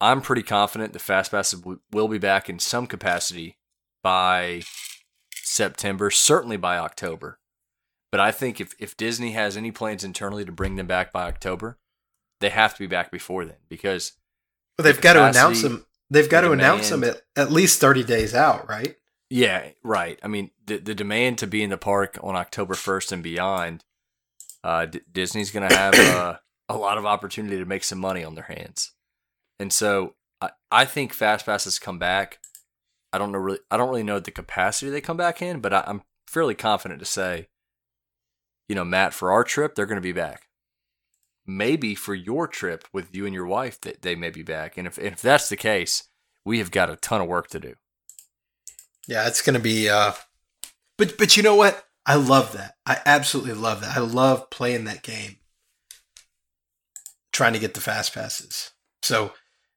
I'm 0.00 0.20
pretty 0.20 0.42
confident 0.42 0.92
the 0.92 0.98
fast 0.98 1.30
passes 1.30 1.62
will 1.90 2.08
be 2.08 2.18
back 2.18 2.50
in 2.50 2.58
some 2.58 2.86
capacity 2.86 3.58
by 4.02 4.62
September, 5.34 6.10
certainly 6.10 6.56
by 6.56 6.76
October. 6.78 7.38
But 8.12 8.20
I 8.20 8.30
think 8.30 8.60
if 8.60 8.74
if 8.78 8.96
Disney 8.96 9.32
has 9.32 9.56
any 9.56 9.70
plans 9.70 10.04
internally 10.04 10.44
to 10.44 10.52
bring 10.52 10.76
them 10.76 10.86
back 10.86 11.12
by 11.12 11.26
October, 11.26 11.78
they 12.40 12.50
have 12.50 12.74
to 12.74 12.78
be 12.78 12.86
back 12.86 13.10
before 13.10 13.44
then 13.44 13.56
because 13.68 14.12
But 14.76 14.84
they've 14.84 14.96
the 14.96 15.02
got 15.02 15.14
to 15.14 15.26
announce 15.26 15.62
them. 15.62 15.86
They've 16.08 16.28
got 16.28 16.42
the 16.42 16.48
to 16.48 16.52
announce 16.52 16.88
them 16.90 17.02
at, 17.02 17.22
at 17.34 17.50
least 17.50 17.80
thirty 17.80 18.04
days 18.04 18.34
out, 18.34 18.68
right? 18.68 18.96
Yeah, 19.28 19.70
right. 19.82 20.18
I 20.22 20.28
mean, 20.28 20.50
the 20.66 20.78
the 20.78 20.94
demand 20.94 21.38
to 21.38 21.46
be 21.46 21.62
in 21.62 21.70
the 21.70 21.78
park 21.78 22.16
on 22.22 22.36
October 22.36 22.74
first 22.74 23.10
and 23.10 23.22
beyond, 23.22 23.84
uh, 24.62 24.86
D- 24.86 25.00
Disney's 25.10 25.50
going 25.50 25.68
to 25.68 25.74
have 25.74 25.94
uh, 25.98 26.36
a 26.68 26.76
lot 26.76 26.96
of 26.96 27.06
opportunity 27.06 27.58
to 27.58 27.64
make 27.64 27.82
some 27.82 27.98
money 27.98 28.22
on 28.22 28.36
their 28.36 28.44
hands, 28.44 28.92
and 29.58 29.72
so 29.72 30.14
I, 30.40 30.50
I 30.70 30.84
think 30.84 31.12
fast 31.12 31.46
passes 31.46 31.78
come 31.78 31.98
back. 31.98 32.38
I 33.12 33.18
don't 33.18 33.32
know 33.32 33.38
really. 33.38 33.60
I 33.70 33.76
don't 33.76 33.88
really 33.88 34.02
know 34.02 34.20
the 34.20 34.30
capacity 34.30 34.90
they 34.90 35.00
come 35.00 35.16
back 35.16 35.40
in, 35.40 35.60
but 35.60 35.72
I, 35.72 35.84
I'm 35.86 36.02
fairly 36.26 36.54
confident 36.54 37.00
to 37.00 37.06
say, 37.06 37.48
you 38.68 38.74
know, 38.74 38.84
Matt, 38.84 39.14
for 39.14 39.30
our 39.30 39.44
trip, 39.44 39.74
they're 39.74 39.86
going 39.86 39.96
to 39.96 40.02
be 40.02 40.12
back. 40.12 40.48
Maybe 41.46 41.94
for 41.94 42.14
your 42.14 42.48
trip 42.48 42.84
with 42.92 43.14
you 43.14 43.24
and 43.24 43.34
your 43.34 43.46
wife, 43.46 43.80
that 43.82 44.02
they 44.02 44.16
may 44.16 44.30
be 44.30 44.42
back, 44.42 44.76
and 44.76 44.86
if 44.86 44.98
if 44.98 45.22
that's 45.22 45.48
the 45.48 45.56
case, 45.56 46.08
we 46.44 46.58
have 46.58 46.70
got 46.70 46.90
a 46.90 46.96
ton 46.96 47.20
of 47.20 47.28
work 47.28 47.48
to 47.48 47.60
do. 47.60 47.74
Yeah, 49.06 49.26
it's 49.28 49.42
going 49.42 49.54
to 49.54 49.60
be. 49.62 49.88
Uh, 49.88 50.12
but 50.98 51.16
but 51.16 51.36
you 51.36 51.42
know 51.42 51.54
what? 51.54 51.84
I 52.04 52.16
love 52.16 52.52
that. 52.52 52.74
I 52.84 52.98
absolutely 53.04 53.54
love 53.54 53.80
that. 53.80 53.96
I 53.96 54.00
love 54.00 54.50
playing 54.50 54.84
that 54.84 55.02
game. 55.02 55.36
Trying 57.32 57.52
to 57.52 57.58
get 57.58 57.74
the 57.74 57.80
fast 57.80 58.14
passes. 58.14 58.72
So 59.02 59.32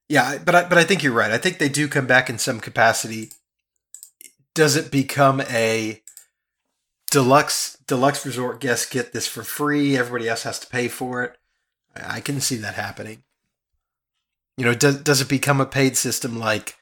yeah, 0.10 0.38
but 0.44 0.56
I, 0.56 0.68
but 0.68 0.78
I 0.78 0.84
think 0.84 1.04
you're 1.04 1.14
right. 1.14 1.32
I 1.32 1.38
think 1.38 1.58
they 1.58 1.70
do 1.70 1.88
come 1.88 2.08
back 2.08 2.30
in 2.30 2.38
some 2.38 2.60
capacity. 2.60 3.32
Does 4.54 4.76
it 4.76 4.92
become 4.92 5.42
a 5.42 6.02
deluxe 7.12 7.78
deluxe 7.88 8.26
resort 8.26 8.60
guests 8.60 8.90
get 8.90 9.14
this 9.14 9.28
for 9.28 9.44
free? 9.44 9.98
Everybody 9.98 10.28
else 10.28 10.44
has 10.44 10.60
to 10.60 10.68
pay 10.68 10.88
for 10.88 11.24
it. 11.24 11.38
I 11.96 12.20
can 12.20 12.42
see 12.42 12.58
that 12.58 12.76
happening. 12.76 13.24
You 14.58 14.66
know, 14.66 14.74
does 14.74 15.02
does 15.02 15.22
it 15.22 15.30
become 15.30 15.62
a 15.62 15.66
paid 15.66 15.96
system 15.96 16.38
like? 16.38 16.76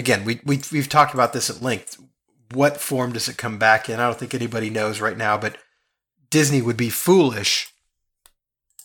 again, 0.00 0.24
we, 0.24 0.40
we 0.44 0.60
we've 0.72 0.88
talked 0.88 1.14
about 1.14 1.32
this 1.32 1.48
at 1.48 1.62
length. 1.62 2.02
What 2.52 2.80
form 2.80 3.12
does 3.12 3.28
it 3.28 3.36
come 3.36 3.58
back 3.58 3.88
in? 3.88 4.00
I 4.00 4.06
don't 4.06 4.18
think 4.18 4.34
anybody 4.34 4.70
knows 4.70 5.00
right 5.00 5.16
now, 5.16 5.36
but 5.38 5.56
Disney 6.30 6.60
would 6.60 6.76
be 6.76 6.90
foolish. 6.90 7.72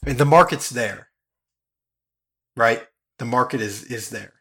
I 0.03 0.10
mean, 0.10 0.18
the 0.18 0.26
market's 0.26 0.70
there, 0.70 1.08
right? 2.56 2.86
The 3.20 3.26
market 3.26 3.61
is 3.61 3.84
is 3.86 4.09
there. 4.09 4.34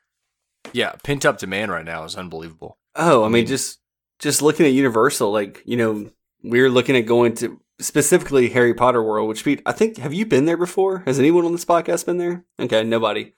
Yeah, 0.72 0.92
pent 1.04 1.24
up 1.24 1.38
demand 1.38 1.70
right 1.70 1.84
now 1.84 2.04
is 2.04 2.16
unbelievable. 2.16 2.78
Oh, 2.96 3.22
I 3.22 3.24
I 3.24 3.28
mean, 3.28 3.32
mean- 3.32 3.46
just 3.46 3.80
just 4.18 4.42
looking 4.42 4.66
at 4.66 4.72
Universal, 4.72 5.30
like 5.32 5.62
you 5.64 5.76
know, 5.76 6.10
we're 6.42 6.70
looking 6.70 6.96
at 6.96 7.02
going 7.06 7.34
to 7.36 7.60
specifically 7.80 8.48
Harry 8.50 8.74
Potter 8.74 9.02
World. 9.02 9.28
Which 9.28 9.44
Pete, 9.44 9.62
I 9.66 9.72
think, 9.72 9.98
have 9.98 10.14
you 10.14 10.26
been 10.26 10.44
there 10.46 10.56
before? 10.56 11.00
Has 11.06 11.18
anyone 11.18 11.44
on 11.44 11.52
this 11.52 11.64
podcast 11.64 12.06
been 12.06 12.18
there? 12.18 12.44
Okay, 12.58 12.82
nobody. 12.84 13.34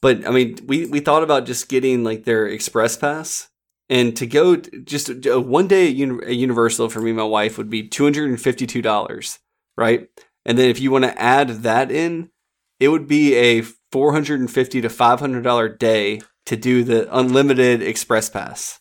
But 0.00 0.26
I 0.26 0.30
mean, 0.30 0.58
we 0.66 0.86
we 0.86 1.00
thought 1.00 1.22
about 1.22 1.46
just 1.46 1.68
getting 1.68 2.04
like 2.04 2.24
their 2.24 2.46
express 2.46 2.96
pass, 2.96 3.48
and 3.88 4.16
to 4.16 4.26
go 4.26 4.56
just 4.56 5.08
a 5.26 5.40
one 5.40 5.66
day 5.68 5.88
at, 5.88 5.94
Uni- 5.94 6.24
at 6.26 6.34
Universal 6.34 6.90
for 6.90 7.00
me 7.00 7.10
and 7.10 7.18
my 7.18 7.24
wife 7.24 7.56
would 7.58 7.70
be 7.70 7.86
two 7.88 8.04
hundred 8.04 8.28
and 8.30 8.40
fifty 8.40 8.66
two 8.66 8.82
dollars, 8.82 9.38
right? 9.76 10.08
And 10.44 10.58
then 10.58 10.68
if 10.68 10.78
you 10.80 10.90
want 10.90 11.04
to 11.04 11.18
add 11.20 11.48
that 11.62 11.90
in, 11.90 12.30
it 12.78 12.88
would 12.88 13.06
be 13.08 13.34
a 13.36 13.62
four 13.94 14.12
hundred 14.12 14.40
and 14.40 14.50
fifty 14.50 14.80
to 14.80 14.88
five 14.88 15.20
hundred 15.20 15.44
dollar 15.44 15.68
day 15.68 16.20
to 16.46 16.56
do 16.56 16.82
the 16.82 17.06
unlimited 17.16 17.80
express 17.80 18.28
pass. 18.28 18.80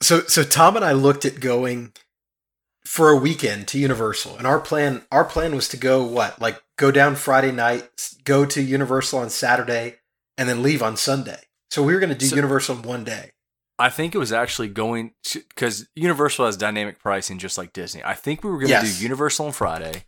So 0.00 0.20
so 0.22 0.44
Tom 0.44 0.76
and 0.76 0.84
I 0.84 0.92
looked 0.92 1.24
at 1.24 1.40
going 1.40 1.92
for 2.84 3.08
a 3.10 3.16
weekend 3.16 3.66
to 3.68 3.78
Universal, 3.80 4.36
and 4.38 4.46
our 4.46 4.60
plan 4.60 5.02
our 5.10 5.24
plan 5.24 5.56
was 5.56 5.68
to 5.70 5.76
go 5.76 6.04
what 6.04 6.40
like 6.40 6.62
go 6.78 6.92
down 6.92 7.16
Friday 7.16 7.50
night, 7.50 7.88
go 8.24 8.46
to 8.46 8.62
Universal 8.62 9.18
on 9.18 9.28
Saturday, 9.30 9.96
and 10.38 10.48
then 10.48 10.62
leave 10.62 10.82
on 10.84 10.96
Sunday. 10.96 11.40
So 11.72 11.82
we 11.82 11.92
were 11.92 12.00
going 12.00 12.12
to 12.12 12.18
do 12.18 12.26
So- 12.26 12.36
Universal 12.36 12.76
in 12.76 12.82
one 12.82 13.02
day. 13.04 13.32
I 13.78 13.88
think 13.90 14.14
it 14.14 14.18
was 14.18 14.32
actually 14.32 14.68
going 14.68 15.14
because 15.48 15.88
Universal 15.96 16.46
has 16.46 16.56
dynamic 16.56 17.00
pricing 17.00 17.38
just 17.38 17.58
like 17.58 17.72
Disney. 17.72 18.02
I 18.04 18.14
think 18.14 18.44
we 18.44 18.50
were 18.50 18.58
going 18.58 18.68
to 18.68 18.74
Yes. 18.86 18.98
do 18.98 19.02
Universal 19.02 19.46
on 19.46 19.52
Friday, 19.52 20.04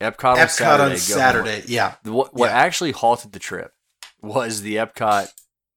Epcot, 0.00 0.32
on 0.32 0.38
Epcot 0.38 0.48
Saturday. 0.50 0.90
on. 0.92 0.96
Saturday, 0.98 1.62
yeah. 1.66 1.94
What, 2.04 2.34
what 2.34 2.50
Yeah. 2.50 2.56
actually 2.56 2.92
halted 2.92 3.32
the 3.32 3.38
trip 3.38 3.72
was 4.22 4.62
the 4.62 4.76
Epcot 4.76 5.28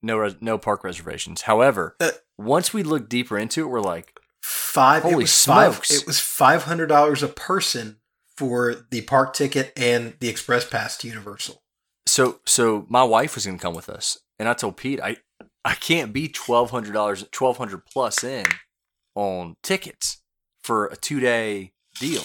no 0.04 0.18
res- 0.18 0.36
no 0.42 0.58
park 0.58 0.84
reservations. 0.84 1.44
However, 1.44 1.96
Uh, 2.00 2.12
once 2.38 2.74
we 2.74 2.82
looked 2.84 3.10
deeper 3.10 3.38
into 3.38 3.62
it, 3.62 3.68
we're 3.68 3.80
like, 3.82 4.20
five. 4.42 5.04
Holy 5.04 5.14
it 5.14 5.18
was 5.18 5.46
five. 5.46 5.74
smokes. 5.74 5.92
It 5.92 6.08
was 6.08 6.20
five 6.20 6.64
hundred 6.64 6.88
dollars 6.88 7.22
a 7.24 7.28
person 7.28 7.98
for 8.36 8.74
the 8.90 9.02
park 9.02 9.34
ticket 9.36 9.72
and 9.78 10.16
the 10.20 10.28
express 10.30 10.66
pass 10.68 10.98
to 10.98 11.08
Universal. 11.08 11.62
so 12.08 12.40
so 12.46 12.86
my 12.90 13.04
wife 13.04 13.36
was 13.36 13.46
going 13.46 13.58
to 13.60 13.62
come 13.62 13.76
with 13.76 13.90
us, 13.90 14.18
and 14.40 14.50
I 14.50 14.54
told 14.56 14.78
Pete, 14.78 15.00
I 15.02 15.18
I 15.64 15.76
can't 15.76 16.12
be 16.14 16.28
twelve 16.28 16.72
hundred 16.72 16.94
dollars, 16.94 17.24
twelve 17.32 17.58
hundred 17.58 17.86
plus 17.86 18.24
in 18.24 18.46
on 19.14 19.56
tickets 19.62 20.18
for 20.64 20.88
a 20.88 20.96
two 20.96 21.20
day 21.20 21.74
deal. 22.00 22.24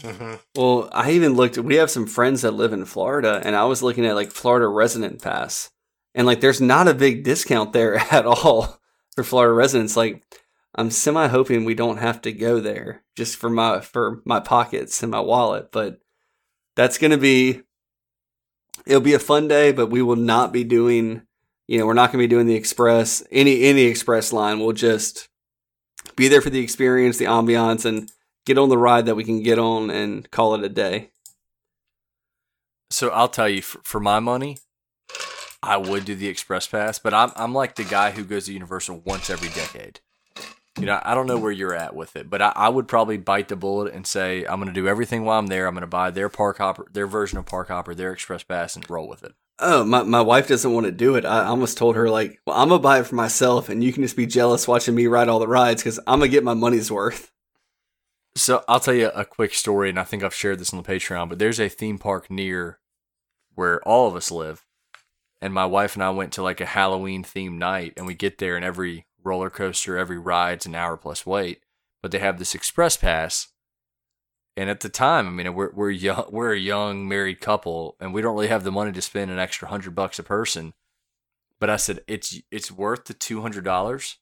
Mm-hmm. 0.00 0.34
Well, 0.56 0.88
I 0.92 1.12
even 1.12 1.34
looked. 1.34 1.58
We 1.58 1.76
have 1.76 1.90
some 1.90 2.06
friends 2.06 2.42
that 2.42 2.52
live 2.52 2.72
in 2.72 2.84
Florida, 2.84 3.40
and 3.44 3.54
I 3.54 3.64
was 3.64 3.82
looking 3.82 4.06
at 4.06 4.14
like 4.14 4.30
Florida 4.30 4.66
resident 4.66 5.22
pass, 5.22 5.70
and 6.14 6.26
like 6.26 6.40
there's 6.40 6.60
not 6.60 6.88
a 6.88 6.94
big 6.94 7.24
discount 7.24 7.72
there 7.72 7.96
at 8.10 8.26
all 8.26 8.80
for 9.14 9.24
Florida 9.24 9.52
residents. 9.52 9.96
Like 9.96 10.22
I'm 10.74 10.90
semi 10.90 11.28
hoping 11.28 11.64
we 11.64 11.74
don't 11.74 11.98
have 11.98 12.20
to 12.22 12.32
go 12.32 12.60
there 12.60 13.02
just 13.16 13.36
for 13.36 13.50
my 13.50 13.80
for 13.80 14.22
my 14.24 14.40
pockets 14.40 15.02
and 15.02 15.10
my 15.10 15.20
wallet. 15.20 15.70
But 15.72 16.00
that's 16.76 16.98
gonna 16.98 17.18
be 17.18 17.62
it'll 18.86 19.00
be 19.00 19.14
a 19.14 19.18
fun 19.18 19.48
day, 19.48 19.72
but 19.72 19.88
we 19.88 20.02
will 20.02 20.16
not 20.16 20.52
be 20.52 20.64
doing 20.64 21.22
you 21.66 21.78
know, 21.78 21.86
we're 21.86 21.94
not 21.94 22.10
gonna 22.10 22.24
be 22.24 22.28
doing 22.28 22.46
the 22.46 22.56
express 22.56 23.22
any 23.30 23.62
any 23.64 23.82
express 23.82 24.32
line. 24.32 24.58
We'll 24.58 24.72
just 24.72 25.28
be 26.16 26.28
there 26.28 26.40
for 26.40 26.50
the 26.50 26.60
experience, 26.60 27.18
the 27.18 27.26
ambiance, 27.26 27.84
and 27.84 28.10
get 28.46 28.58
on 28.58 28.68
the 28.68 28.78
ride 28.78 29.06
that 29.06 29.14
we 29.14 29.24
can 29.24 29.42
get 29.42 29.58
on 29.58 29.90
and 29.90 30.30
call 30.30 30.54
it 30.54 30.64
a 30.64 30.68
day. 30.68 31.10
So 32.90 33.10
I'll 33.10 33.28
tell 33.28 33.48
you, 33.48 33.62
for, 33.62 33.80
for 33.84 34.00
my 34.00 34.18
money, 34.18 34.58
I 35.62 35.76
would 35.76 36.04
do 36.04 36.14
the 36.14 36.28
express 36.28 36.66
pass, 36.66 36.98
but 36.98 37.14
I'm 37.14 37.30
I'm 37.36 37.54
like 37.54 37.76
the 37.76 37.84
guy 37.84 38.10
who 38.12 38.24
goes 38.24 38.46
to 38.46 38.52
Universal 38.52 39.02
once 39.04 39.30
every 39.30 39.50
decade. 39.50 40.00
You 40.78 40.86
know, 40.86 41.00
I 41.02 41.14
don't 41.14 41.26
know 41.26 41.38
where 41.38 41.52
you're 41.52 41.74
at 41.74 41.94
with 41.94 42.16
it, 42.16 42.30
but 42.30 42.40
I, 42.40 42.52
I 42.56 42.68
would 42.68 42.88
probably 42.88 43.18
bite 43.18 43.48
the 43.48 43.56
bullet 43.56 43.92
and 43.92 44.06
say 44.06 44.44
I'm 44.44 44.60
going 44.60 44.72
to 44.72 44.80
do 44.80 44.88
everything 44.88 45.24
while 45.24 45.38
I'm 45.38 45.48
there. 45.48 45.66
I'm 45.66 45.74
going 45.74 45.82
to 45.82 45.86
buy 45.86 46.10
their 46.10 46.28
park 46.28 46.58
hopper, 46.58 46.86
their 46.92 47.06
version 47.06 47.38
of 47.38 47.44
park 47.44 47.68
hopper, 47.68 47.94
their 47.94 48.12
express 48.12 48.42
pass, 48.42 48.76
and 48.76 48.88
roll 48.88 49.06
with 49.06 49.22
it. 49.22 49.34
Oh, 49.58 49.84
my, 49.84 50.02
my 50.04 50.22
wife 50.22 50.48
doesn't 50.48 50.72
want 50.72 50.86
to 50.86 50.92
do 50.92 51.16
it. 51.16 51.26
I 51.26 51.44
almost 51.44 51.76
told 51.76 51.96
her, 51.96 52.08
like, 52.08 52.40
well, 52.46 52.56
I'm 52.56 52.68
going 52.68 52.80
to 52.80 52.82
buy 52.82 53.00
it 53.00 53.06
for 53.06 53.16
myself, 53.16 53.68
and 53.68 53.84
you 53.84 53.92
can 53.92 54.02
just 54.02 54.16
be 54.16 54.24
jealous 54.26 54.66
watching 54.66 54.94
me 54.94 55.06
ride 55.06 55.28
all 55.28 55.38
the 55.38 55.46
rides 55.46 55.82
because 55.82 55.98
I'm 56.06 56.20
going 56.20 56.30
to 56.30 56.34
get 56.34 56.44
my 56.44 56.54
money's 56.54 56.90
worth. 56.90 57.30
So 58.36 58.64
I'll 58.68 58.80
tell 58.80 58.94
you 58.94 59.08
a 59.08 59.24
quick 59.24 59.54
story, 59.54 59.90
and 59.90 59.98
I 59.98 60.04
think 60.04 60.22
I've 60.22 60.34
shared 60.34 60.58
this 60.58 60.72
on 60.72 60.82
the 60.82 60.88
Patreon, 60.88 61.28
but 61.28 61.38
there's 61.38 61.60
a 61.60 61.68
theme 61.68 61.98
park 61.98 62.30
near 62.30 62.78
where 63.54 63.80
all 63.86 64.06
of 64.06 64.14
us 64.14 64.30
live. 64.30 64.64
And 65.42 65.52
my 65.52 65.66
wife 65.66 65.94
and 65.94 66.02
I 66.02 66.10
went 66.10 66.32
to 66.34 66.42
like 66.42 66.60
a 66.60 66.66
Halloween 66.66 67.24
themed 67.24 67.58
night, 67.58 67.94
and 67.96 68.06
we 68.06 68.14
get 68.14 68.38
there, 68.38 68.56
and 68.56 68.64
every 68.64 69.06
roller 69.22 69.50
coaster, 69.50 69.98
every 69.98 70.18
ride's 70.18 70.66
an 70.66 70.74
hour 70.74 70.96
plus 70.96 71.26
wait. 71.26 71.62
But 72.02 72.12
they 72.12 72.18
have 72.18 72.38
this 72.38 72.54
express 72.54 72.96
pass. 72.96 73.48
And 74.56 74.70
at 74.70 74.80
the 74.80 74.88
time, 74.88 75.26
I 75.26 75.30
mean, 75.30 75.54
we're 75.54 75.72
we're 75.72 75.90
young, 75.90 76.26
we're 76.30 76.52
a 76.52 76.58
young 76.58 77.08
married 77.08 77.40
couple, 77.40 77.96
and 78.00 78.14
we 78.14 78.22
don't 78.22 78.34
really 78.34 78.48
have 78.48 78.64
the 78.64 78.72
money 78.72 78.92
to 78.92 79.02
spend 79.02 79.30
an 79.30 79.38
extra 79.38 79.68
hundred 79.68 79.94
bucks 79.94 80.18
a 80.18 80.22
person. 80.22 80.72
But 81.58 81.70
I 81.70 81.76
said 81.76 82.00
it's 82.06 82.40
it's 82.50 82.70
worth 82.70 83.06
the 83.06 83.14
two 83.14 83.42
hundred 83.42 83.64
dollars 83.64 84.16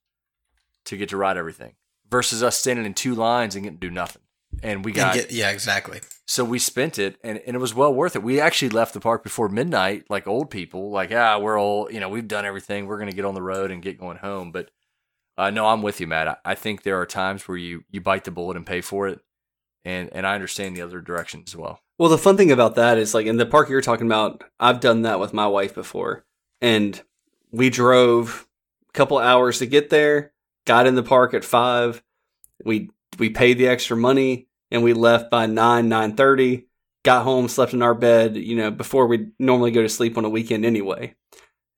to 0.84 0.96
get 0.96 1.08
to 1.10 1.16
ride 1.16 1.36
everything 1.36 1.74
versus 2.10 2.42
us 2.42 2.58
standing 2.58 2.86
in 2.86 2.94
two 2.94 3.14
lines 3.14 3.54
and 3.54 3.64
getting 3.64 3.78
to 3.78 3.86
do 3.86 3.92
nothing. 3.92 4.22
And 4.62 4.84
we 4.84 4.92
got 4.92 5.14
get, 5.14 5.30
yeah, 5.30 5.50
exactly. 5.50 6.00
so 6.26 6.42
we 6.44 6.58
spent 6.58 6.98
it 6.98 7.16
and, 7.22 7.38
and 7.46 7.54
it 7.54 7.58
was 7.58 7.74
well 7.74 7.92
worth 7.92 8.16
it. 8.16 8.22
We 8.22 8.40
actually 8.40 8.70
left 8.70 8.94
the 8.94 9.00
park 9.00 9.22
before 9.22 9.48
midnight, 9.48 10.04
like 10.08 10.26
old 10.26 10.50
people, 10.50 10.90
like, 10.90 11.12
ah, 11.12 11.38
we're 11.38 11.60
all, 11.60 11.90
you 11.92 12.00
know, 12.00 12.08
we've 12.08 12.26
done 12.26 12.44
everything. 12.44 12.86
We're 12.86 12.98
going 12.98 13.10
to 13.10 13.16
get 13.16 13.24
on 13.24 13.34
the 13.34 13.42
road 13.42 13.70
and 13.70 13.82
get 13.82 14.00
going 14.00 14.16
home. 14.16 14.50
But 14.50 14.70
uh, 15.36 15.50
no, 15.50 15.66
I'm 15.66 15.82
with 15.82 16.00
you, 16.00 16.06
Matt. 16.06 16.28
I, 16.28 16.36
I 16.44 16.54
think 16.54 16.82
there 16.82 16.98
are 16.98 17.06
times 17.06 17.46
where 17.46 17.58
you, 17.58 17.84
you 17.90 18.00
bite 18.00 18.24
the 18.24 18.30
bullet 18.30 18.56
and 18.56 18.66
pay 18.66 18.80
for 18.80 19.06
it. 19.06 19.20
And, 19.84 20.10
and 20.12 20.26
I 20.26 20.34
understand 20.34 20.76
the 20.76 20.82
other 20.82 21.00
direction 21.00 21.44
as 21.46 21.54
well. 21.54 21.80
Well, 21.98 22.08
the 22.08 22.18
fun 22.18 22.36
thing 22.36 22.52
about 22.52 22.74
that 22.74 22.98
is, 22.98 23.14
like, 23.14 23.26
in 23.26 23.38
the 23.38 23.46
park 23.46 23.68
you're 23.68 23.80
talking 23.80 24.06
about, 24.06 24.44
I've 24.58 24.80
done 24.80 25.02
that 25.02 25.20
with 25.20 25.32
my 25.32 25.46
wife 25.46 25.74
before. 25.74 26.24
And 26.60 27.00
we 27.52 27.70
drove 27.70 28.46
a 28.88 28.92
couple 28.92 29.18
hours 29.18 29.60
to 29.60 29.66
get 29.66 29.88
there, 29.88 30.32
got 30.66 30.86
in 30.86 30.94
the 30.94 31.02
park 31.02 31.34
at 31.34 31.44
five. 31.44 32.02
We 32.64 32.90
we 33.18 33.30
paid 33.30 33.58
the 33.58 33.68
extra 33.68 33.96
money 33.96 34.48
and 34.70 34.82
we 34.82 34.92
left 34.92 35.30
by 35.30 35.46
9 35.46 35.88
9.30 35.88 36.64
got 37.04 37.24
home 37.24 37.48
slept 37.48 37.72
in 37.72 37.82
our 37.82 37.94
bed 37.94 38.36
you 38.36 38.56
know 38.56 38.70
before 38.70 39.06
we 39.06 39.28
normally 39.38 39.70
go 39.70 39.82
to 39.82 39.88
sleep 39.88 40.18
on 40.18 40.24
a 40.24 40.28
weekend 40.28 40.64
anyway. 40.64 41.14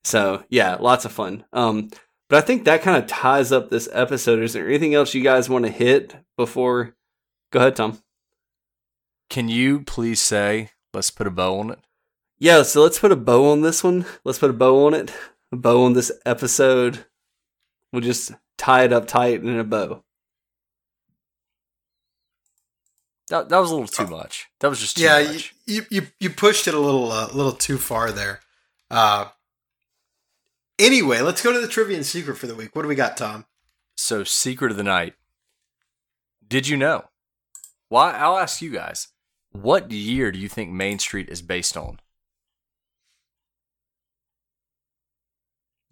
So 0.03 0.43
yeah 0.49 0.75
lots 0.75 1.05
of 1.05 1.11
fun. 1.11 1.45
Um 1.53 1.89
but 2.29 2.41
i 2.41 2.45
think 2.45 2.63
that 2.63 2.81
kind 2.81 3.01
of 3.01 3.09
ties 3.09 3.51
up 3.51 3.69
this 3.69 3.89
episode. 3.91 4.41
Is 4.41 4.53
there 4.53 4.67
anything 4.67 4.93
else 4.93 5.13
you 5.13 5.23
guys 5.23 5.49
want 5.49 5.65
to 5.65 5.71
hit 5.71 6.15
before? 6.37 6.95
Go 7.51 7.59
ahead 7.59 7.75
tom. 7.75 8.01
Can 9.29 9.47
you 9.47 9.81
please 9.81 10.19
say, 10.19 10.71
let's 10.93 11.09
put 11.09 11.27
a 11.27 11.31
bow 11.31 11.59
on 11.59 11.71
it? 11.71 11.79
yeah 12.37 12.63
so 12.63 12.81
let's 12.81 12.99
put 12.99 13.11
a 13.11 13.15
bow 13.15 13.51
on 13.51 13.61
this 13.61 13.83
one. 13.83 14.05
Let's 14.23 14.39
put 14.39 14.49
a 14.49 14.53
bow 14.53 14.85
on 14.85 14.93
it. 14.93 15.13
A 15.51 15.57
bow 15.57 15.83
on 15.83 15.93
this 15.93 16.11
episode. 16.25 17.05
We'll 17.91 18.01
just 18.01 18.31
tie 18.61 18.83
it 18.83 18.93
up 18.93 19.07
tight 19.07 19.41
in 19.41 19.57
a 19.57 19.63
bow 19.63 20.03
That, 23.31 23.47
that 23.47 23.59
was 23.59 23.71
a 23.71 23.75
little 23.75 23.87
too 23.87 24.07
much. 24.07 24.49
That 24.59 24.67
was 24.67 24.81
just 24.81 24.97
too 24.97 25.03
yeah, 25.03 25.19
you, 25.19 25.33
much. 25.33 25.55
you 25.65 25.85
you 25.89 26.07
you 26.19 26.29
pushed 26.29 26.67
it 26.67 26.73
a 26.73 26.79
little 26.79 27.13
uh, 27.13 27.29
a 27.31 27.33
little 27.33 27.53
too 27.53 27.77
far 27.77 28.11
there. 28.11 28.41
Uh, 28.89 29.29
anyway, 30.77 31.21
let's 31.21 31.41
go 31.41 31.53
to 31.53 31.61
the 31.61 31.67
trivia 31.69 31.95
and 31.95 32.05
secret 32.05 32.37
for 32.37 32.47
the 32.47 32.55
week. 32.55 32.75
What 32.75 32.81
do 32.81 32.89
we 32.89 32.95
got, 32.95 33.15
Tom? 33.15 33.45
So, 33.95 34.25
secret 34.25 34.71
of 34.71 34.75
the 34.75 34.83
night. 34.83 35.13
Did 36.45 36.67
you 36.67 36.75
know? 36.75 37.05
Why? 37.87 38.11
I'll 38.11 38.37
ask 38.37 38.61
you 38.61 38.69
guys. 38.69 39.07
What 39.53 39.91
year 39.91 40.33
do 40.33 40.37
you 40.37 40.49
think 40.49 40.69
Main 40.69 40.99
Street 40.99 41.29
is 41.29 41.41
based 41.41 41.77
on? 41.77 42.01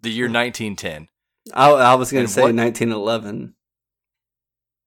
The 0.02 0.10
year 0.10 0.26
1910. 0.26 1.08
I, 1.54 1.70
I 1.70 1.94
was 1.94 2.12
going 2.12 2.26
to 2.26 2.32
say 2.32 2.42
what- 2.42 2.54
1911 2.54 3.54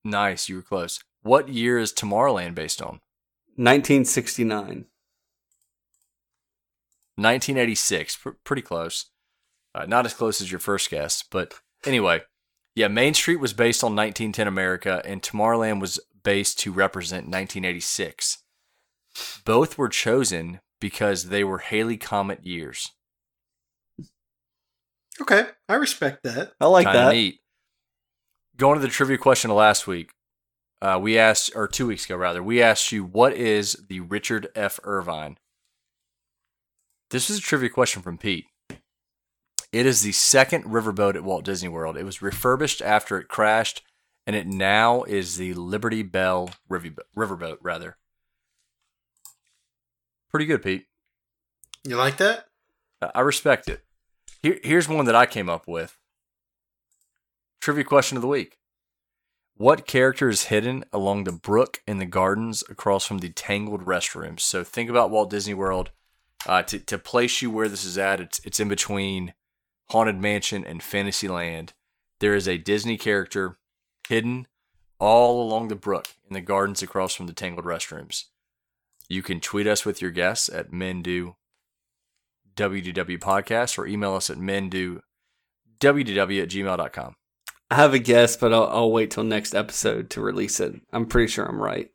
Nice, 0.06 0.50
you 0.50 0.58
were 0.58 0.62
close. 0.62 1.00
What 1.22 1.48
year 1.48 1.80
is 1.80 1.94
Tomorrowland 1.94 2.56
based 2.56 2.82
on? 2.82 3.00
1969 3.56 4.86
1986. 7.16 8.18
Pr- 8.18 8.30
pretty 8.44 8.62
close. 8.62 9.06
Uh, 9.76 9.86
not 9.86 10.06
as 10.06 10.14
close 10.14 10.42
as 10.42 10.52
your 10.52 10.60
first 10.60 10.90
guess, 10.90 11.24
but 11.24 11.54
anyway, 11.86 12.22
yeah, 12.76 12.88
Main 12.88 13.14
Street 13.14 13.40
was 13.40 13.54
based 13.54 13.84
on 13.84 13.96
1910 13.96 14.48
America, 14.48 15.02
and 15.06 15.22
Tomorrowland 15.22 15.80
was 15.80 16.00
based 16.24 16.60
to 16.60 16.72
represent 16.72 17.26
1986. 17.28 18.44
Both 19.46 19.78
were 19.78 19.90
chosen 19.90 20.60
because 20.80 21.26
they 21.30 21.44
were 21.44 21.60
Halley 21.60 21.98
Comet 21.98 22.46
years. 22.46 22.92
Okay, 25.22 25.48
I 25.70 25.76
respect 25.76 26.24
that. 26.24 26.54
I 26.60 26.66
like 26.68 26.86
Kinda 26.88 27.00
that. 27.00 27.14
neat. 27.14 27.40
Going 28.58 28.80
to 28.80 28.82
the 28.86 28.92
trivia 28.92 29.18
question 29.18 29.52
of 29.52 29.58
last 29.58 29.88
week, 29.88 30.12
uh, 30.82 31.00
we 31.02 31.18
asked, 31.18 31.52
or 31.56 31.68
two 31.68 31.88
weeks 31.88 32.06
ago 32.06 32.16
rather, 32.16 32.42
we 32.44 32.62
asked 32.62 32.92
you 32.92 33.04
what 33.04 33.34
is 33.34 33.74
the 33.90 34.00
Richard 34.02 34.48
F. 34.56 34.80
Irvine. 34.84 35.38
This 37.10 37.30
is 37.30 37.38
a 37.38 37.42
trivia 37.42 37.70
question 37.70 38.02
from 38.02 38.18
Pete. 38.18 38.46
It 39.72 39.86
is 39.88 40.02
the 40.02 40.12
second 40.12 40.66
riverboat 40.66 41.16
at 41.16 41.24
Walt 41.24 41.46
Disney 41.46 41.70
World. 41.70 41.98
It 41.98 42.06
was 42.06 42.22
refurbished 42.22 42.82
after 42.82 43.18
it 43.20 43.28
crashed, 43.28 43.82
and 44.28 44.36
it 44.36 44.46
now 44.48 45.04
is 45.04 45.38
the 45.38 45.54
Liberty 45.56 46.04
Belle 46.04 46.52
river- 46.70 47.04
riverboat. 47.18 47.58
Rather, 47.62 47.98
pretty 50.30 50.46
good, 50.46 50.62
Pete. 50.64 50.86
You 51.84 51.98
like 51.98 52.18
that? 52.18 52.46
Uh, 53.02 53.12
I 53.16 53.22
respect 53.22 53.68
it. 53.68 53.84
Here, 54.44 54.60
here's 54.62 54.90
one 54.90 55.06
that 55.06 55.16
I 55.16 55.26
came 55.26 55.50
up 55.50 55.70
with. 55.70 55.98
Trivia 57.62 57.86
question 57.86 58.18
of 58.18 58.22
the 58.22 58.28
week. 58.28 58.58
What 59.56 59.88
character 59.88 60.28
is 60.28 60.46
hidden 60.46 60.84
along 60.92 61.24
the 61.24 61.32
brook 61.32 61.82
in 61.88 61.98
the 62.00 62.06
gardens 62.06 62.62
across 62.70 63.06
from 63.06 63.20
the 63.20 63.30
tangled 63.30 63.86
restrooms? 63.86 64.42
So 64.42 64.66
think 64.66 64.90
about 64.90 65.12
Walt 65.12 65.30
Disney 65.30 65.54
World. 65.54 65.92
Uh, 66.46 66.62
to, 66.64 66.78
to 66.78 66.98
place 66.98 67.42
you 67.42 67.50
where 67.50 67.70
this 67.70 67.86
is 67.86 67.98
at, 67.98 68.20
it's, 68.20 68.42
it's 68.44 68.60
in 68.60 68.68
between 68.68 69.34
Haunted 69.92 70.20
Mansion 70.20 70.66
and 70.66 70.84
Fantasyland. 70.84 71.72
There 72.20 72.36
is 72.36 72.48
a 72.48 72.58
Disney 72.58 72.98
character 72.98 73.56
hidden 74.10 74.48
all 75.00 75.42
along 75.42 75.70
the 75.70 75.76
brook 75.76 76.10
in 76.28 76.34
the 76.34 76.42
gardens 76.42 76.84
across 76.84 77.16
from 77.16 77.28
the 77.28 77.34
tangled 77.34 77.66
restrooms. 77.66 78.26
You 79.08 79.22
can 79.22 79.40
tweet 79.40 79.68
us 79.68 79.86
with 79.86 80.02
your 80.02 80.12
guess 80.12 80.50
at 80.50 80.74
men 80.74 81.02
do 81.02 81.38
WDW 82.56 83.20
podcast 83.20 83.78
or 83.78 83.88
email 83.88 84.16
us 84.16 84.30
at 84.30 84.38
mendu 84.38 85.00
wdw 85.80 86.42
at 86.42 86.50
gmail.com. 86.50 87.16
I 87.72 87.76
have 87.76 87.94
a 87.94 88.00
guess, 88.00 88.38
but 88.38 88.54
I'll, 88.54 88.68
I'll 88.68 88.92
wait 88.92 89.12
till 89.12 89.24
next 89.24 89.56
episode 89.56 90.10
to 90.12 90.22
release 90.22 90.60
it. 90.60 90.76
I'm 90.92 91.06
pretty 91.08 91.28
sure 91.32 91.46
I'm 91.46 91.62
right. 91.62 91.90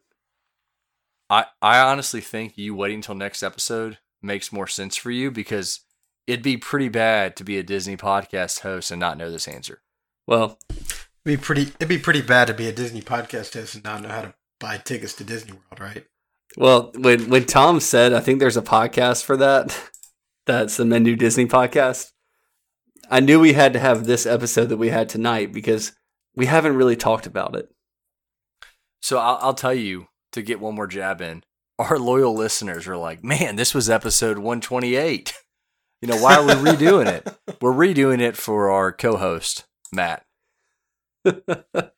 I, 1.30 1.44
I 1.62 1.80
honestly 1.80 2.20
think 2.20 2.56
you 2.58 2.74
waiting 2.74 3.00
till 3.00 3.14
next 3.14 3.42
episode 3.42 3.98
makes 4.22 4.52
more 4.52 4.66
sense 4.66 4.96
for 4.96 5.10
you 5.10 5.30
because 5.30 5.80
it'd 6.26 6.42
be 6.42 6.56
pretty 6.56 6.88
bad 6.88 7.36
to 7.36 7.44
be 7.44 7.58
a 7.58 7.62
Disney 7.62 7.96
podcast 7.96 8.60
host 8.60 8.90
and 8.90 8.98
not 8.98 9.18
know 9.18 9.30
this 9.30 9.46
answer. 9.48 9.82
Well, 10.26 10.58
It'd 10.70 10.84
be 11.24 11.36
pretty. 11.36 11.62
It'd 11.62 11.88
be 11.88 11.98
pretty 11.98 12.22
bad 12.22 12.46
to 12.48 12.54
be 12.54 12.68
a 12.68 12.72
Disney 12.72 13.02
podcast 13.02 13.52
host 13.54 13.74
and 13.74 13.84
not 13.84 14.02
know 14.02 14.08
how 14.08 14.22
to 14.22 14.34
buy 14.60 14.78
tickets 14.78 15.14
to 15.14 15.24
Disney 15.24 15.52
World, 15.52 15.78
right? 15.80 16.04
well, 16.56 16.90
when 16.96 17.28
when 17.28 17.44
Tom 17.44 17.80
said, 17.80 18.14
I 18.14 18.20
think 18.20 18.40
there's 18.40 18.56
a 18.56 18.62
podcast 18.62 19.24
for 19.24 19.36
that. 19.36 19.78
That's 20.48 20.78
the 20.78 20.86
Men 20.86 21.04
Do 21.04 21.14
Disney 21.14 21.44
podcast. 21.44 22.12
I 23.10 23.20
knew 23.20 23.38
we 23.38 23.52
had 23.52 23.74
to 23.74 23.78
have 23.78 24.06
this 24.06 24.24
episode 24.24 24.70
that 24.70 24.78
we 24.78 24.88
had 24.88 25.10
tonight 25.10 25.52
because 25.52 25.92
we 26.34 26.46
haven't 26.46 26.74
really 26.74 26.96
talked 26.96 27.26
about 27.26 27.54
it. 27.54 27.68
So 29.02 29.18
I'll, 29.18 29.38
I'll 29.42 29.54
tell 29.54 29.74
you 29.74 30.06
to 30.32 30.40
get 30.40 30.58
one 30.58 30.74
more 30.74 30.86
jab 30.86 31.20
in. 31.20 31.42
Our 31.78 31.98
loyal 31.98 32.34
listeners 32.34 32.88
are 32.88 32.96
like, 32.96 33.22
man, 33.22 33.56
this 33.56 33.74
was 33.74 33.90
episode 33.90 34.38
128. 34.38 35.34
You 36.00 36.08
know, 36.08 36.16
why 36.16 36.36
are 36.36 36.46
we 36.46 36.54
redoing 36.54 37.08
it? 37.08 37.28
We're 37.60 37.74
redoing 37.74 38.22
it 38.22 38.34
for 38.34 38.70
our 38.70 38.90
co 38.90 39.16
host, 39.18 39.66
Matt. 39.92 40.24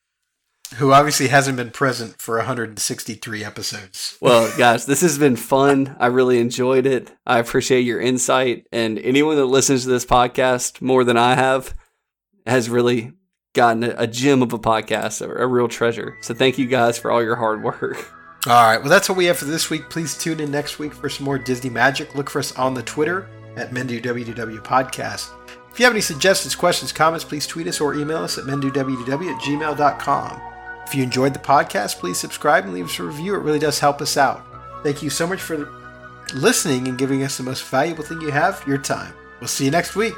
Who 0.77 0.93
obviously 0.93 1.29
hasn't 1.29 1.57
been 1.57 1.71
present 1.71 2.21
for 2.21 2.37
163 2.37 3.45
episodes. 3.45 4.17
Well, 4.21 4.57
guys, 4.57 4.87
this 4.87 5.01
has 5.01 5.19
been 5.19 5.35
fun. 5.35 5.97
I 5.99 6.07
really 6.07 6.39
enjoyed 6.39 6.87
it. 6.87 7.11
I 7.27 7.39
appreciate 7.39 7.81
your 7.81 8.01
insight. 8.01 8.67
And 8.71 8.99
anyone 9.01 9.37
that 9.37 9.47
listens 9.47 9.83
to 9.83 9.91
this 9.91 10.07
podcast 10.07 10.81
more 10.81 11.03
than 11.03 11.17
I 11.17 11.35
have 11.35 11.75
has 12.47 12.71
really 12.71 13.13
gotten 13.53 13.83
a, 13.83 14.07
gem 14.07 14.43
of 14.43 14.53
a 14.53 14.59
podcast, 14.59 15.27
a, 15.27 15.43
a 15.43 15.47
real 15.47 15.67
treasure. 15.67 16.17
So 16.23 16.35
thank 16.35 16.57
you 16.57 16.67
guys 16.67 16.99
for 16.99 17.11
all 17.11 17.23
your 17.23 17.37
hard 17.37 17.63
work. 17.65 18.13
All 18.47 18.53
right, 18.53 18.79
well, 18.79 18.89
that's 18.89 19.09
what 19.09 19.19
we 19.19 19.27
have 19.27 19.37
for 19.37 19.45
this 19.45 19.69
week. 19.69 19.91
Please 19.91 20.17
tune 20.17 20.41
in 20.41 20.51
next 20.51 20.79
week 20.79 20.95
for 20.95 21.11
some 21.11 21.27
more 21.27 21.39
Disney 21.39 21.69
magic. 21.69 22.15
Look 22.15 22.31
for 22.31 22.39
us 22.39 22.57
on 22.57 22.73
the 22.73 22.83
Twitter 22.83 23.29
at 23.57 23.71
MenduWWW 23.71 24.65
Podcast. 24.65 25.31
If 25.71 25.79
you 25.79 25.85
have 25.85 25.93
any 25.93 26.01
suggestions, 26.01 26.55
questions, 26.55 26.91
comments, 26.93 27.25
please 27.25 27.47
tweet 27.47 27.67
us 27.67 27.81
or 27.81 27.95
email 27.95 28.19
us 28.19 28.39
at 28.39 28.45
menduwww 28.45 29.35
at 29.35 29.41
gmail.com. 29.43 30.50
If 30.91 30.97
you 30.97 31.05
enjoyed 31.05 31.35
the 31.35 31.39
podcast, 31.39 32.01
please 32.01 32.19
subscribe 32.19 32.65
and 32.65 32.75
leave 32.75 32.87
us 32.87 32.99
a 32.99 33.05
review. 33.05 33.37
It 33.37 33.43
really 33.43 33.61
does 33.61 33.79
help 33.79 34.03
us 34.03 34.17
out. 34.17 34.43
Thank 34.83 35.05
you 35.05 35.09
so 35.09 35.25
much 35.25 35.41
for 35.41 35.71
listening 36.35 36.89
and 36.89 36.99
giving 36.99 37.23
us 37.23 37.37
the 37.37 37.45
most 37.45 37.63
valuable 37.63 38.03
thing 38.03 38.21
you 38.21 38.33
have 38.33 38.61
your 38.67 38.77
time. 38.77 39.15
We'll 39.41 39.47
see 39.47 39.67
you 39.67 39.71
next 39.71 39.95
week. 39.95 40.15